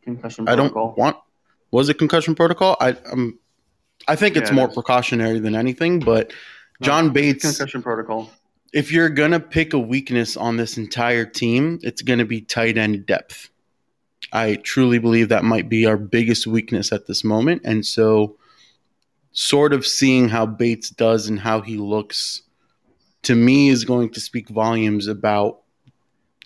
Concussion 0.03 0.47
I 0.47 0.55
don't 0.55 0.69
protocol. 0.71 0.95
want. 0.97 1.17
Was 1.71 1.87
it 1.89 1.99
concussion 1.99 2.33
protocol? 2.33 2.75
I 2.79 2.95
um, 3.11 3.37
I 4.07 4.15
think 4.15 4.35
it's 4.37 4.49
Yeah, 4.49 4.55
more 4.55 4.67
precautionary 4.69 5.39
than 5.39 5.55
anything. 5.55 5.99
But 5.99 6.31
No, 6.79 6.85
John 6.85 7.11
Bates, 7.11 7.43
concussion 7.43 7.83
protocol. 7.83 8.31
If 8.73 8.91
you're 8.91 9.09
gonna 9.09 9.39
pick 9.39 9.73
a 9.73 9.79
weakness 9.79 10.37
on 10.37 10.57
this 10.57 10.77
entire 10.77 11.25
team, 11.25 11.79
it's 11.83 12.01
gonna 12.01 12.25
be 12.25 12.41
tight 12.41 12.77
end 12.77 13.05
depth. 13.05 13.49
I 14.31 14.55
truly 14.55 14.99
believe 14.99 15.29
that 15.29 15.43
might 15.43 15.69
be 15.69 15.85
our 15.85 15.97
biggest 15.97 16.45
weakness 16.45 16.91
at 16.91 17.07
this 17.07 17.23
moment, 17.23 17.61
and 17.65 17.85
so 17.85 18.37
sort 19.31 19.73
of 19.73 19.85
seeing 19.85 20.29
how 20.29 20.45
Bates 20.45 20.89
does 20.89 21.27
and 21.27 21.39
how 21.39 21.61
he 21.61 21.77
looks 21.77 22.41
to 23.23 23.35
me 23.35 23.69
is 23.69 23.85
going 23.85 24.09
to 24.11 24.19
speak 24.19 24.49
volumes 24.49 25.07
about 25.07 25.61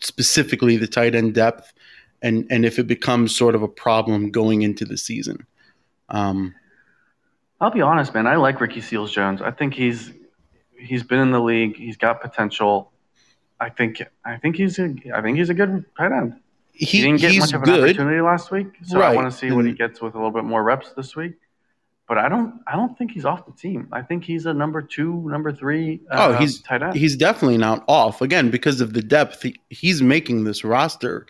specifically 0.01 0.77
the 0.77 0.87
tight 0.87 1.15
end 1.15 1.33
depth 1.33 1.73
and 2.21 2.47
and 2.49 2.65
if 2.65 2.79
it 2.79 2.87
becomes 2.87 3.35
sort 3.35 3.55
of 3.55 3.61
a 3.61 3.67
problem 3.67 4.31
going 4.31 4.61
into 4.61 4.85
the 4.85 4.97
season. 4.97 5.45
Um, 6.09 6.55
I'll 7.61 7.71
be 7.71 7.81
honest, 7.81 8.13
man. 8.13 8.27
I 8.27 8.35
like 8.35 8.59
Ricky 8.59 8.81
Seals 8.81 9.11
Jones. 9.11 9.41
I 9.41 9.51
think 9.51 9.73
he's 9.73 10.11
he's 10.83 11.03
been 11.03 11.19
in 11.19 11.31
the 11.31 11.39
league. 11.39 11.75
He's 11.77 11.97
got 11.97 12.21
potential. 12.21 12.91
I 13.59 13.69
think 13.69 14.01
I 14.25 14.37
think 14.37 14.55
he's 14.57 14.77
a 14.79 14.93
I 15.15 15.21
think 15.21 15.37
he's 15.37 15.49
a 15.49 15.53
good 15.53 15.85
tight 15.97 16.11
end. 16.11 16.35
he, 16.73 16.85
He 16.85 17.01
didn't 17.01 17.21
get 17.21 17.37
much 17.39 17.53
of 17.53 17.61
an 17.63 17.65
good. 17.65 17.83
opportunity 17.83 18.21
last 18.21 18.51
week, 18.51 18.67
so 18.83 19.01
I 19.01 19.13
want 19.15 19.31
to 19.31 19.37
see 19.37 19.51
what 19.51 19.65
he 19.65 19.71
gets 19.73 20.01
with 20.01 20.15
a 20.15 20.17
little 20.17 20.31
bit 20.31 20.43
more 20.43 20.63
reps 20.63 20.91
this 20.93 21.15
week. 21.15 21.33
But 22.05 22.17
I 22.17 22.27
don't, 22.27 22.59
I 22.67 22.75
don't 22.75 22.97
think 22.97 23.11
he's 23.11 23.23
off 23.23 23.45
the 23.45 23.53
team. 23.53 23.87
I 23.93 24.01
think 24.01 24.25
he's 24.25 24.45
a 24.45 24.53
number 24.53 24.81
two, 24.81 25.21
number 25.29 25.53
three. 25.53 26.01
Uh, 26.11 26.33
Oh, 26.33 26.37
he's- 26.37 26.59
tight 26.61 26.83
end. 26.83 26.95
He's 26.95 27.15
definitely 27.15 27.57
not 27.57 27.85
off 27.87 28.21
again 28.21 28.51
because 28.51 28.81
of 28.81 28.91
the 28.91 29.01
depth. 29.01 29.41
He, 29.41 29.55
he's 29.69 30.01
making 30.01 30.43
this 30.43 30.65
roster. 30.65 31.25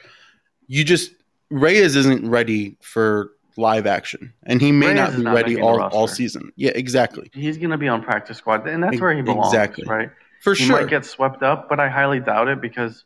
You 0.67 0.83
just 0.83 1.11
Reyes 1.51 1.95
isn't 1.95 2.27
ready 2.27 2.75
for 2.81 3.33
live 3.57 3.85
action, 3.85 4.33
and 4.43 4.61
he 4.61 4.71
may 4.71 4.87
Reyes 4.87 4.95
not 4.95 5.15
be 5.15 5.23
not 5.23 5.35
ready 5.35 5.61
all, 5.61 5.81
all 5.81 6.07
season. 6.07 6.51
Yeah, 6.55 6.71
exactly. 6.75 7.29
he's 7.33 7.57
going 7.57 7.71
to 7.71 7.77
be 7.77 7.87
on 7.87 8.01
practice 8.01 8.37
squad, 8.37 8.67
and 8.67 8.83
that's 8.83 8.99
where 8.99 9.13
he 9.13 9.21
belongs, 9.21 9.53
exactly. 9.53 9.85
right? 9.87 10.09
For 10.41 10.53
he 10.53 10.65
sure. 10.65 10.77
He 10.77 10.83
might 10.83 10.89
get 10.89 11.05
swept 11.05 11.43
up, 11.43 11.69
but 11.69 11.79
I 11.79 11.89
highly 11.89 12.19
doubt 12.19 12.47
it 12.47 12.61
because 12.61 13.05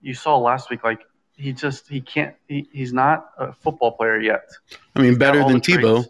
you 0.00 0.14
saw 0.14 0.38
last 0.38 0.70
week, 0.70 0.84
like 0.84 1.00
he 1.36 1.52
just 1.52 1.88
he 1.88 2.00
can't 2.00 2.34
he, 2.48 2.68
he's 2.72 2.92
not 2.92 3.30
a 3.38 3.52
football 3.52 3.92
player 3.92 4.20
yet. 4.20 4.48
I 4.94 5.00
mean, 5.00 5.10
He's 5.10 5.18
better 5.18 5.40
than 5.40 5.60
Tebow. 5.60 6.06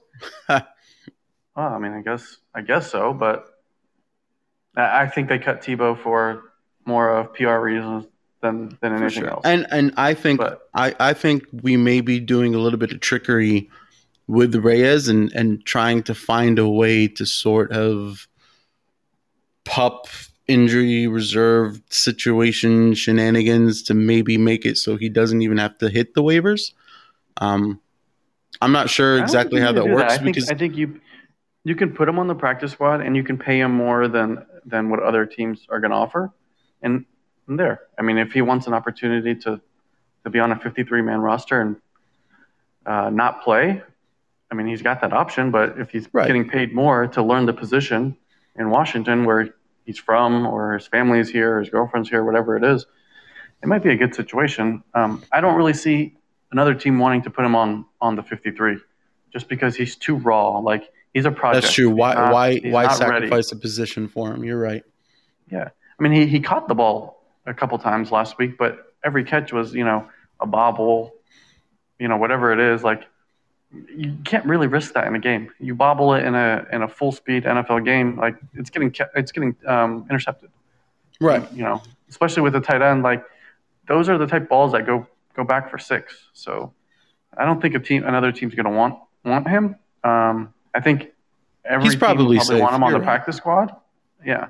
Well, 1.57 1.75
I 1.75 1.79
mean, 1.81 1.91
I 1.91 2.03
guess 2.03 2.37
I 2.55 2.61
guess 2.61 2.89
so, 2.89 3.13
but 3.13 3.47
I 4.77 5.03
I 5.03 5.07
think 5.09 5.29
they 5.29 5.41
cut 5.41 5.61
Tebow 5.61 6.01
for 6.01 6.53
more 6.87 7.11
of 7.11 7.35
PR 7.35 7.57
reasons 7.57 8.07
than 8.41 8.77
than 8.81 8.93
anything 8.93 9.23
sure. 9.23 9.31
else. 9.31 9.43
And 9.45 9.67
and 9.71 9.93
I 9.97 10.15
think 10.15 10.41
But- 10.41 10.69
I, 10.75 10.95
I 11.01 11.13
think 11.13 11.45
we 11.53 11.77
may 11.77 12.01
be 12.01 12.21
doing 12.21 12.55
a 12.55 12.59
little 12.59 12.79
bit 12.79 12.93
of 12.93 13.01
trickery 13.01 13.69
with 14.27 14.55
Reyes 14.55 15.09
and, 15.09 15.33
and 15.33 15.65
trying 15.65 16.03
to 16.05 16.15
find 16.15 16.59
a 16.59 16.69
way 16.69 17.09
to 17.09 17.25
sort 17.25 17.73
of 17.73 18.29
pup 19.65 20.07
injury 20.47 21.07
reserve 21.07 21.81
situation 21.91 22.95
shenanigans 22.95 23.83
to 23.83 23.95
maybe 23.95 24.39
make 24.39 24.65
it 24.65 24.79
so 24.79 24.97
he 24.97 25.09
doesn't 25.09 25.43
even 25.43 25.59
have 25.59 25.77
to 25.79 25.91
hit 25.91 26.15
the 26.15 26.23
waivers. 26.23 26.73
Um, 27.37 27.81
I'm 28.61 28.73
not 28.73 28.89
sure 28.91 29.19
exactly 29.19 29.61
how 29.61 29.73
that 29.73 29.87
works 29.87 30.15
I 30.15 30.19
think 30.19 30.35
because 30.35 30.51
I 30.51 30.55
think 30.55 30.77
you 30.77 31.01
you 31.65 31.75
can 31.75 31.93
put 31.93 32.09
him 32.09 32.19
on 32.19 32.29
the 32.29 32.35
practice 32.35 32.73
squad 32.73 33.01
and 33.01 33.15
you 33.15 33.23
can 33.23 33.37
pay 33.37 33.61
him 33.61 33.73
more 33.73 34.09
than 34.09 34.45
than 34.65 34.91
what 34.91 35.03
other 35.03 35.27
teams 35.27 35.67
are 35.71 35.81
going 35.81 35.91
to 35.91 35.97
offer, 35.97 36.33
and, 36.83 37.05
there. 37.57 37.81
I 37.99 38.03
mean, 38.03 38.19
if 38.19 38.33
he 38.33 38.43
wants 38.43 38.67
an 38.67 38.75
opportunity 38.75 39.35
to 39.37 39.61
to 40.25 40.31
be 40.31 40.41
on 40.41 40.51
a 40.53 40.59
53 40.59 41.01
man 41.03 41.21
roster 41.21 41.61
and 41.61 41.77
uh, 42.85 43.09
not 43.11 43.43
play, 43.43 43.81
I 44.51 44.55
mean, 44.55 44.67
he's 44.67 44.83
got 44.83 45.01
that 45.01 45.13
option. 45.13 45.51
But 45.51 45.79
if 45.79 45.91
he's 45.91 46.09
Right. 46.13 46.27
getting 46.27 46.49
paid 46.49 46.75
more 46.75 47.07
to 47.09 47.23
learn 47.23 47.47
the 47.47 47.53
position 47.53 48.17
in 48.57 48.71
Washington, 48.71 49.25
where 49.25 49.55
he's 49.85 49.99
from, 49.99 50.47
or 50.47 50.75
his 50.75 50.87
family's 50.87 51.29
here, 51.31 51.57
or 51.57 51.61
his 51.61 51.71
girlfriend's 51.71 52.09
here, 52.11 52.25
whatever 52.25 52.57
it 52.57 52.65
is, 52.65 52.85
it 53.63 53.69
might 53.69 53.83
be 53.83 53.91
a 53.91 53.97
good 53.97 54.15
situation. 54.15 54.83
Um, 54.95 55.23
I 55.33 55.41
don't 55.41 55.55
really 55.57 55.73
see 55.75 56.17
another 56.51 56.75
team 56.75 56.99
wanting 56.99 57.23
to 57.23 57.31
put 57.31 57.45
him 57.45 57.55
on 57.55 57.85
on 58.01 58.17
the 58.17 58.23
53 58.23 58.79
just 59.33 59.49
because 59.49 59.77
he's 59.77 59.95
too 59.97 60.17
raw. 60.17 60.59
Like 60.59 60.91
he's 61.15 61.25
a 61.27 61.31
project. 61.31 61.63
that's 61.65 61.75
true. 61.75 61.91
Why 61.91 62.15
not- 62.15 62.33
why 62.33 62.57
why 62.65 62.85
not 62.85 62.99
ready. 63.01 63.27
sacrifice 63.27 63.53
a 63.53 63.57
position 63.57 64.09
for 64.09 64.33
him? 64.33 64.45
You're 64.45 64.59
right. 64.61 64.83
Yeah, 65.51 65.69
I 65.99 66.03
mean, 66.03 66.13
he, 66.13 66.27
he 66.27 66.41
caught 66.41 66.69
the 66.69 66.75
ball 66.75 67.18
a 67.49 67.55
couple 67.55 67.79
times 67.79 68.13
last 68.13 68.39
week, 68.39 68.59
but 68.59 68.95
every 69.05 69.25
catch 69.25 69.53
was, 69.53 69.75
you 69.75 69.85
know, 69.85 70.07
a 70.41 70.47
bobble, 70.47 71.15
you 71.99 72.09
know, 72.09 72.17
whatever 72.17 72.53
it 72.53 72.61
is. 72.61 72.83
Like, 72.83 73.05
you 73.95 74.17
can't 74.25 74.45
really 74.47 74.67
risk 74.67 74.95
that 74.95 75.07
in 75.07 75.15
a 75.15 75.19
game. 75.19 75.51
You 75.59 75.75
bobble 75.75 76.15
it 76.15 76.25
in 76.25 76.35
a 76.35 76.67
in 76.73 76.83
a 76.83 76.89
full 76.89 77.13
speed 77.13 77.45
NFL 77.45 77.85
game, 77.85 78.17
like 78.17 78.37
it's 78.55 78.71
getting 78.71 78.95
it's 79.15 79.33
getting 79.33 79.55
um, 79.67 80.07
intercepted. 80.09 80.51
Right. 81.21 81.51
You 81.53 81.65
know, 81.65 81.83
especially 82.09 82.43
with 82.43 82.55
the 82.55 82.61
tight 82.61 82.81
end, 82.81 83.03
like 83.03 83.25
those 83.87 84.09
are 84.09 84.17
the 84.17 84.27
type 84.27 84.49
balls 84.49 84.73
that 84.73 84.87
go 84.87 85.07
go 85.35 85.45
back 85.45 85.71
for 85.71 85.79
six. 85.79 86.29
So 86.33 86.73
I 87.37 87.45
don't 87.45 87.61
think 87.61 87.75
a 87.75 87.79
team 87.79 88.05
another 88.05 88.33
team's 88.33 88.55
going 88.55 88.67
to 88.67 88.73
want 88.73 88.99
want 89.25 89.47
him. 89.47 89.77
Um, 90.03 90.55
I 90.75 90.81
think 90.81 91.13
every 91.65 91.85
He's 91.85 91.93
team 91.93 92.01
will 92.01 92.07
probably 92.07 92.37
probably 92.37 92.61
want 92.61 92.75
him 92.75 92.83
on 92.85 92.91
You're 92.91 93.01
the 93.01 93.07
right. 93.07 93.17
practice 93.17 93.37
squad. 93.37 93.77
Yeah, 94.25 94.49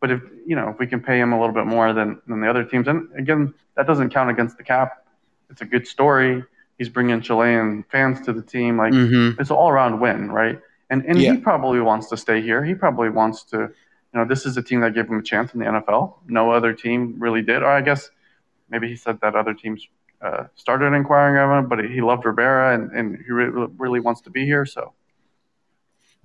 but 0.00 0.10
if 0.10 0.20
you 0.46 0.56
know 0.56 0.68
if 0.70 0.78
we 0.78 0.86
can 0.86 1.00
pay 1.00 1.18
him 1.20 1.32
a 1.32 1.38
little 1.40 1.54
bit 1.54 1.66
more 1.66 1.92
than 1.92 2.20
than 2.26 2.40
the 2.40 2.48
other 2.50 2.64
teams, 2.64 2.88
and 2.88 3.08
again 3.18 3.54
that 3.76 3.86
doesn't 3.86 4.10
count 4.10 4.30
against 4.30 4.56
the 4.56 4.64
cap. 4.64 5.06
It's 5.50 5.60
a 5.62 5.64
good 5.64 5.86
story. 5.86 6.44
He's 6.78 6.88
bringing 6.88 7.20
Chilean 7.20 7.84
fans 7.90 8.20
to 8.22 8.32
the 8.32 8.42
team. 8.42 8.76
Like 8.78 8.92
hmm 8.92 9.30
it's 9.38 9.50
an 9.50 9.56
all 9.56 9.68
around 9.70 10.00
win, 10.00 10.30
right? 10.30 10.60
And 10.90 11.04
and 11.06 11.18
Yeah. 11.20 11.32
he 11.32 11.38
probably 11.38 11.80
wants 11.80 12.08
to 12.08 12.16
stay 12.16 12.40
here. 12.42 12.64
He 12.64 12.74
probably 12.74 13.10
wants 13.10 13.44
to, 13.44 13.58
you 13.58 14.14
know, 14.14 14.24
this 14.24 14.46
is 14.46 14.56
a 14.56 14.62
team 14.62 14.80
that 14.80 14.94
gave 14.94 15.06
him 15.08 15.18
a 15.18 15.22
chance 15.22 15.52
in 15.54 15.60
the 15.60 15.66
NFL. 15.66 16.14
No 16.26 16.50
other 16.50 16.72
team 16.72 17.16
really 17.18 17.42
did. 17.42 17.62
Or 17.62 17.70
I 17.70 17.80
guess 17.80 18.10
maybe 18.68 18.88
he 18.88 18.96
said 18.96 19.20
that 19.20 19.34
other 19.36 19.54
teams 19.54 19.86
uh, 20.22 20.44
started 20.54 20.92
inquiring 20.94 21.36
of 21.36 21.64
him, 21.64 21.68
but 21.68 21.84
he 21.84 22.00
loved 22.00 22.24
Rivera 22.24 22.74
and, 22.74 22.90
and 22.92 23.18
he 23.24 23.32
re- 23.32 23.68
really 23.78 24.00
wants 24.00 24.20
to 24.22 24.30
be 24.30 24.44
here. 24.44 24.66
So 24.66 24.92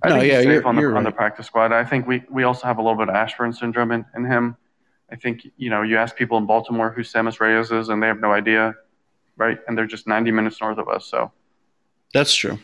I 0.02 0.08
No, 0.08 0.14
think 0.16 0.30
yeah, 0.30 0.38
he's 0.38 0.46
safe 0.46 0.66
on 0.66 0.76
the 0.76 0.82
you're 0.82 0.96
on 0.96 1.04
the 1.04 1.12
practice 1.12 1.46
squad. 1.46 1.72
I 1.72 1.84
think 1.84 2.06
we 2.06 2.22
we 2.30 2.42
also 2.44 2.66
have 2.66 2.78
a 2.78 2.82
little 2.82 2.98
bit 2.98 3.08
of 3.08 3.14
Ashburn 3.14 3.52
syndrome 3.52 3.92
in, 3.92 4.04
in 4.14 4.24
him. 4.24 4.56
I 5.10 5.16
think 5.16 5.46
you 5.56 5.70
know 5.70 5.82
you 5.82 5.96
ask 5.96 6.16
people 6.16 6.36
in 6.38 6.46
Baltimore 6.46 6.90
who 6.90 7.02
Sammis 7.02 7.40
Reyes 7.40 7.70
is, 7.70 7.88
and 7.88 8.02
they 8.02 8.06
have 8.06 8.20
no 8.20 8.32
idea, 8.32 8.74
right? 9.36 9.58
And 9.66 9.76
they're 9.76 9.86
just 9.86 10.06
90 10.06 10.30
minutes 10.32 10.60
north 10.60 10.78
of 10.78 10.88
us. 10.88 11.06
So 11.06 11.32
That's 12.12 12.34
true. 12.34 12.58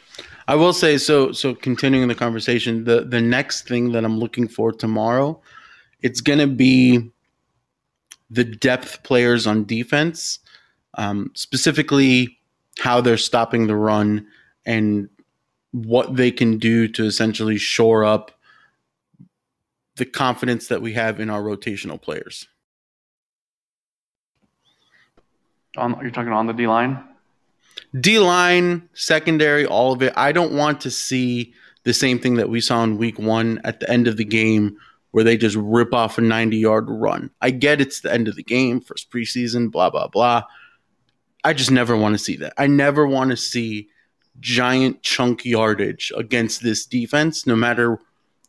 I 0.49 0.57
will 0.57 0.73
say 0.73 0.99
so. 0.99 1.33
So 1.33 1.55
continuing 1.55 2.09
the 2.09 2.15
conversation, 2.15 2.85
the 2.85 3.05
the 3.05 3.21
next 3.21 3.67
thing 3.69 3.93
that 3.93 4.05
I'm 4.05 4.19
looking 4.19 4.49
for 4.49 4.73
tomorrow, 4.73 5.41
it's 6.03 6.21
gonna 6.21 6.47
be 6.49 7.11
the 8.31 8.45
depth 8.45 9.03
players 9.05 9.47
on 9.47 9.65
defense, 9.65 10.39
um, 10.95 11.31
specifically 11.35 12.39
how 12.79 13.01
they're 13.01 13.19
stopping 13.19 13.67
the 13.67 13.77
run 13.77 14.27
and 14.65 15.09
what 15.73 16.17
they 16.17 16.31
can 16.31 16.59
do 16.59 16.87
to 16.89 17.05
essentially 17.05 17.59
shore 17.59 18.05
up 18.05 18.31
the 19.97 20.05
confidence 20.05 20.69
that 20.69 20.81
we 20.81 20.93
have 20.93 21.21
in 21.21 21.29
our 21.29 21.43
rotational 21.43 22.01
players. 22.01 22.47
on 25.77 25.99
you're 26.03 26.11
talking 26.11 26.33
on 26.33 26.47
the 26.47 26.53
D 26.53 26.67
line. 26.67 27.03
D 27.99 28.19
line, 28.19 28.89
secondary, 28.95 29.67
all 29.67 29.93
of 29.93 30.03
it. 30.03 30.13
I 30.17 30.33
don't 30.33 30.53
want 30.53 30.81
to 30.83 30.91
see 30.91 31.55
the 31.85 31.95
same 31.95 32.19
thing 32.19 32.37
that 32.37 32.49
we 32.49 32.61
saw 32.61 32.83
in 32.85 32.99
week 32.99 33.19
one 33.19 33.61
at 33.65 33.81
the 33.81 33.91
end 33.91 34.07
of 34.07 34.17
the 34.17 34.25
game 34.25 34.77
where 35.11 35.25
they 35.25 35.37
just 35.37 35.57
rip 35.57 35.93
off 35.93 36.19
a 36.19 36.21
90 36.21 36.57
yard 36.57 36.87
run. 36.89 37.31
I 37.41 37.51
get 37.51 37.81
it's 37.81 38.01
the 38.01 38.13
end 38.13 38.29
of 38.29 38.37
the 38.37 38.43
game, 38.43 38.81
first 38.81 39.11
preseason, 39.11 39.71
blah, 39.71 39.91
blah, 39.91 40.09
blah. 40.09 40.45
I 41.45 41.53
just 41.53 41.71
never 41.71 41.97
want 41.97 42.15
to 42.15 42.19
see 42.19 42.37
that. 42.37 42.55
I 42.57 42.67
never 42.67 43.07
want 43.07 43.31
to 43.31 43.37
see 43.37 43.89
giant 44.41 45.03
chunk 45.03 45.45
yardage 45.45 46.13
against 46.17 46.63
this 46.63 46.87
defense, 46.87 47.47
no 47.47 47.55
matter 47.57 47.99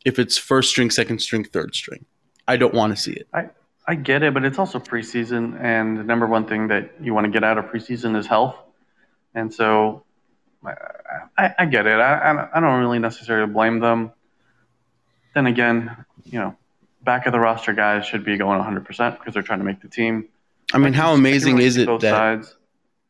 if 0.06 0.19
it's 0.19 0.38
first 0.38 0.69
string, 0.69 0.89
second 0.89 1.19
string, 1.19 1.43
third 1.43 1.76
string. 1.76 2.06
I 2.48 2.58
don't 2.58 2.74
want 2.74 2.96
to 2.96 3.02
see 3.02 3.13
it. 3.13 3.28
I 3.86 3.96
get 3.96 4.24
it, 4.24 4.34
but 4.34 4.46
it's 4.46 4.58
also 4.60 4.80
preseason, 4.80 5.60
and 5.60 5.98
the 5.98 6.04
number 6.04 6.26
one 6.26 6.46
thing 6.48 6.69
that 6.69 6.93
you 7.02 7.13
want 7.13 7.26
to 7.26 7.32
get 7.32 7.43
out 7.43 7.58
of 7.58 7.65
preseason 7.65 8.15
is 8.17 8.26
health. 8.26 8.56
And 9.36 9.54
so, 9.54 10.04
I, 10.65 10.74
I, 11.38 11.56
I 11.60 11.65
get 11.65 11.86
it. 11.86 12.00
I, 12.00 12.32
I- 12.32 12.50
I 12.58 12.60
don't 12.62 12.80
really 12.80 13.00
necessarily 13.00 13.52
blame 13.52 13.80
them. 13.82 14.12
Then 15.36 15.48
again, 15.48 15.96
you 16.24 16.39
know, 16.39 16.56
back 17.04 17.26
of 17.26 17.34
the 17.34 17.39
roster 17.39 17.74
guys 17.74 18.06
should 18.06 18.24
be 18.24 18.38
going 18.38 18.62
100% 18.62 19.19
because 19.19 19.34
they're 19.34 19.43
trying 19.43 19.60
to 19.60 19.65
make 19.65 19.82
the 19.82 19.89
team. 19.89 20.30
I 20.74 20.78
mean, 20.78 20.93
how 20.93 21.12
I 21.12 21.15
amazing 21.15 21.58
is 21.60 21.76
it 21.76 21.86
that 21.88 22.02
sides. 22.02 22.56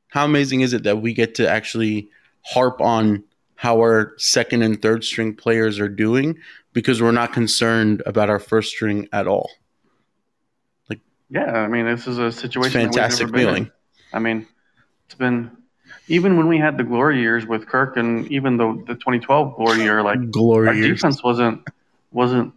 how 0.07 0.25
amazing 0.25 0.61
is 0.61 0.73
it 0.73 0.83
that 0.83 0.97
we 1.01 1.13
get 1.13 1.35
to 1.35 1.47
actually 1.47 2.09
harp 2.45 2.81
on 2.81 3.23
how 3.55 3.77
our 3.77 4.13
second 4.17 4.61
and 4.61 4.81
third 4.81 5.03
string 5.03 5.35
players 5.35 5.79
are 5.79 5.89
doing 5.89 6.37
because 6.73 7.01
we're 7.01 7.11
not 7.11 7.33
concerned 7.33 8.03
about 8.05 8.29
our 8.29 8.39
first 8.39 8.71
string 8.71 9.07
at 9.13 9.27
all. 9.27 9.49
Like, 10.89 10.99
yeah, 11.29 11.53
I 11.53 11.67
mean, 11.67 11.85
this 11.85 12.07
is 12.07 12.17
a 12.17 12.31
situation. 12.31 12.81
a 12.81 12.83
that 12.83 12.87
we've 12.87 12.93
fantastic 12.93 13.27
never 13.27 13.31
been 13.31 13.41
in. 13.41 13.47
feeling. 13.47 13.71
I 14.11 14.19
mean, 14.19 14.47
it's 15.05 15.15
been 15.15 15.51
even 16.07 16.37
when 16.37 16.47
we 16.47 16.57
had 16.57 16.77
the 16.77 16.83
glory 16.83 17.21
years 17.21 17.45
with 17.45 17.67
Kirk, 17.67 17.97
and 17.97 18.29
even 18.31 18.57
the 18.57 18.73
the 18.87 18.95
2012 18.95 19.55
glory 19.55 19.79
year, 19.79 20.01
like 20.03 20.17
our 20.17 20.25
Glorious. 20.25 20.85
defense 20.85 21.23
wasn't 21.23 21.61
wasn't 22.11 22.53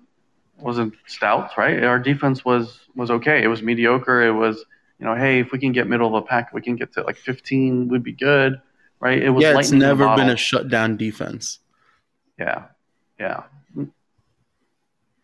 wasn't 0.59 0.95
stout, 1.07 1.57
right? 1.57 1.85
Our 1.85 1.99
defense 1.99 2.45
was 2.45 2.81
was 2.95 3.11
okay. 3.11 3.43
It 3.43 3.49
was 3.49 3.63
mediocre. 3.63 4.23
It 4.23 4.33
was 4.33 4.65
you 4.99 5.07
know, 5.07 5.15
hey, 5.15 5.41
if 5.41 5.53
we 5.53 5.59
can 5.59 5.73
get 5.73 5.87
middle 5.87 6.15
of 6.17 6.25
the 6.25 6.29
pack, 6.29 6.53
we 6.53 6.63
can 6.63 6.77
get 6.77 6.93
to 6.95 7.03
like 7.03 7.17
15, 7.17 7.89
we'd 7.89 8.03
be 8.03 8.13
good, 8.13 8.61
right? 9.01 9.23
It 9.23 9.31
was 9.31 9.43
Yeah, 9.43 9.51
it's 9.51 9.57
lightning 9.57 9.75
in 9.75 9.79
the 9.81 9.87
never 9.87 10.17
been 10.17 10.31
a 10.31 10.37
shutdown 10.37 10.97
defense. 10.97 11.61
Yeah, 12.39 12.65
yeah. 13.19 13.45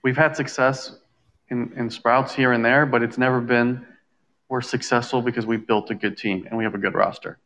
We've 0.02 0.16
had 0.16 0.34
success 0.34 0.96
in, 1.50 1.72
in 1.76 1.90
sprouts 1.90 2.34
here 2.34 2.52
and 2.52 2.64
there, 2.64 2.86
but 2.86 3.02
it's 3.02 3.18
never 3.18 3.40
been 3.40 3.86
we're 4.48 4.60
successful 4.60 5.22
because 5.22 5.46
we 5.46 5.56
built 5.56 5.90
a 5.90 5.94
good 5.94 6.18
team 6.18 6.46
and 6.46 6.58
we 6.58 6.64
have 6.64 6.74
a 6.74 6.78
good 6.78 6.94
roster. 6.94 7.38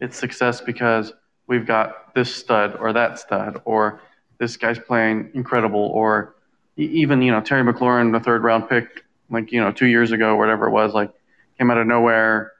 It's 0.00 0.16
success 0.16 0.60
because 0.60 1.12
we've 1.48 1.66
got 1.66 2.14
this 2.14 2.32
stud 2.32 2.76
or 2.76 2.92
that 2.92 3.18
stud 3.18 3.60
or 3.64 4.00
this 4.38 4.56
guy's 4.56 4.78
playing 4.78 5.30
incredible 5.34 5.80
or 5.80 6.36
even 6.76 7.20
you 7.20 7.32
know 7.32 7.40
Terry 7.40 7.64
McLaurin, 7.64 8.12
the 8.12 8.20
third 8.20 8.44
round 8.44 8.68
pick, 8.68 9.04
like 9.30 9.50
you 9.50 9.60
know 9.60 9.72
two 9.72 9.86
years 9.86 10.12
ago, 10.12 10.36
whatever 10.36 10.68
it 10.68 10.70
was, 10.70 10.94
like 10.94 11.12
came 11.58 11.70
out 11.70 11.78
of 11.78 11.86
nowhere. 11.86 12.52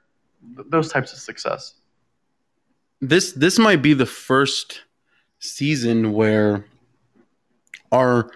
Those 0.67 0.91
types 0.91 1.13
of 1.13 1.19
success. 1.19 1.75
This 3.01 3.31
this 3.31 3.57
might 3.57 3.81
be 3.81 3.93
the 3.93 4.05
first 4.05 4.81
season 5.39 6.11
where 6.11 6.65
our 7.91 8.29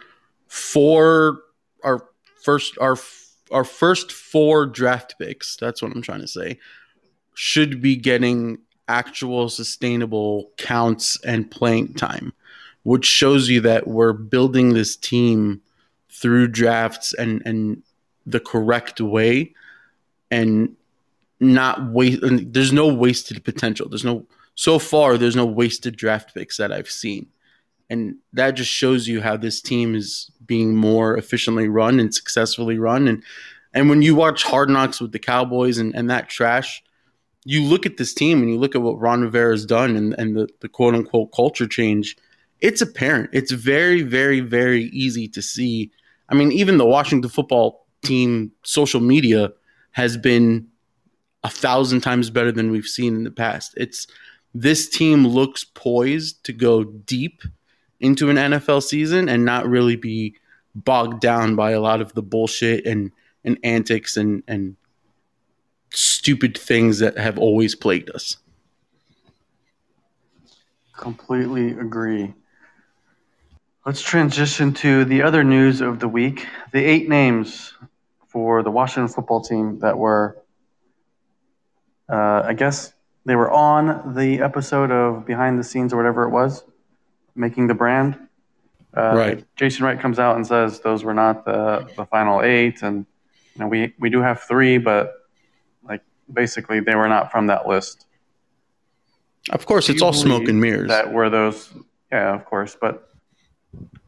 four 0.48 1.42
our 1.84 2.08
first 2.42 2.78
our 2.80 2.98
our 3.52 3.64
first 3.64 4.12
four 4.12 4.66
draft 4.66 5.16
picks, 5.20 5.58
that's 5.58 5.82
what 5.82 5.92
I'm 5.92 6.02
trying 6.02 6.22
to 6.22 6.28
say, 6.28 6.60
should 7.36 7.82
be 7.82 7.96
getting 7.96 8.60
actual 8.88 9.50
sustainable 9.50 10.52
counts 10.58 11.20
and 11.24 11.50
playing 11.50 11.94
time, 11.94 12.34
which 12.84 13.06
shows 13.06 13.50
you 13.50 13.62
that 13.62 13.88
we're 13.88 14.14
building 14.14 14.74
this 14.74 14.96
team 14.96 15.62
through 16.10 16.48
drafts 16.48 17.14
and 17.14 17.42
and 17.46 17.84
the 18.26 18.40
correct 18.40 19.02
way 19.02 19.54
and 20.32 20.76
not 21.42 21.92
waste 21.92 22.22
there's 22.22 22.72
no 22.72 22.88
wasted 22.88 23.44
potential. 23.44 23.90
There's 23.90 24.06
no 24.06 24.26
so 24.56 24.80
far 24.80 25.18
there's 25.18 25.36
no 25.36 25.46
wasted 25.46 25.96
draft 25.96 26.34
picks 26.34 26.58
that 26.58 26.72
i've 26.72 26.90
seen. 26.90 27.28
And 27.90 28.16
that 28.32 28.52
just 28.52 28.72
shows 28.72 29.08
you 29.08 29.22
how 29.22 29.38
this 29.38 29.62
team 29.62 29.94
is 29.94 30.32
being 30.46 30.76
more 30.76 31.16
efficiently 31.16 31.68
run 31.68 32.00
and 32.00 32.14
successfully 32.14 32.80
run. 32.80 33.08
And 33.08 33.24
and 33.74 33.90
when 33.90 34.02
you 34.02 34.16
watch 34.16 34.44
hard 34.44 34.70
knocks 34.70 35.02
with 35.02 35.12
the 35.12 35.20
cowboys 35.20 35.78
and, 35.78 35.94
and 35.96 36.10
that 36.10 36.30
trash 36.30 36.84
you 37.46 37.62
look 37.62 37.86
at 37.86 37.98
this 37.98 38.14
team 38.14 38.42
and 38.42 38.50
you 38.50 38.58
look 38.58 38.74
at 38.74 38.82
what 38.82 39.00
ron 39.00 39.22
rivera 39.22 39.52
has 39.52 39.66
done 39.66 39.96
and, 39.96 40.14
and 40.18 40.36
the, 40.36 40.48
the 40.62 40.70
quote 40.70 40.96
unquote 40.96 41.32
culture 41.34 41.68
change 41.68 42.16
it's 42.62 42.82
apparent. 42.82 43.30
It's 43.34 43.52
very 43.52 44.02
very 44.02 44.40
very 44.40 44.86
easy 44.86 45.28
to 45.28 45.42
see. 45.42 45.92
I 46.30 46.36
mean 46.36 46.52
even 46.52 46.78
the 46.78 46.86
washington 46.86 47.30
football 47.30 47.86
team 48.04 48.52
social 48.64 49.02
media 49.02 49.52
has 49.92 50.18
been 50.18 50.68
a 51.44 51.50
thousand 51.50 52.02
times 52.02 52.30
better 52.30 52.52
than 52.52 52.72
we've 52.72 52.86
seen 52.86 53.16
in 53.16 53.24
the 53.24 53.32
past. 53.32 53.74
It's 53.76 54.08
this 54.54 54.88
team 54.90 55.26
looks 55.26 55.64
poised 55.64 56.44
to 56.46 56.54
go 56.54 56.84
deep 56.84 57.42
into 58.00 58.30
an 58.30 58.38
NFL 58.38 58.84
season 58.84 59.30
and 59.30 59.46
not 59.46 59.68
really 59.68 59.96
be 59.96 60.36
bogged 60.76 61.22
down 61.22 61.56
by 61.56 61.72
a 61.72 61.82
lot 61.82 62.02
of 62.02 62.14
the 62.14 62.22
bullshit 62.22 62.86
and 62.86 63.12
and 63.44 63.58
antics 63.64 64.18
and 64.18 64.44
and 64.48 64.76
stupid 65.92 66.58
things 66.58 67.00
that 67.00 67.18
have 67.18 67.38
always 67.38 67.76
plagued 67.76 68.10
us. 68.12 68.38
Completely 70.96 71.72
agree. 71.72 72.34
Let's 73.86 74.02
transition 74.02 74.74
to 74.76 75.04
the 75.06 75.24
other 75.24 75.44
news 75.44 75.82
of 75.82 76.00
the 76.00 76.08
week. 76.08 76.48
The 76.72 76.84
eight 76.84 77.10
names 77.10 77.74
for 78.28 78.64
the 78.64 78.72
Washington 78.72 79.14
football 79.14 79.42
team 79.42 79.80
that 79.80 79.98
were, 79.98 80.38
uh, 82.10 82.44
I 82.46 82.54
guess, 82.54 82.93
they 83.26 83.36
were 83.36 83.52
on 83.52 84.14
the 84.16 84.42
episode 84.42 84.92
of 84.92 85.26
Behind 85.26 85.58
the 85.58 85.64
Scenes 85.64 85.94
or 85.94 85.98
whatever 85.98 86.24
it 86.24 86.30
was, 86.30 86.64
making 87.36 87.68
the 87.68 87.74
brand. 87.74 88.18
Uh, 88.96 89.14
Right. 89.16 89.46
Jason 89.56 89.86
Wright 89.86 90.00
comes 90.00 90.20
out 90.20 90.36
and 90.36 90.46
says 90.46 90.80
those 90.82 91.04
were 91.04 91.14
not 91.14 91.46
the, 91.46 91.88
the 91.96 92.06
final 92.06 92.42
eight, 92.42 92.82
and 92.84 93.06
you 93.56 93.60
know, 93.60 93.68
we 93.68 93.94
we 94.00 94.10
do 94.10 94.22
have 94.22 94.42
three, 94.42 94.78
but 94.78 95.14
like 95.84 96.02
basically 96.32 96.80
they 96.80 96.96
were 96.96 97.08
not 97.08 97.32
from 97.32 97.48
that 97.48 97.68
list. 97.68 98.06
Of 99.50 99.66
course, 99.66 99.88
Do 99.88 99.94
it's 99.94 100.02
all 100.02 100.14
smoke 100.14 100.48
and 100.48 100.60
mirrors. 100.62 100.88
That 100.90 101.12
were 101.12 101.30
those, 101.30 101.70
yeah, 102.12 102.34
of 102.34 102.46
course. 102.46 102.78
But 102.80 103.10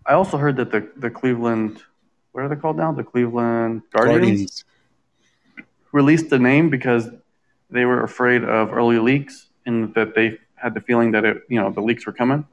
I 0.06 0.14
also 0.14 0.38
heard 0.38 0.56
that 0.58 0.72
the 0.72 0.88
the 0.98 1.10
Cleveland, 1.10 1.82
what 2.32 2.44
are 2.44 2.50
they 2.50 2.56
called 2.56 2.78
now? 2.78 2.92
The 2.92 3.04
Cleveland 3.04 3.82
Guardians, 3.92 4.22
Guardians. 4.22 4.66
released 5.92 6.30
the 6.30 6.40
name 6.40 6.70
because 6.70 7.10
they 7.70 7.86
were 7.86 8.04
afraid 8.04 8.44
of 8.44 8.74
early 8.74 9.00
leaks 9.00 9.48
and 9.66 9.94
that 9.96 10.16
they 10.16 10.38
had 10.56 10.74
the 10.74 10.82
feeling 10.82 11.12
that 11.12 11.26
it, 11.26 11.44
you 11.50 11.60
know, 11.60 11.70
the 11.72 11.82
leaks 11.82 12.06
were 12.06 12.14
coming. 12.14 12.48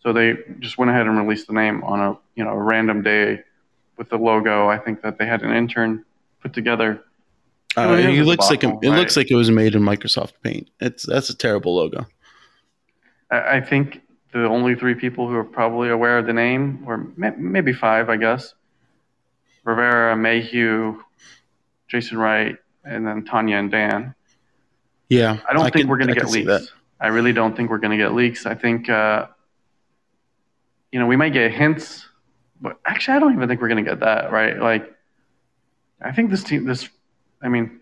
So 0.00 0.12
they 0.12 0.36
just 0.60 0.78
went 0.78 0.90
ahead 0.90 1.06
and 1.06 1.18
released 1.18 1.46
the 1.46 1.52
name 1.52 1.82
on 1.84 2.00
a, 2.00 2.18
you 2.34 2.44
know, 2.44 2.50
a 2.50 2.62
random 2.62 3.02
day 3.02 3.42
with 3.96 4.08
the 4.08 4.18
logo. 4.18 4.68
I 4.68 4.78
think 4.78 5.02
that 5.02 5.18
they 5.18 5.26
had 5.26 5.42
an 5.42 5.52
intern 5.52 6.04
put 6.40 6.52
together. 6.52 7.02
Uh, 7.76 7.96
it 7.98 8.06
the 8.06 8.22
looks 8.22 8.48
like 8.48 8.64
a, 8.64 8.78
it 8.82 8.90
looks 8.90 9.16
like 9.16 9.30
it 9.30 9.34
was 9.34 9.50
made 9.50 9.74
in 9.74 9.82
Microsoft 9.82 10.32
Paint. 10.42 10.70
It's 10.80 11.04
that's 11.06 11.30
a 11.30 11.36
terrible 11.36 11.74
logo. 11.76 12.06
I, 13.30 13.56
I 13.56 13.60
think 13.60 14.00
the 14.32 14.46
only 14.46 14.74
three 14.74 14.94
people 14.94 15.28
who 15.28 15.34
are 15.34 15.44
probably 15.44 15.88
aware 15.90 16.18
of 16.18 16.26
the 16.26 16.32
name, 16.32 16.84
or 16.86 17.06
may, 17.16 17.30
maybe 17.36 17.72
five, 17.72 18.08
I 18.08 18.16
guess, 18.16 18.54
Rivera, 19.64 20.16
Mayhew, 20.16 21.02
Jason 21.88 22.18
Wright, 22.18 22.56
and 22.84 23.06
then 23.06 23.24
Tanya 23.24 23.56
and 23.56 23.70
Dan. 23.70 24.14
Yeah, 25.08 25.38
I 25.48 25.52
don't 25.52 25.62
think 25.64 25.74
can- 25.74 25.88
we're 25.88 25.96
going 25.98 26.08
to 26.08 26.14
get 26.14 26.28
leaks. 26.30 26.72
I 27.00 27.08
really 27.08 27.32
don't 27.32 27.56
think 27.56 27.70
we're 27.70 27.78
going 27.78 27.96
to 27.96 28.02
get 28.02 28.12
leaks. 28.14 28.44
I 28.44 28.54
think, 28.54 28.88
uh, 28.88 29.26
you 30.92 30.98
know, 30.98 31.06
we 31.06 31.16
might 31.16 31.32
get 31.32 31.52
hints, 31.52 32.04
but 32.60 32.78
actually, 32.84 33.16
I 33.16 33.20
don't 33.20 33.32
even 33.34 33.48
think 33.48 33.60
we're 33.60 33.68
going 33.68 33.84
to 33.84 33.88
get 33.88 34.00
that, 34.00 34.32
right? 34.32 34.58
Like, 34.58 34.92
I 36.02 36.10
think 36.12 36.30
this 36.30 36.42
team, 36.42 36.64
this, 36.64 36.88
I 37.42 37.48
mean, 37.48 37.80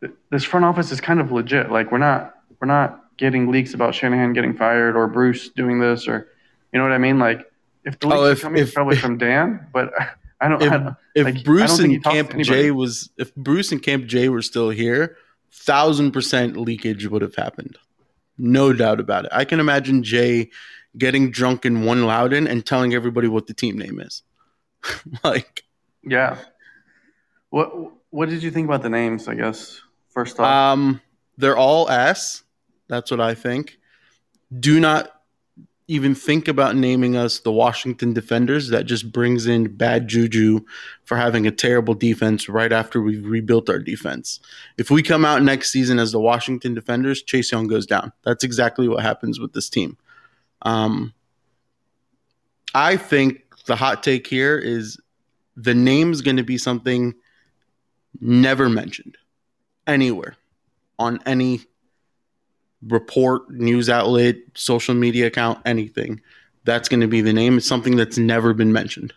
th- 0.00 0.14
this 0.30 0.44
front 0.44 0.64
office 0.64 0.90
is 0.92 1.00
kind 1.00 1.20
of 1.20 1.30
legit. 1.30 1.70
Like, 1.70 1.92
we're 1.92 1.98
not, 1.98 2.34
we're 2.60 2.68
not 2.68 3.04
getting 3.18 3.50
leaks 3.50 3.74
about 3.74 3.94
Shanahan 3.94 4.32
getting 4.32 4.54
fired 4.56 4.96
or 4.96 5.06
Bruce 5.06 5.50
doing 5.50 5.78
this 5.78 6.08
or, 6.08 6.28
you 6.72 6.78
know 6.78 6.84
what 6.84 6.92
I 6.92 6.98
mean? 6.98 7.18
Like, 7.18 7.44
if 7.84 7.98
the 8.00 8.06
leaks 8.08 8.18
Oh, 8.18 8.30
are 8.32 8.36
coming, 8.36 8.62
if- 8.62 8.72
probably 8.74 8.96
from 8.96 9.18
Dan, 9.18 9.66
but 9.72 9.92
I 10.40 10.48
don't, 10.48 10.62
If, 10.62 10.72
I 10.72 10.76
don't 10.78 10.96
if 11.14 11.24
like, 11.26 11.36
I 11.36 11.42
Bruce 11.42 11.76
don't 11.78 11.90
and 11.92 12.02
Camp. 12.04 12.36
J 12.38 12.70
was 12.70 13.10
if 13.18 13.34
Bruce 13.34 13.72
and 13.72 13.82
Camp 13.82 14.06
J 14.06 14.28
were 14.30 14.42
still 14.42 14.68
here, 14.70 15.16
thousand 15.54 16.12
percent 16.12 16.56
leakage 16.56 17.06
would 17.06 17.22
have 17.22 17.34
happened. 17.34 17.78
No 18.36 18.72
doubt 18.72 19.00
about 19.00 19.26
it. 19.26 19.30
I 19.32 19.44
can 19.44 19.60
imagine 19.60 20.02
Jay 20.02 20.50
getting 20.98 21.30
drunk 21.30 21.64
in 21.64 21.84
one 21.84 22.04
Loudoun 22.04 22.46
and 22.46 22.64
telling 22.64 22.94
everybody 22.94 23.28
what 23.28 23.46
the 23.46 23.54
team 23.54 23.78
name 23.78 24.00
is. 24.00 24.22
like 25.24 25.64
yeah. 26.02 26.38
What, 27.50 27.72
what 28.10 28.28
did 28.28 28.42
you 28.42 28.50
think 28.50 28.66
about 28.66 28.82
the 28.82 28.90
names, 28.90 29.28
I 29.28 29.34
guess, 29.34 29.80
first 30.10 30.38
off? 30.40 30.46
Um, 30.46 31.00
they're 31.38 31.56
all 31.56 31.88
ass. 31.88 32.42
That's 32.88 33.10
what 33.10 33.20
I 33.20 33.34
think. 33.34 33.78
Do 34.56 34.80
not 34.80 35.13
even 35.86 36.14
think 36.14 36.48
about 36.48 36.76
naming 36.76 37.14
us 37.14 37.40
the 37.40 37.52
Washington 37.52 38.14
Defenders. 38.14 38.68
That 38.70 38.84
just 38.84 39.12
brings 39.12 39.46
in 39.46 39.76
bad 39.76 40.08
juju 40.08 40.60
for 41.04 41.16
having 41.16 41.46
a 41.46 41.50
terrible 41.50 41.94
defense 41.94 42.48
right 42.48 42.72
after 42.72 43.02
we've 43.02 43.26
rebuilt 43.26 43.68
our 43.68 43.78
defense. 43.78 44.40
If 44.78 44.90
we 44.90 45.02
come 45.02 45.24
out 45.24 45.42
next 45.42 45.70
season 45.70 45.98
as 45.98 46.12
the 46.12 46.20
Washington 46.20 46.72
Defenders, 46.72 47.22
Chase 47.22 47.52
Young 47.52 47.66
goes 47.66 47.84
down. 47.84 48.12
That's 48.24 48.44
exactly 48.44 48.88
what 48.88 49.02
happens 49.02 49.38
with 49.38 49.52
this 49.52 49.68
team. 49.68 49.98
Um, 50.62 51.12
I 52.74 52.96
think 52.96 53.42
the 53.66 53.76
hot 53.76 54.02
take 54.02 54.26
here 54.26 54.58
is 54.58 54.98
the 55.56 55.74
name's 55.74 56.22
going 56.22 56.38
to 56.38 56.42
be 56.42 56.58
something 56.58 57.14
never 58.20 58.68
mentioned 58.68 59.18
anywhere 59.86 60.36
on 60.98 61.20
any 61.26 61.60
report, 62.88 63.50
news 63.50 63.88
outlet, 63.88 64.36
social 64.54 64.94
media 64.94 65.26
account, 65.26 65.58
anything. 65.64 66.20
That's 66.64 66.88
going 66.88 67.00
to 67.00 67.08
be 67.08 67.20
the 67.20 67.32
name. 67.32 67.58
It's 67.58 67.66
something 67.66 67.96
that's 67.96 68.18
never 68.18 68.54
been 68.54 68.72
mentioned. 68.72 69.12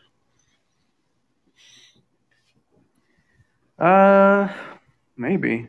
Uh, 3.79 4.49
maybe. 5.15 5.67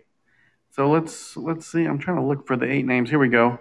So 0.70 0.90
let's 0.90 1.36
let's 1.36 1.66
see. 1.70 1.84
I'm 1.84 1.98
trying 1.98 2.16
to 2.18 2.22
look 2.22 2.46
for 2.46 2.56
the 2.56 2.70
eight 2.70 2.86
names. 2.86 3.10
Here 3.10 3.18
we 3.18 3.28
go. 3.28 3.58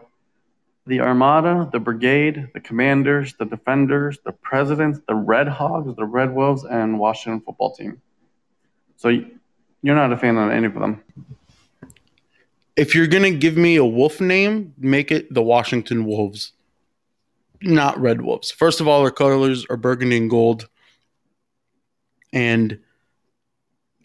The 0.85 1.01
Armada, 1.01 1.69
the 1.71 1.79
Brigade, 1.79 2.49
the 2.53 2.61
Commanders, 2.61 3.33
the 3.37 3.45
Defenders, 3.45 4.19
the 4.23 4.31
Presidents, 4.31 4.99
the 5.07 5.15
Red 5.15 5.47
Hogs, 5.47 5.95
the 5.95 6.05
Red 6.05 6.33
Wolves, 6.33 6.63
and 6.63 6.97
Washington 6.97 7.41
Football 7.41 7.75
Team. 7.75 8.01
So 8.95 9.09
you're 9.09 9.95
not 9.95 10.13
a 10.13 10.17
fan 10.17 10.37
of 10.37 10.49
any 10.49 10.67
of 10.67 10.75
them. 10.75 11.03
If 12.77 12.93
you're 12.93 13.07
going 13.07 13.23
to 13.23 13.37
give 13.37 13.57
me 13.57 13.75
a 13.75 13.85
wolf 13.85 14.21
name, 14.21 14.73
make 14.77 15.11
it 15.11 15.33
the 15.33 15.41
Washington 15.41 16.05
Wolves, 16.05 16.53
not 17.61 17.99
Red 17.99 18.21
Wolves. 18.21 18.51
First 18.51 18.79
of 18.81 18.87
all, 18.87 19.01
our 19.01 19.09
colors 19.11 19.65
are 19.69 19.77
burgundy 19.77 20.17
and 20.17 20.29
gold. 20.29 20.69
And 22.31 22.79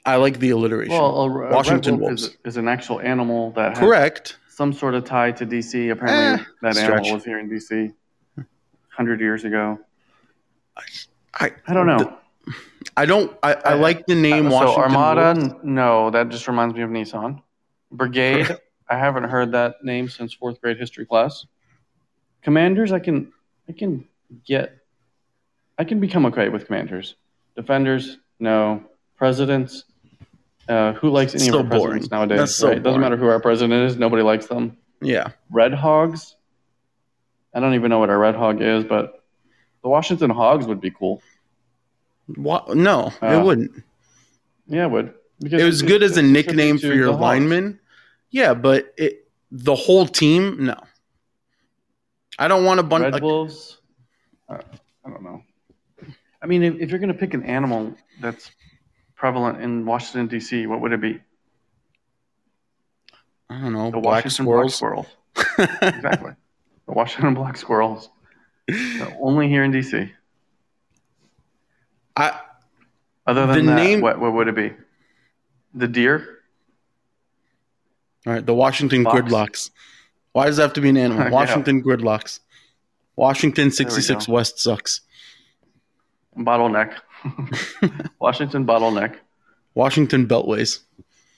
I 0.07 0.17
like 0.17 0.39
the 0.39 0.51
alliteration. 0.51 0.95
Well, 0.95 1.17
a, 1.23 1.31
a 1.31 1.53
Washington 1.53 1.99
Wolf 1.99 2.09
Wolves. 2.11 2.23
is, 2.25 2.37
is 2.47 2.57
an 2.57 2.67
actual 2.69 3.01
animal 3.01 3.51
that 3.53 3.71
has 3.77 3.79
Correct. 3.79 4.39
some 4.49 4.73
sort 4.73 4.95
of 4.95 5.05
tie 5.05 5.33
to 5.33 5.45
DC. 5.47 5.91
Apparently, 5.93 6.43
Eh, 6.45 6.47
that 6.63 6.75
stretch. 6.75 6.91
animal 7.01 7.15
was 7.15 7.25
here 7.25 7.39
in 7.39 7.51
DC 7.51 7.93
hundred 8.89 9.21
years 9.21 9.45
ago. 9.45 9.79
I, 11.35 11.51
I 11.67 11.75
don't 11.75 11.87
know. 11.87 12.17
I 12.97 13.05
don't. 13.07 13.37
I, 13.43 13.55
I 13.55 13.61
I- 13.65 13.75
like 13.75 14.07
the 14.07 14.15
name 14.15 14.47
Uh, 14.47 14.51
so 14.51 14.57
Washington 14.57 14.83
Armada, 14.97 15.41
Wolves. 15.41 15.55
no, 15.63 16.11
that 16.11 16.29
just 16.31 16.49
reminds 16.49 16.75
me 16.75 16.83
of 16.83 16.91
Nissan. 16.91 17.43
Brigade, 17.93 18.57
I 18.89 18.99
haven't 18.99 19.25
heard 19.25 19.53
that 19.53 19.77
name 19.85 20.09
since 20.09 20.33
fourth 20.35 20.61
grade 20.61 20.79
history 20.79 21.07
class. 21.07 21.47
Commanders, 22.43 22.93
I 22.93 22.99
can, 22.99 23.33
I 23.69 23.73
can 23.73 24.07
get, 24.45 24.79
I 25.79 25.85
can 25.85 26.01
become 26.01 26.27
okay 26.27 26.49
with 26.49 26.67
commanders. 26.67 27.15
Defenders, 27.57 28.19
no. 28.41 28.83
Presidents, 29.17 29.85
uh, 30.69 30.95
who 30.95 31.11
likes 31.11 31.35
any 31.35 31.45
So 31.45 31.61
of 31.61 31.67
our 31.67 31.71
presidents 31.71 32.11
nowadays? 32.11 32.39
That's 32.39 32.57
so 32.57 32.69
right? 32.69 32.83
Doesn't 32.83 33.01
matter 33.01 33.17
who 33.17 33.29
our 33.29 33.39
president 33.41 33.89
is. 33.89 33.97
Nobody 33.97 34.23
likes 34.23 34.47
them. 34.47 34.77
Yeah. 35.01 35.29
Red 35.51 35.73
Hogs, 35.75 36.35
I 37.55 37.61
don't 37.61 37.75
even 37.75 37.91
know 37.91 37.99
what 37.99 38.11
a 38.11 38.17
red 38.17 38.35
hog 38.35 38.61
is, 38.63 38.83
but 38.85 39.23
the 39.83 39.89
Washington 39.89 40.31
Hogs 40.31 40.67
would 40.67 40.81
be 40.81 40.91
cool. 40.91 41.23
Wa- 42.37 42.65
no, 42.75 43.13
Uh, 43.23 43.27
it 43.41 43.45
wouldn't. 43.45 43.83
Yeah, 44.67 44.87
it 44.87 44.91
would. 44.91 45.15
Because 45.41 45.61
It 45.61 45.65
was 45.65 45.83
good 45.83 46.03
as 46.03 46.17
a 46.17 46.23
nickname 46.23 46.79
for 46.79 46.87
your 46.87 47.13
lineman. 47.13 47.79
Yeah, 48.33 48.55
but 48.55 48.93
it 48.97 49.29
the 49.53 49.75
whole 49.77 50.07
team, 50.07 50.65
no. 50.67 50.77
I 52.39 52.49
don't 52.49 52.65
want 52.65 52.81
a 52.81 52.83
bunch. 52.83 53.03
Red 53.05 53.13
Like, 53.13 53.23
Wolves. 53.23 53.79
Uh, 54.49 54.59
I 55.05 55.11
don't 55.11 55.23
know. 55.23 55.43
I 56.43 56.47
mean, 56.47 56.63
if, 56.65 56.75
if 56.81 56.91
you're 56.91 56.99
going 56.99 57.13
to 57.13 57.19
pick 57.19 57.35
an 57.35 57.45
animal 57.45 57.95
that's 58.21 58.51
prevalent 59.15 59.61
in 59.63 59.85
Washington 59.87 60.27
D.C., 60.27 60.67
what 60.67 60.81
would 60.81 60.93
it 60.93 61.01
be? 61.01 61.21
I 63.49 63.61
don't 63.61 63.73
know. 63.75 63.91
The 63.91 64.01
black 64.01 64.25
Washington 64.25 64.47
squirrels. 64.47 64.81
black 64.81 65.07
squirrels. 65.61 65.79
exactly. 65.95 66.33
The 66.87 66.93
Washington 66.93 67.35
black 67.35 67.57
squirrels. 67.59 68.09
They're 68.67 69.17
only 69.21 69.49
here 69.49 69.63
in 69.63 69.71
D.C. 69.71 70.11
I 72.17 72.41
Other 73.27 73.47
than 73.47 73.67
The 73.67 73.73
that, 73.73 73.77
name- 73.77 74.01
what, 74.01 74.19
what 74.19 74.33
would 74.33 74.49
it 74.49 74.55
be? 74.57 74.73
The 75.75 75.89
deer? 75.89 76.39
All 78.27 78.33
right. 78.33 78.45
The 78.45 78.55
Washington 78.55 79.05
Fox. 79.05 79.21
gridlocks. 79.21 79.71
Why 80.33 80.47
does 80.47 80.59
it 80.59 80.63
have 80.63 80.73
to 80.75 80.81
be 80.81 80.89
an 80.89 80.97
animal? 80.97 81.31
Washington 81.33 81.83
gridlocks. 81.83 82.41
Washington 83.17 83.71
66 83.71 84.27
go. 84.27 84.33
West 84.33 84.59
sucks. 84.59 85.01
Bottleneck. 86.37 86.95
Washington 88.19 88.67
bottleneck. 88.67 89.17
Washington 89.75 90.27
beltways. 90.27 90.81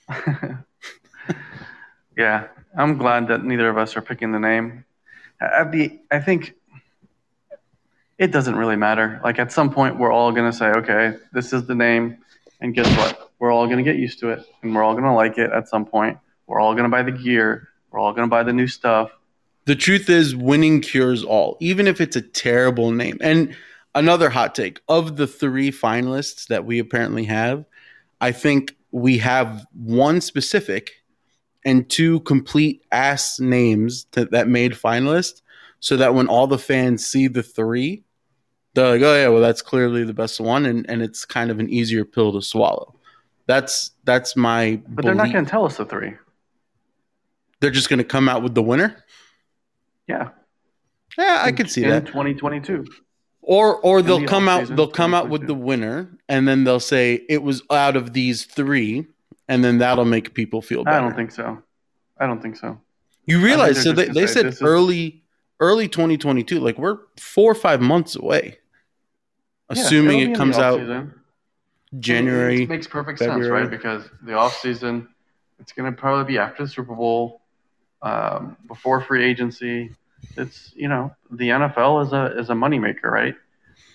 Yeah, 2.17 2.47
I'm 2.77 2.97
glad 2.97 3.27
that 3.27 3.43
neither 3.43 3.69
of 3.69 3.77
us 3.77 3.97
are 3.97 4.01
picking 4.01 4.31
the 4.31 4.39
name. 4.39 4.85
At 5.41 5.71
the, 5.71 5.99
I 6.09 6.19
think 6.19 6.53
it 8.17 8.31
doesn't 8.31 8.55
really 8.55 8.77
matter. 8.77 9.19
Like 9.23 9.37
at 9.39 9.51
some 9.51 9.69
point, 9.69 9.97
we're 9.97 10.11
all 10.11 10.31
gonna 10.31 10.53
say, 10.53 10.67
okay, 10.67 11.17
this 11.33 11.51
is 11.51 11.67
the 11.67 11.75
name, 11.75 12.17
and 12.61 12.73
guess 12.73 12.87
what? 12.97 13.31
We're 13.39 13.51
all 13.51 13.67
gonna 13.67 13.83
get 13.83 13.97
used 13.97 14.19
to 14.19 14.29
it, 14.29 14.45
and 14.61 14.73
we're 14.73 14.83
all 14.83 14.95
gonna 14.95 15.15
like 15.15 15.37
it 15.37 15.51
at 15.51 15.67
some 15.67 15.85
point. 15.85 16.17
We're 16.47 16.59
all 16.59 16.75
gonna 16.75 16.89
buy 16.89 17.03
the 17.03 17.11
gear. 17.11 17.69
We're 17.91 17.99
all 17.99 18.13
gonna 18.13 18.27
buy 18.27 18.43
the 18.43 18.53
new 18.53 18.67
stuff. 18.67 19.11
The 19.65 19.75
truth 19.75 20.09
is, 20.09 20.35
winning 20.35 20.81
cures 20.81 21.23
all, 21.23 21.57
even 21.59 21.87
if 21.87 21.99
it's 21.99 22.15
a 22.15 22.21
terrible 22.21 22.91
name. 22.91 23.17
And 23.19 23.55
another 23.95 24.29
hot 24.29 24.53
take 24.53 24.79
of 24.87 25.17
the 25.17 25.25
three 25.25 25.71
finalists 25.71 26.47
that 26.47 26.65
we 26.65 26.77
apparently 26.77 27.23
have, 27.25 27.65
I 28.21 28.31
think 28.31 28.75
we 28.91 29.17
have 29.17 29.65
one 29.73 30.21
specific 30.21 30.91
and 31.63 31.89
two 31.89 32.19
complete 32.21 32.83
ass 32.91 33.39
names 33.39 34.05
to, 34.11 34.25
that 34.25 34.47
made 34.47 34.73
finalists, 34.73 35.41
so 35.79 35.97
that 35.97 36.13
when 36.13 36.27
all 36.27 36.45
the 36.45 36.59
fans 36.59 37.05
see 37.05 37.27
the 37.27 37.41
three, 37.41 38.03
they're 38.75 38.91
like, 38.91 39.01
"Oh 39.01 39.15
yeah, 39.15 39.27
well 39.29 39.41
that's 39.41 39.61
clearly 39.61 40.03
the 40.03 40.13
best 40.13 40.39
one," 40.39 40.65
and 40.65 40.87
and 40.89 41.01
it's 41.01 41.25
kind 41.25 41.49
of 41.49 41.59
an 41.59 41.69
easier 41.69 42.05
pill 42.05 42.33
to 42.33 42.41
swallow. 42.41 42.93
That's 43.47 43.91
that's 44.03 44.35
my. 44.35 44.81
But 44.87 45.05
they're 45.05 45.15
not 45.15 45.31
gonna 45.31 45.45
tell 45.45 45.65
us 45.65 45.77
the 45.77 45.85
three. 45.85 46.13
They're 47.65 47.71
just 47.71 47.89
going 47.89 47.97
to 47.97 48.03
come 48.03 48.29
out 48.29 48.43
with 48.43 48.53
the 48.53 48.61
winner. 48.61 49.03
Yeah, 50.07 50.29
Yeah, 51.17 51.39
I 51.41 51.51
could 51.51 51.67
see 51.71 51.83
in 51.83 51.89
that. 51.89 52.05
2022. 52.05 52.85
Or 53.41 53.77
or 53.77 54.03
they'll 54.03 54.19
the 54.19 54.27
come 54.27 54.47
out 54.47 54.67
they'll 54.67 54.87
come 54.87 55.15
out 55.15 55.29
with 55.29 55.47
the 55.47 55.55
winner 55.55 56.15
and 56.29 56.47
then 56.47 56.63
they'll 56.63 56.79
say 56.79 57.25
it 57.27 57.41
was 57.41 57.63
out 57.71 57.95
of 57.95 58.13
these 58.13 58.45
three 58.45 59.07
and 59.47 59.63
then 59.63 59.79
that'll 59.79 60.05
make 60.05 60.35
people 60.35 60.61
feel 60.61 60.83
better. 60.83 60.97
I 60.97 61.01
don't 61.01 61.15
think 61.15 61.31
so. 61.31 61.57
I 62.19 62.27
don't 62.27 62.39
think 62.39 62.55
so. 62.55 62.79
you 63.25 63.41
realize 63.41 63.81
so 63.81 63.93
they, 63.93 64.09
they 64.09 64.27
said 64.27 64.45
this 64.45 64.55
is- 64.57 64.61
early 64.61 65.23
early 65.59 65.87
2022 65.87 66.59
like 66.59 66.77
we're 66.77 66.99
4 67.19 67.51
or 67.51 67.55
5 67.55 67.81
months 67.81 68.15
away. 68.15 68.59
Yeah, 69.73 69.81
Assuming 69.81 70.19
it 70.19 70.37
comes 70.37 70.59
out. 70.59 70.79
January. 71.97 72.61
It 72.63 72.69
makes 72.69 72.85
perfect 72.85 73.17
sense, 73.17 73.47
right? 73.47 73.69
Because 73.69 74.07
the 74.21 74.33
off 74.33 74.59
season, 74.59 75.07
it's 75.59 75.71
going 75.71 75.91
to 75.91 75.97
probably 75.99 76.25
be 76.33 76.37
after 76.37 76.63
the 76.63 76.69
Super 76.69 76.93
Bowl, 76.93 77.41
um, 78.05 78.55
before 78.67 79.01
free 79.01 79.23
agency. 79.25 79.91
It's 80.37 80.71
you 80.75 80.87
know 80.87 81.13
the 81.31 81.49
NFL 81.49 82.05
is 82.05 82.13
a 82.13 82.37
is 82.39 82.49
a 82.49 82.53
moneymaker, 82.53 83.05
right? 83.21 83.35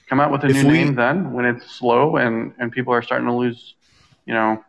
Come 0.09 0.21
out 0.21 0.33
with 0.33 0.43
a 0.45 0.49
If 0.49 0.57
new 0.57 0.67
we- 0.67 0.73
name 0.79 0.95
then 0.95 1.33
when 1.33 1.45
it's 1.45 1.71
slow 1.71 2.17
and 2.17 2.53
and 2.59 2.73
people 2.73 2.93
are 2.93 3.03
starting 3.03 3.27
to 3.29 3.35
lose, 3.35 3.75
you 4.27 4.35
know, 4.35 4.63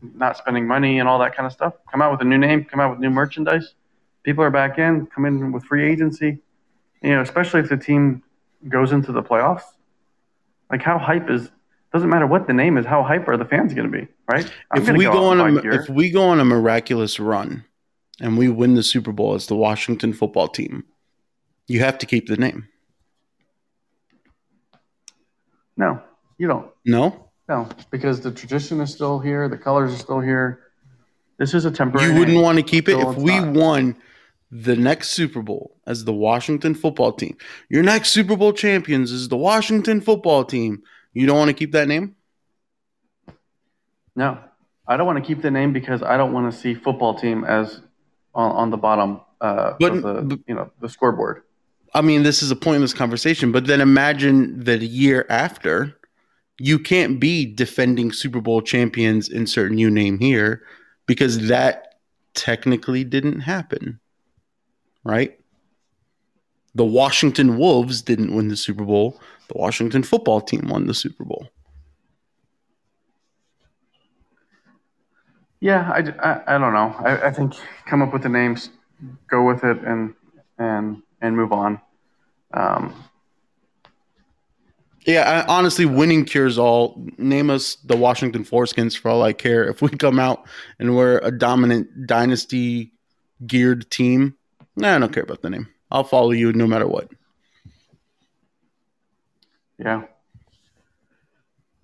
not 0.00 0.36
spending 0.36 0.66
money 0.66 0.98
and 1.00 1.08
all 1.08 1.18
that 1.18 1.34
kind 1.36 1.46
of 1.46 1.52
stuff. 1.52 1.74
Come 1.90 2.00
out 2.02 2.12
with 2.12 2.20
a 2.20 2.24
new 2.24 2.38
name. 2.38 2.64
Come 2.64 2.80
out 2.80 2.90
with 2.92 3.00
new 3.00 3.10
merchandise. 3.10 3.74
People 4.22 4.44
are 4.44 4.50
back 4.50 4.78
in. 4.78 5.06
Come 5.06 5.24
in 5.24 5.52
with 5.52 5.64
free 5.64 5.84
agency. 5.90 6.38
You 7.02 7.10
know, 7.16 7.22
especially 7.22 7.60
if 7.60 7.68
the 7.68 7.76
team 7.76 8.22
goes 8.68 8.92
into 8.92 9.12
the 9.12 9.22
playoffs. 9.22 9.62
Like 10.70 10.82
how 10.82 10.98
hype 10.98 11.30
is 11.30 11.50
doesn't 11.92 12.10
matter 12.10 12.26
what 12.26 12.46
the 12.46 12.52
name 12.52 12.76
is. 12.76 12.84
How 12.84 13.02
hype 13.02 13.26
are 13.28 13.36
the 13.36 13.44
fans 13.44 13.72
going 13.72 13.90
to 13.90 13.98
be, 14.00 14.06
right? 14.28 14.50
I'm 14.70 14.82
if 14.82 14.88
we 14.90 15.06
out 15.06 15.12
go 15.14 15.24
on 15.26 15.40
a 15.40 15.46
if 15.82 15.88
we 15.88 16.10
go 16.10 16.24
on 16.28 16.40
a 16.40 16.44
miraculous 16.44 17.18
run 17.18 17.64
and 18.20 18.38
we 18.38 18.48
win 18.48 18.74
the 18.74 18.82
Super 18.82 19.12
Bowl 19.12 19.34
as 19.34 19.46
the 19.46 19.56
Washington 19.56 20.12
football 20.12 20.48
team, 20.48 20.84
you 21.66 21.80
have 21.80 21.98
to 21.98 22.06
keep 22.06 22.28
the 22.28 22.36
name. 22.36 22.68
no, 25.76 26.00
you 26.38 26.46
don't. 26.46 26.70
No? 26.84 27.30
No, 27.48 27.68
because 27.90 28.20
the 28.20 28.32
tradition 28.32 28.80
is 28.80 28.92
still 28.92 29.18
here. 29.18 29.48
The 29.48 29.58
colors 29.58 29.92
are 29.94 29.98
still 29.98 30.20
here. 30.20 30.62
This 31.38 31.54
is 31.54 31.64
a 31.64 31.70
temporary. 31.70 32.08
You 32.08 32.18
wouldn't 32.18 32.34
name. 32.36 32.42
want 32.42 32.58
to 32.58 32.64
keep 32.64 32.88
it 32.88 32.98
if 32.98 33.16
we 33.16 33.38
not. 33.38 33.54
won 33.54 33.96
the 34.50 34.74
next 34.74 35.10
Super 35.10 35.42
Bowl 35.42 35.76
as 35.86 36.04
the 36.04 36.12
Washington 36.12 36.74
football 36.74 37.12
team. 37.12 37.36
Your 37.68 37.82
next 37.82 38.10
Super 38.10 38.36
Bowl 38.36 38.52
champions 38.52 39.12
is 39.12 39.28
the 39.28 39.36
Washington 39.36 40.00
football 40.00 40.44
team. 40.44 40.82
You 41.12 41.26
don't 41.26 41.36
want 41.36 41.48
to 41.48 41.54
keep 41.54 41.72
that 41.72 41.88
name? 41.88 42.16
No, 44.14 44.38
I 44.88 44.96
don't 44.96 45.06
want 45.06 45.22
to 45.22 45.26
keep 45.26 45.42
the 45.42 45.50
name 45.50 45.72
because 45.72 46.02
I 46.02 46.16
don't 46.16 46.32
want 46.32 46.52
to 46.52 46.58
see 46.58 46.74
football 46.74 47.14
team 47.14 47.44
as 47.44 47.80
on, 48.36 48.52
on 48.52 48.70
the 48.70 48.76
bottom 48.76 49.20
uh, 49.40 49.74
But- 49.80 49.92
of 49.92 50.02
the 50.02 50.22
but- 50.22 50.38
you 50.46 50.54
know 50.54 50.70
the 50.80 50.88
scoreboard. 50.88 51.42
I 51.94 52.02
mean, 52.02 52.22
this 52.24 52.42
is 52.42 52.50
a 52.50 52.56
pointless 52.56 52.92
conversation, 52.92 53.52
but 53.52 53.66
then 53.66 53.80
imagine 53.80 54.62
that 54.64 54.82
a 54.82 54.86
year 54.86 55.24
after, 55.30 55.96
you 56.58 56.78
can't 56.78 57.18
be 57.18 57.46
defending 57.46 58.12
Super 58.12 58.40
Bowl 58.40 58.60
champions, 58.60 59.28
insert 59.30 59.72
new 59.72 59.90
name 59.90 60.18
here, 60.18 60.62
because 61.06 61.48
that 61.48 61.94
technically 62.34 63.02
didn't 63.02 63.40
happen. 63.40 63.98
Right? 65.04 65.38
The 66.74 66.84
Washington 66.84 67.56
Wolves 67.56 68.02
didn't 68.02 68.34
win 68.34 68.48
the 68.48 68.56
Super 68.56 68.84
Bowl. 68.84 69.18
The 69.48 69.56
Washington 69.56 70.02
football 70.02 70.42
team 70.42 70.68
won 70.68 70.86
the 70.86 70.92
Super 70.94 71.24
Bowl. 71.24 71.48
Yeah, 75.66 75.90
I, 75.90 75.98
I, 76.20 76.54
I 76.54 76.58
don't 76.58 76.72
know. 76.72 76.94
I, 77.00 77.26
I 77.26 77.30
think 77.32 77.54
come 77.86 78.00
up 78.00 78.12
with 78.12 78.22
the 78.22 78.28
names, 78.28 78.70
go 79.28 79.44
with 79.44 79.64
it, 79.64 79.78
and 79.78 80.14
and 80.58 81.02
and 81.20 81.36
move 81.36 81.50
on. 81.50 81.80
Um, 82.54 82.94
Yeah, 85.06 85.44
I, 85.48 85.52
honestly, 85.52 85.84
winning 85.84 86.24
cures 86.24 86.56
all. 86.56 87.04
Name 87.18 87.50
us 87.50 87.74
the 87.84 87.96
Washington 87.96 88.44
Foreskins 88.44 88.96
for 88.96 89.08
all 89.08 89.24
I 89.24 89.32
care. 89.32 89.64
If 89.64 89.82
we 89.82 89.88
come 89.88 90.20
out 90.20 90.46
and 90.78 90.94
we're 90.94 91.18
a 91.18 91.32
dominant 91.32 92.06
dynasty 92.06 92.92
geared 93.44 93.90
team, 93.90 94.36
nah, 94.76 94.94
I 94.94 94.98
don't 95.00 95.12
care 95.12 95.24
about 95.24 95.42
the 95.42 95.50
name. 95.50 95.66
I'll 95.90 96.04
follow 96.04 96.30
you 96.30 96.52
no 96.52 96.68
matter 96.68 96.86
what. 96.86 97.10
Yeah. 99.78 100.04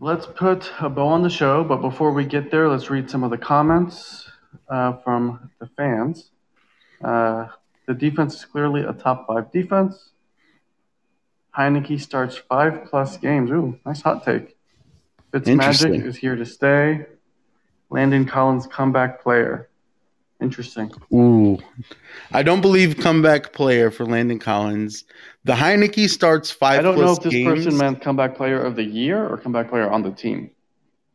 Let's 0.05 0.27
put 0.27 0.69
a 0.81 0.89
bow 0.89 1.07
on 1.07 1.23
the 1.23 1.31
show, 1.31 1.63
but 1.63 1.77
before 1.77 2.11
we 2.11 2.25
get 2.25 2.51
there, 2.51 2.69
let's 2.69 2.91
read 2.91 3.09
some 3.09 3.23
of 3.23 3.31
the 3.31 3.39
comments 3.39 4.29
uh, 4.69 4.95
from 4.95 5.53
the 5.61 5.69
fans. 5.77 6.33
Uh, 7.05 7.47
the 7.87 7.95
defense 7.95 8.35
is 8.35 8.45
clearly 8.45 8.83
a 8.83 8.93
top 8.95 9.29
five 9.29 9.53
defense. 9.53 10.11
Heinicke 11.57 12.01
starts 12.01 12.37
five 12.37 12.87
plus 12.87 13.17
games. 13.17 13.53
Ooh, 13.53 13.79
nice 13.87 14.03
hot 14.03 14.25
take. 14.25 14.57
Fitzmagic 15.33 16.05
is 16.05 16.17
here 16.17 16.35
to 16.35 16.47
stay. 16.47 17.07
Landon 17.89 18.25
Collins 18.25 18.67
comeback 18.67 19.23
player. 19.23 19.69
Interesting. 20.43 20.91
Ooh, 21.15 21.59
I 22.33 22.43
don't 22.43 22.61
believe 22.61 22.99
comeback 22.99 23.53
player 23.53 23.91
for 23.91 24.05
Landon 24.05 24.39
Collins. 24.39 25.05
The 25.45 25.53
Heinicke 25.53 26.09
starts 26.09 26.51
five. 26.51 26.81
I 26.81 26.83
don't 26.83 26.99
know 26.99 27.13
if 27.13 27.21
this 27.21 27.33
games. 27.33 27.65
person 27.65 27.77
meant 27.77 28.01
comeback 28.01 28.37
player 28.37 28.61
of 28.61 28.75
the 28.77 28.85
year 28.85 29.27
or 29.27 29.39
comeback 29.39 29.71
player 29.71 29.89
on 29.91 30.03
the 30.03 30.11
team. 30.11 30.51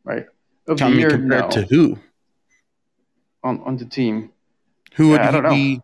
Right? 0.03 0.25
Of 0.67 0.77
Tell 0.77 0.89
the 0.89 0.95
me 0.95 1.01
year, 1.01 1.09
compared 1.11 1.43
no. 1.43 1.49
to 1.49 1.61
who? 1.63 1.99
on, 3.43 3.61
on 3.61 3.77
the 3.77 3.85
team. 3.85 4.31
Who 4.95 5.09
would 5.09 5.21
Yeah, 5.21 5.29
I 5.29 5.31
don't 5.31 5.51
he 5.51 5.75
be? 5.75 5.81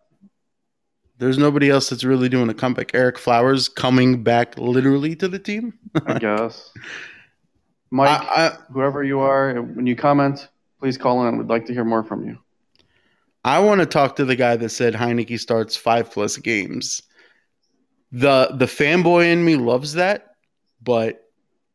There's 1.20 1.38
nobody 1.38 1.70
else 1.70 1.90
that's 1.90 2.04
really 2.04 2.28
doing 2.28 2.50
a 2.50 2.54
comeback. 2.54 2.92
Ereck 2.92 3.18
Flowers 3.18 3.70
coming 3.70 4.24
back 4.24 4.58
literally 4.58 5.16
to 5.18 5.28
the 5.28 5.40
team. 5.40 5.74
I 6.06 6.20
guess. 6.20 6.72
Mike, 7.92 8.10
I, 8.10 8.48
I, 8.48 8.58
whoever 8.72 9.04
you 9.04 9.20
are, 9.20 9.54
when 9.62 9.86
you 9.86 9.96
comment, 9.96 10.50
please 10.80 10.98
call 10.98 11.28
in. 11.28 11.38
We'd 11.38 11.48
like 11.48 11.66
to 11.68 11.74
hear 11.74 11.86
more 11.86 12.04
from 12.04 12.26
you. 12.26 12.38
I 13.46 13.60
want 13.60 13.82
to 13.82 13.86
talk 13.86 14.16
to 14.16 14.26
the 14.26 14.36
guy 14.36 14.56
that 14.56 14.70
said 14.70 14.94
Heinicke 14.94 15.40
starts 15.40 15.76
five 15.76 16.12
plus 16.12 16.38
games. 16.38 17.02
The 18.12 18.56
the 18.56 18.66
fanboy 18.66 19.32
in 19.32 19.44
me 19.44 19.56
loves 19.56 19.94
that, 19.94 20.36
but 20.82 21.30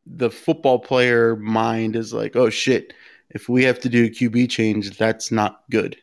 the 0.06 0.30
football 0.30 0.78
player 0.78 1.36
mind 1.36 1.96
is 1.96 2.12
like, 2.14 2.36
oh 2.36 2.48
shit, 2.48 2.94
if 3.30 3.48
we 3.48 3.64
have 3.64 3.80
to 3.80 3.88
do 3.88 4.06
a 4.06 4.08
QB 4.08 4.48
change, 4.48 4.96
that's 4.96 5.30
not 5.30 5.62
good. 5.70 5.96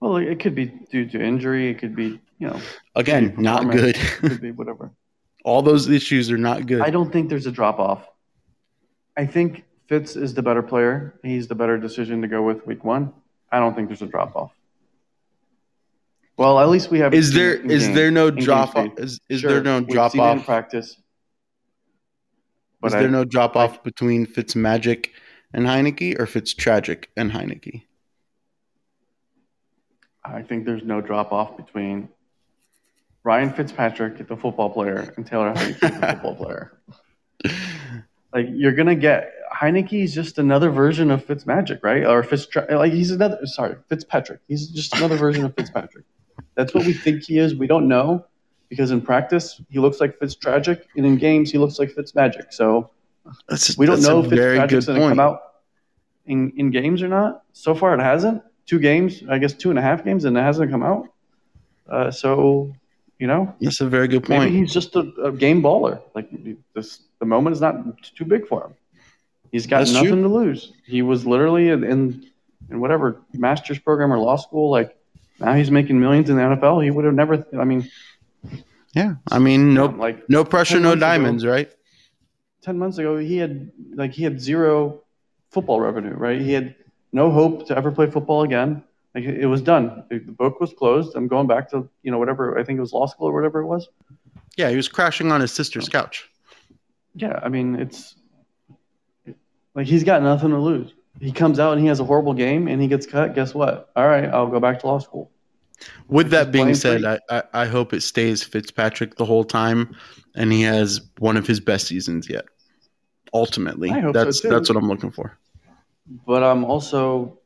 Well, 0.00 0.16
it 0.16 0.40
could 0.40 0.54
be 0.54 0.66
due 0.90 1.06
to 1.10 1.22
injury. 1.22 1.70
It 1.70 1.78
could 1.78 1.94
be, 1.94 2.20
you 2.38 2.48
know, 2.48 2.60
Again, 2.96 3.34
not 3.36 3.70
good. 3.70 3.96
it 3.96 4.18
could 4.18 4.40
be 4.40 4.50
whatever. 4.50 4.90
All 5.44 5.62
those 5.62 5.88
issues 5.88 6.30
are 6.30 6.38
not 6.38 6.66
good. 6.66 6.80
I 6.80 6.90
don't 6.90 7.12
think 7.12 7.28
there's 7.28 7.46
a 7.46 7.52
drop 7.52 7.78
off. 7.78 8.08
I 9.16 9.26
think 9.26 9.64
Fitz 9.88 10.16
is 10.16 10.34
the 10.34 10.42
better 10.42 10.62
player. 10.62 11.18
He's 11.22 11.48
the 11.48 11.54
better 11.54 11.76
decision 11.78 12.22
to 12.22 12.28
go 12.28 12.42
with 12.42 12.66
week 12.66 12.84
one. 12.84 13.12
I 13.52 13.58
don't 13.60 13.74
think 13.74 13.88
there's 13.88 14.02
a 14.02 14.06
drop 14.06 14.34
off. 14.34 14.52
Well, 16.38 16.58
at 16.58 16.68
least 16.70 16.90
we 16.90 16.98
have. 17.00 17.12
is 17.14 17.32
there 17.32 17.54
is 17.54 17.84
game- 17.86 17.94
there 17.94 18.10
no 18.10 18.30
drop 18.30 18.74
off? 18.74 18.98
Is, 18.98 19.20
is 19.28 19.40
Sure, 19.40 19.50
there 19.52 19.62
no 19.62 19.80
drop 19.80 20.12
seen 20.12 20.22
in 20.22 20.38
off? 20.38 20.44
practice? 20.46 20.96
Is 22.84 22.94
I- 22.94 23.00
there 23.00 23.10
no 23.10 23.24
drop 23.24 23.54
off 23.54 23.84
between 23.84 24.26
Fitzmagic 24.26 25.10
and 25.52 25.66
Heinicke 25.66 26.18
or 26.18 26.26
Fitztragic 26.26 27.04
and 27.16 27.30
Heinicke? 27.30 27.82
I 30.24 30.42
think 30.42 30.64
there's 30.64 30.84
no 30.84 31.00
drop 31.00 31.32
off 31.32 31.56
between 31.56 32.08
Ryan 33.24 33.52
Fitzpatrick, 33.52 34.26
the 34.26 34.36
football 34.36 34.70
player, 34.70 35.12
and 35.16 35.26
Taylor 35.26 35.52
Heinicke, 35.52 35.80
the 35.80 36.06
football 36.12 36.34
player. 36.36 36.72
Like 38.32 38.46
you're 38.50 38.72
gonna 38.72 38.94
get 38.94 39.32
Heinicke 39.54 40.04
is 40.04 40.14
just 40.14 40.38
another 40.38 40.70
version 40.70 41.10
of 41.10 41.24
Fitzmagic, 41.26 41.80
right? 41.82 42.04
Or 42.04 42.22
Fitz 42.22 42.46
like 42.70 42.92
he's 42.92 43.10
another 43.10 43.38
sorry 43.44 43.76
Fitzpatrick. 43.88 44.40
He's 44.48 44.68
just 44.68 44.96
another 44.96 45.16
version 45.16 45.44
of 45.44 45.54
Fitzpatrick. 45.54 46.04
That's 46.54 46.74
what 46.74 46.86
we 46.86 46.92
think 46.92 47.24
he 47.24 47.38
is. 47.38 47.54
We 47.54 47.66
don't 47.66 47.88
know 47.88 48.26
because 48.68 48.90
in 48.90 49.02
practice 49.02 49.60
he 49.68 49.78
looks 49.78 50.00
like 50.00 50.18
Fitztragic, 50.18 50.84
and 50.96 51.04
in 51.04 51.16
games 51.16 51.52
he 51.52 51.58
looks 51.58 51.78
like 51.78 51.90
Fitzmagic. 51.90 52.52
So 52.54 52.90
That's, 53.48 53.76
we 53.76 53.84
don't 53.84 54.00
know 54.00 54.20
if 54.20 54.30
Fitzpatrick's 54.30 54.86
going 54.86 55.00
to 55.00 55.08
come 55.08 55.20
out 55.20 55.40
in, 56.26 56.52
in 56.56 56.70
games 56.70 57.02
or 57.02 57.08
not. 57.08 57.42
So 57.52 57.74
far, 57.74 57.94
it 57.94 58.00
hasn't. 58.00 58.42
Two 58.66 58.78
games, 58.78 59.22
I 59.28 59.38
guess, 59.38 59.52
two 59.52 59.70
and 59.70 59.78
a 59.78 59.82
half 59.82 60.04
games, 60.04 60.24
and 60.24 60.36
it 60.36 60.40
hasn't 60.40 60.70
come 60.70 60.82
out. 60.82 61.08
Uh, 61.86 62.10
so, 62.10 62.72
you 63.18 63.26
know, 63.26 63.54
That's 63.60 63.80
a 63.80 63.88
very 63.88 64.08
good 64.08 64.24
point. 64.24 64.44
maybe 64.44 64.56
he's 64.56 64.72
just 64.72 64.96
a, 64.96 65.00
a 65.22 65.32
game 65.32 65.62
baller. 65.62 66.00
Like 66.14 66.30
this, 66.74 67.02
the 67.22 67.26
moment 67.34 67.54
is 67.54 67.60
not 67.60 67.76
too 68.18 68.24
big 68.24 68.48
for 68.48 68.58
him. 68.66 68.74
He's 69.52 69.66
got 69.68 69.78
That's 69.78 69.92
nothing 69.92 70.10
true. 70.20 70.22
to 70.22 70.28
lose. 70.28 70.72
He 70.86 71.02
was 71.02 71.24
literally 71.24 71.68
in, 71.68 71.84
in 71.84 72.26
in 72.70 72.80
whatever 72.80 73.20
master's 73.32 73.78
program 73.78 74.12
or 74.12 74.18
law 74.18 74.34
school. 74.36 74.70
Like 74.70 74.96
now, 75.38 75.52
he's 75.54 75.70
making 75.70 76.00
millions 76.00 76.28
in 76.30 76.36
the 76.36 76.42
NFL. 76.42 76.82
He 76.82 76.90
would 76.90 77.04
have 77.04 77.14
never. 77.14 77.46
I 77.58 77.64
mean, 77.64 77.88
Yeah, 78.94 79.14
I 79.30 79.38
mean, 79.38 79.72
no, 79.74 79.86
like 79.86 80.28
no 80.28 80.44
pressure, 80.44 80.80
no 80.80 80.88
months 80.90 80.96
ago- 80.96 81.06
diamonds, 81.06 81.46
right? 81.46 81.70
10 82.62 82.78
months 82.78 82.98
ago 82.98 83.16
he 83.18 83.36
had 83.38 83.70
like 83.94 84.12
he 84.12 84.22
had 84.22 84.40
zero 84.40 85.00
football 85.50 85.80
revenue 85.80 86.14
right 86.14 86.40
he 86.40 86.52
had 86.52 86.76
no 87.12 87.28
hope 87.28 87.66
to 87.66 87.76
ever 87.76 87.90
play 87.90 88.08
football 88.08 88.44
again 88.44 88.84
like 89.16 89.24
it 89.24 89.46
was 89.46 89.60
done 89.60 90.04
the 90.10 90.20
book 90.20 90.60
was 90.60 90.72
closed 90.72 91.16
i'm 91.16 91.26
going 91.26 91.48
back 91.48 91.68
to 91.68 91.88
you 92.04 92.12
know 92.12 92.18
whatever 92.18 92.56
i 92.60 92.62
think 92.62 92.76
it 92.76 92.80
was 92.80 92.92
law 92.92 93.04
school 93.06 93.26
or 93.28 93.34
whatever 93.34 93.58
it 93.62 93.66
was 93.66 93.88
Yeah, 94.56 94.70
he 94.70 94.76
was 94.76 94.86
crashing 94.88 95.32
on 95.32 95.40
his 95.40 95.50
sister's 95.50 95.88
couch. 95.88 96.30
Yeah 97.14 97.38
i 97.42 97.48
mean 97.48 97.76
it's 97.76 98.16
like 99.74 99.86
he's 99.86 100.04
got 100.04 100.22
nothing 100.22 100.50
to 100.50 100.58
lose 100.58 100.92
he 101.20 101.30
comes 101.32 101.58
out 101.58 101.72
and 101.72 101.80
he 101.80 101.86
has 101.86 102.00
a 102.00 102.04
horrible 102.04 102.34
game 102.34 102.68
and 102.68 102.80
he 102.80 102.88
gets 102.88 103.06
cut 103.06 103.34
guess 103.34 103.54
what 103.54 103.90
all 103.96 104.08
right 104.08 104.28
i'll 104.30 104.46
go 104.46 104.60
back 104.60 104.78
to 104.80 104.86
law 104.86 104.98
school 104.98 105.30
With 106.08 106.30
that 106.30 106.52
being 106.52 106.74
said. 106.74 107.04
I, 107.04 107.18
I, 107.28 107.42
I 107.52 107.66
hope 107.66 107.92
it 107.92 108.02
stays 108.02 108.42
Fitzpatrick 108.44 109.16
the 109.16 109.24
whole 109.24 109.42
time, 109.42 109.96
and 110.36 110.52
he 110.52 110.62
has 110.62 111.00
one 111.18 111.36
of 111.36 111.44
his 111.44 111.58
best 111.58 111.88
seasons 111.88 112.28
yet. 112.30 112.44
Ultimately, 113.34 113.90
I 113.90 113.98
hope 113.98 114.14
so, 114.14 114.24
that's 114.24 114.40
too. 114.40 114.48
that's 114.48 114.68
what 114.68 114.76
I'm 114.78 114.88
looking 114.88 115.10
for. 115.10 115.36
but 116.26 116.42
i'm 116.42 116.64
also 116.64 117.38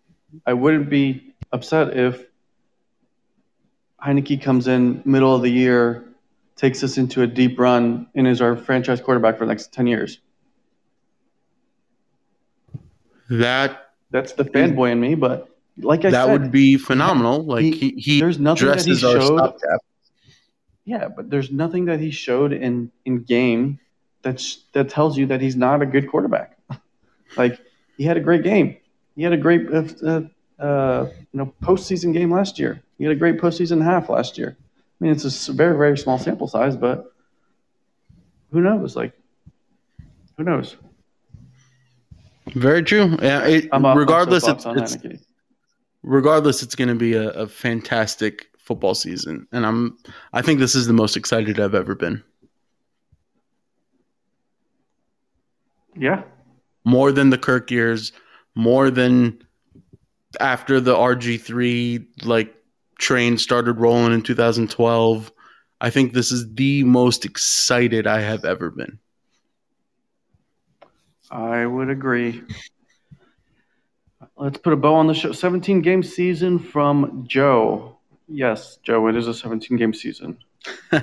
i 0.46 0.52
wouldn't 0.52 0.90
be 0.90 1.34
upset 1.52 1.96
if 1.96 2.26
Heinicke 4.04 4.42
comes 4.42 4.68
in 4.68 5.02
middle 5.04 5.34
of 5.34 5.42
the 5.42 5.48
year, 5.50 6.04
takes 6.56 6.82
us 6.82 6.98
into 6.98 7.22
a 7.22 7.26
deep 7.26 7.58
run, 7.58 8.08
and 8.14 8.26
is 8.26 8.40
our 8.40 8.56
franchise 8.56 9.00
quarterback 9.00 9.38
for 9.38 9.44
the 9.44 9.50
next 9.50 9.72
ten 9.72 9.86
years. 9.86 10.20
That 13.30 13.88
That's 14.10 14.32
the 14.32 14.44
fanboy 14.44 14.92
in 14.92 15.00
me, 15.00 15.14
but 15.14 15.48
like 15.78 16.00
I 16.04 16.10
said, 16.10 16.12
that 16.12 16.24
said, 16.26 16.40
would 16.40 16.52
be 16.52 16.76
phenomenal. 16.76 17.44
Like 17.44 17.64
he- 17.64 17.72
he, 17.72 17.94
he 17.98 18.20
there's 18.20 18.38
nothing 18.38 18.68
that 18.68 18.84
he 18.84 18.96
showed. 18.96 19.52
Yeah, 20.84 21.08
but 21.08 21.28
there's 21.30 21.50
nothing 21.50 21.86
that 21.86 21.98
he 21.98 22.10
showed 22.12 22.52
in 22.52 22.92
in 23.04 23.24
game 23.24 23.80
that's 24.22 24.64
that 24.72 24.88
tells 24.88 25.18
you 25.18 25.26
that 25.26 25.40
he's 25.40 25.56
not 25.56 25.82
a 25.82 25.86
good 25.86 26.08
quarterback. 26.08 26.56
like 27.36 27.60
he 27.96 28.04
had 28.04 28.16
a 28.16 28.20
great 28.20 28.44
game. 28.44 28.76
He 29.16 29.24
had 29.24 29.32
a 29.32 29.36
great 29.36 29.66
uh, 29.72 29.84
uh, 30.04 30.62
uh, 30.62 31.08
you 31.32 31.38
know 31.38 31.52
postseason 31.62 32.12
game 32.12 32.30
last 32.30 32.58
year. 32.60 32.82
He 32.98 33.04
had 33.04 33.12
a 33.12 33.16
great 33.16 33.38
postseason 33.40 33.82
half 33.82 34.08
last 34.08 34.38
year. 34.38 34.56
I 35.00 35.04
mean, 35.04 35.12
it's 35.12 35.48
a 35.48 35.52
very 35.52 35.76
very 35.76 35.98
small 35.98 36.18
sample 36.18 36.48
size, 36.48 36.76
but 36.76 37.12
who 38.50 38.60
knows? 38.60 38.96
Like, 38.96 39.12
who 40.36 40.44
knows? 40.44 40.76
Very 42.54 42.82
true. 42.82 43.16
Yeah, 43.20 43.44
it, 43.46 43.68
regardless, 43.72 44.46
it's, 44.46 44.64
it's 44.64 45.24
regardless, 46.02 46.62
it's 46.62 46.74
going 46.74 46.88
to 46.88 46.94
be 46.94 47.14
a, 47.14 47.30
a 47.30 47.46
fantastic 47.48 48.46
football 48.56 48.94
season, 48.94 49.46
and 49.52 49.66
I'm 49.66 49.98
I 50.32 50.42
think 50.42 50.60
this 50.60 50.74
is 50.74 50.86
the 50.86 50.92
most 50.92 51.16
excited 51.16 51.60
I've 51.60 51.74
ever 51.74 51.94
been. 51.94 52.22
Yeah, 55.98 56.22
More 56.84 57.10
than 57.10 57.30
the 57.30 57.38
Kirk 57.38 57.70
years, 57.70 58.12
more 58.54 58.90
than 58.90 59.42
after 60.40 60.80
the 60.80 60.94
RG 60.94 61.40
three 61.40 62.06
like 62.22 62.54
train 62.98 63.38
started 63.38 63.80
rolling 63.80 64.12
in 64.12 64.22
2012. 64.22 65.32
I 65.80 65.90
think 65.90 66.12
this 66.12 66.32
is 66.32 66.52
the 66.54 66.84
most 66.84 67.24
excited 67.24 68.06
I 68.06 68.20
have 68.20 68.44
ever 68.44 68.70
been. 68.70 68.98
I 71.30 71.66
would 71.66 71.90
agree. 71.90 72.42
Let's 74.36 74.58
put 74.58 74.72
a 74.72 74.76
bow 74.76 74.94
on 74.94 75.06
the 75.06 75.14
show. 75.14 75.32
17 75.32 75.80
game 75.80 76.02
season 76.02 76.58
from 76.58 77.24
Joe. 77.26 77.98
Yes, 78.28 78.78
Joe, 78.82 79.06
it 79.08 79.16
is 79.16 79.28
a 79.28 79.34
17 79.34 79.76
game 79.76 79.94
season. 79.94 80.38
I 80.92 81.00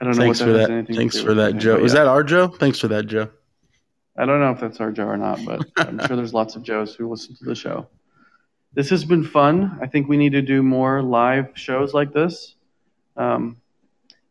don't 0.00 0.16
know 0.16 0.22
Thanks 0.22 0.40
what 0.40 0.46
for 0.46 0.52
that 0.52 0.58
has 0.58 0.68
that. 0.68 0.74
anything 0.74 0.96
Thanks 0.96 1.20
for 1.20 1.34
that, 1.34 1.56
Joe. 1.58 1.76
Is 1.76 1.92
yeah. 1.92 2.00
that 2.00 2.08
our 2.08 2.24
Joe? 2.24 2.48
Thanks 2.48 2.78
for 2.80 2.88
that, 2.88 3.06
Joe. 3.06 3.30
I 4.16 4.26
don't 4.26 4.40
know 4.40 4.50
if 4.50 4.60
that's 4.60 4.80
our 4.80 4.90
Joe 4.90 5.06
or 5.06 5.16
not, 5.16 5.44
but 5.44 5.66
I'm 5.76 5.98
sure 6.06 6.16
there's 6.16 6.34
lots 6.34 6.56
of 6.56 6.62
Joes 6.62 6.94
who 6.94 7.08
listen 7.08 7.34
to 7.36 7.44
the 7.44 7.54
show. 7.54 7.86
This 8.74 8.88
has 8.90 9.04
been 9.04 9.24
fun. 9.24 9.78
I 9.82 9.86
think 9.86 10.08
we 10.08 10.16
need 10.16 10.32
to 10.32 10.42
do 10.42 10.62
more 10.62 11.02
live 11.02 11.50
shows 11.54 11.92
like 11.92 12.12
this. 12.12 12.54
Um, 13.16 13.58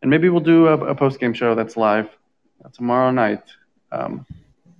and 0.01 0.09
maybe 0.09 0.29
we'll 0.29 0.41
do 0.41 0.67
a, 0.67 0.77
a 0.77 0.95
post 0.95 1.19
game 1.19 1.33
show 1.33 1.53
that's 1.53 1.77
live 1.77 2.09
uh, 2.65 2.69
tomorrow 2.69 3.11
night. 3.11 3.43
Um, 3.91 4.25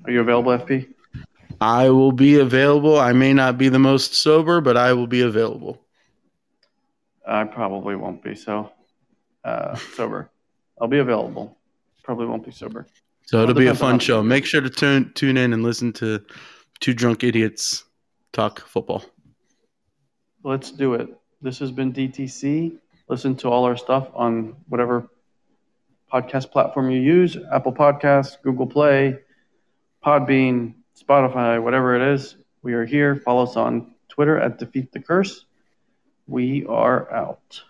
are 0.05 0.11
you 0.11 0.21
available, 0.21 0.51
FP? 0.57 0.91
I 1.59 1.89
will 1.91 2.11
be 2.11 2.39
available. 2.39 2.99
I 2.99 3.13
may 3.13 3.33
not 3.33 3.59
be 3.59 3.69
the 3.69 3.77
most 3.77 4.15
sober, 4.15 4.61
but 4.61 4.77
I 4.77 4.93
will 4.93 5.05
be 5.05 5.21
available. 5.21 5.79
I 7.27 7.43
probably 7.43 7.95
won't 7.95 8.23
be 8.23 8.33
so 8.33 8.71
uh, 9.43 9.75
sober. 9.75 10.31
I'll 10.79 10.87
be 10.87 10.97
available. 10.97 11.55
Probably 12.03 12.25
won't 12.25 12.43
be 12.43 12.51
sober. 12.51 12.87
So 13.27 13.43
it'll 13.43 13.53
be 13.53 13.67
a 13.67 13.75
fun 13.75 13.99
show. 13.99 14.23
Make 14.23 14.45
sure 14.45 14.61
to 14.61 14.69
tune 14.69 15.11
tune 15.13 15.37
in 15.37 15.53
and 15.53 15.61
listen 15.61 15.93
to 15.93 16.25
two 16.79 16.95
drunk 16.95 17.23
idiots 17.23 17.83
talk 18.33 18.61
football. 18.61 19.05
Let's 20.43 20.71
do 20.71 20.95
it. 20.95 21.09
This 21.41 21.59
has 21.59 21.71
been 21.71 21.93
DTC. 21.93 22.77
Listen 23.07 23.35
to 23.37 23.49
all 23.49 23.65
our 23.65 23.77
stuff 23.77 24.09
on 24.15 24.55
whatever 24.67 25.07
podcast 26.11 26.51
platform 26.51 26.89
you 26.89 26.99
use 26.99 27.37
Apple 27.51 27.73
Podcasts, 27.73 28.41
Google 28.41 28.65
Play, 28.65 29.19
Podbean, 30.03 30.73
Spotify, 30.99 31.61
whatever 31.61 31.95
it 31.95 32.13
is. 32.15 32.37
We 32.63 32.73
are 32.73 32.85
here. 32.85 33.15
Follow 33.17 33.43
us 33.43 33.55
on 33.55 33.93
Twitter 34.09 34.37
at 34.39 34.57
Defeat 34.57 34.91
the 34.91 34.99
Curse. 34.99 35.45
We 36.25 36.65
are 36.65 37.11
out. 37.13 37.61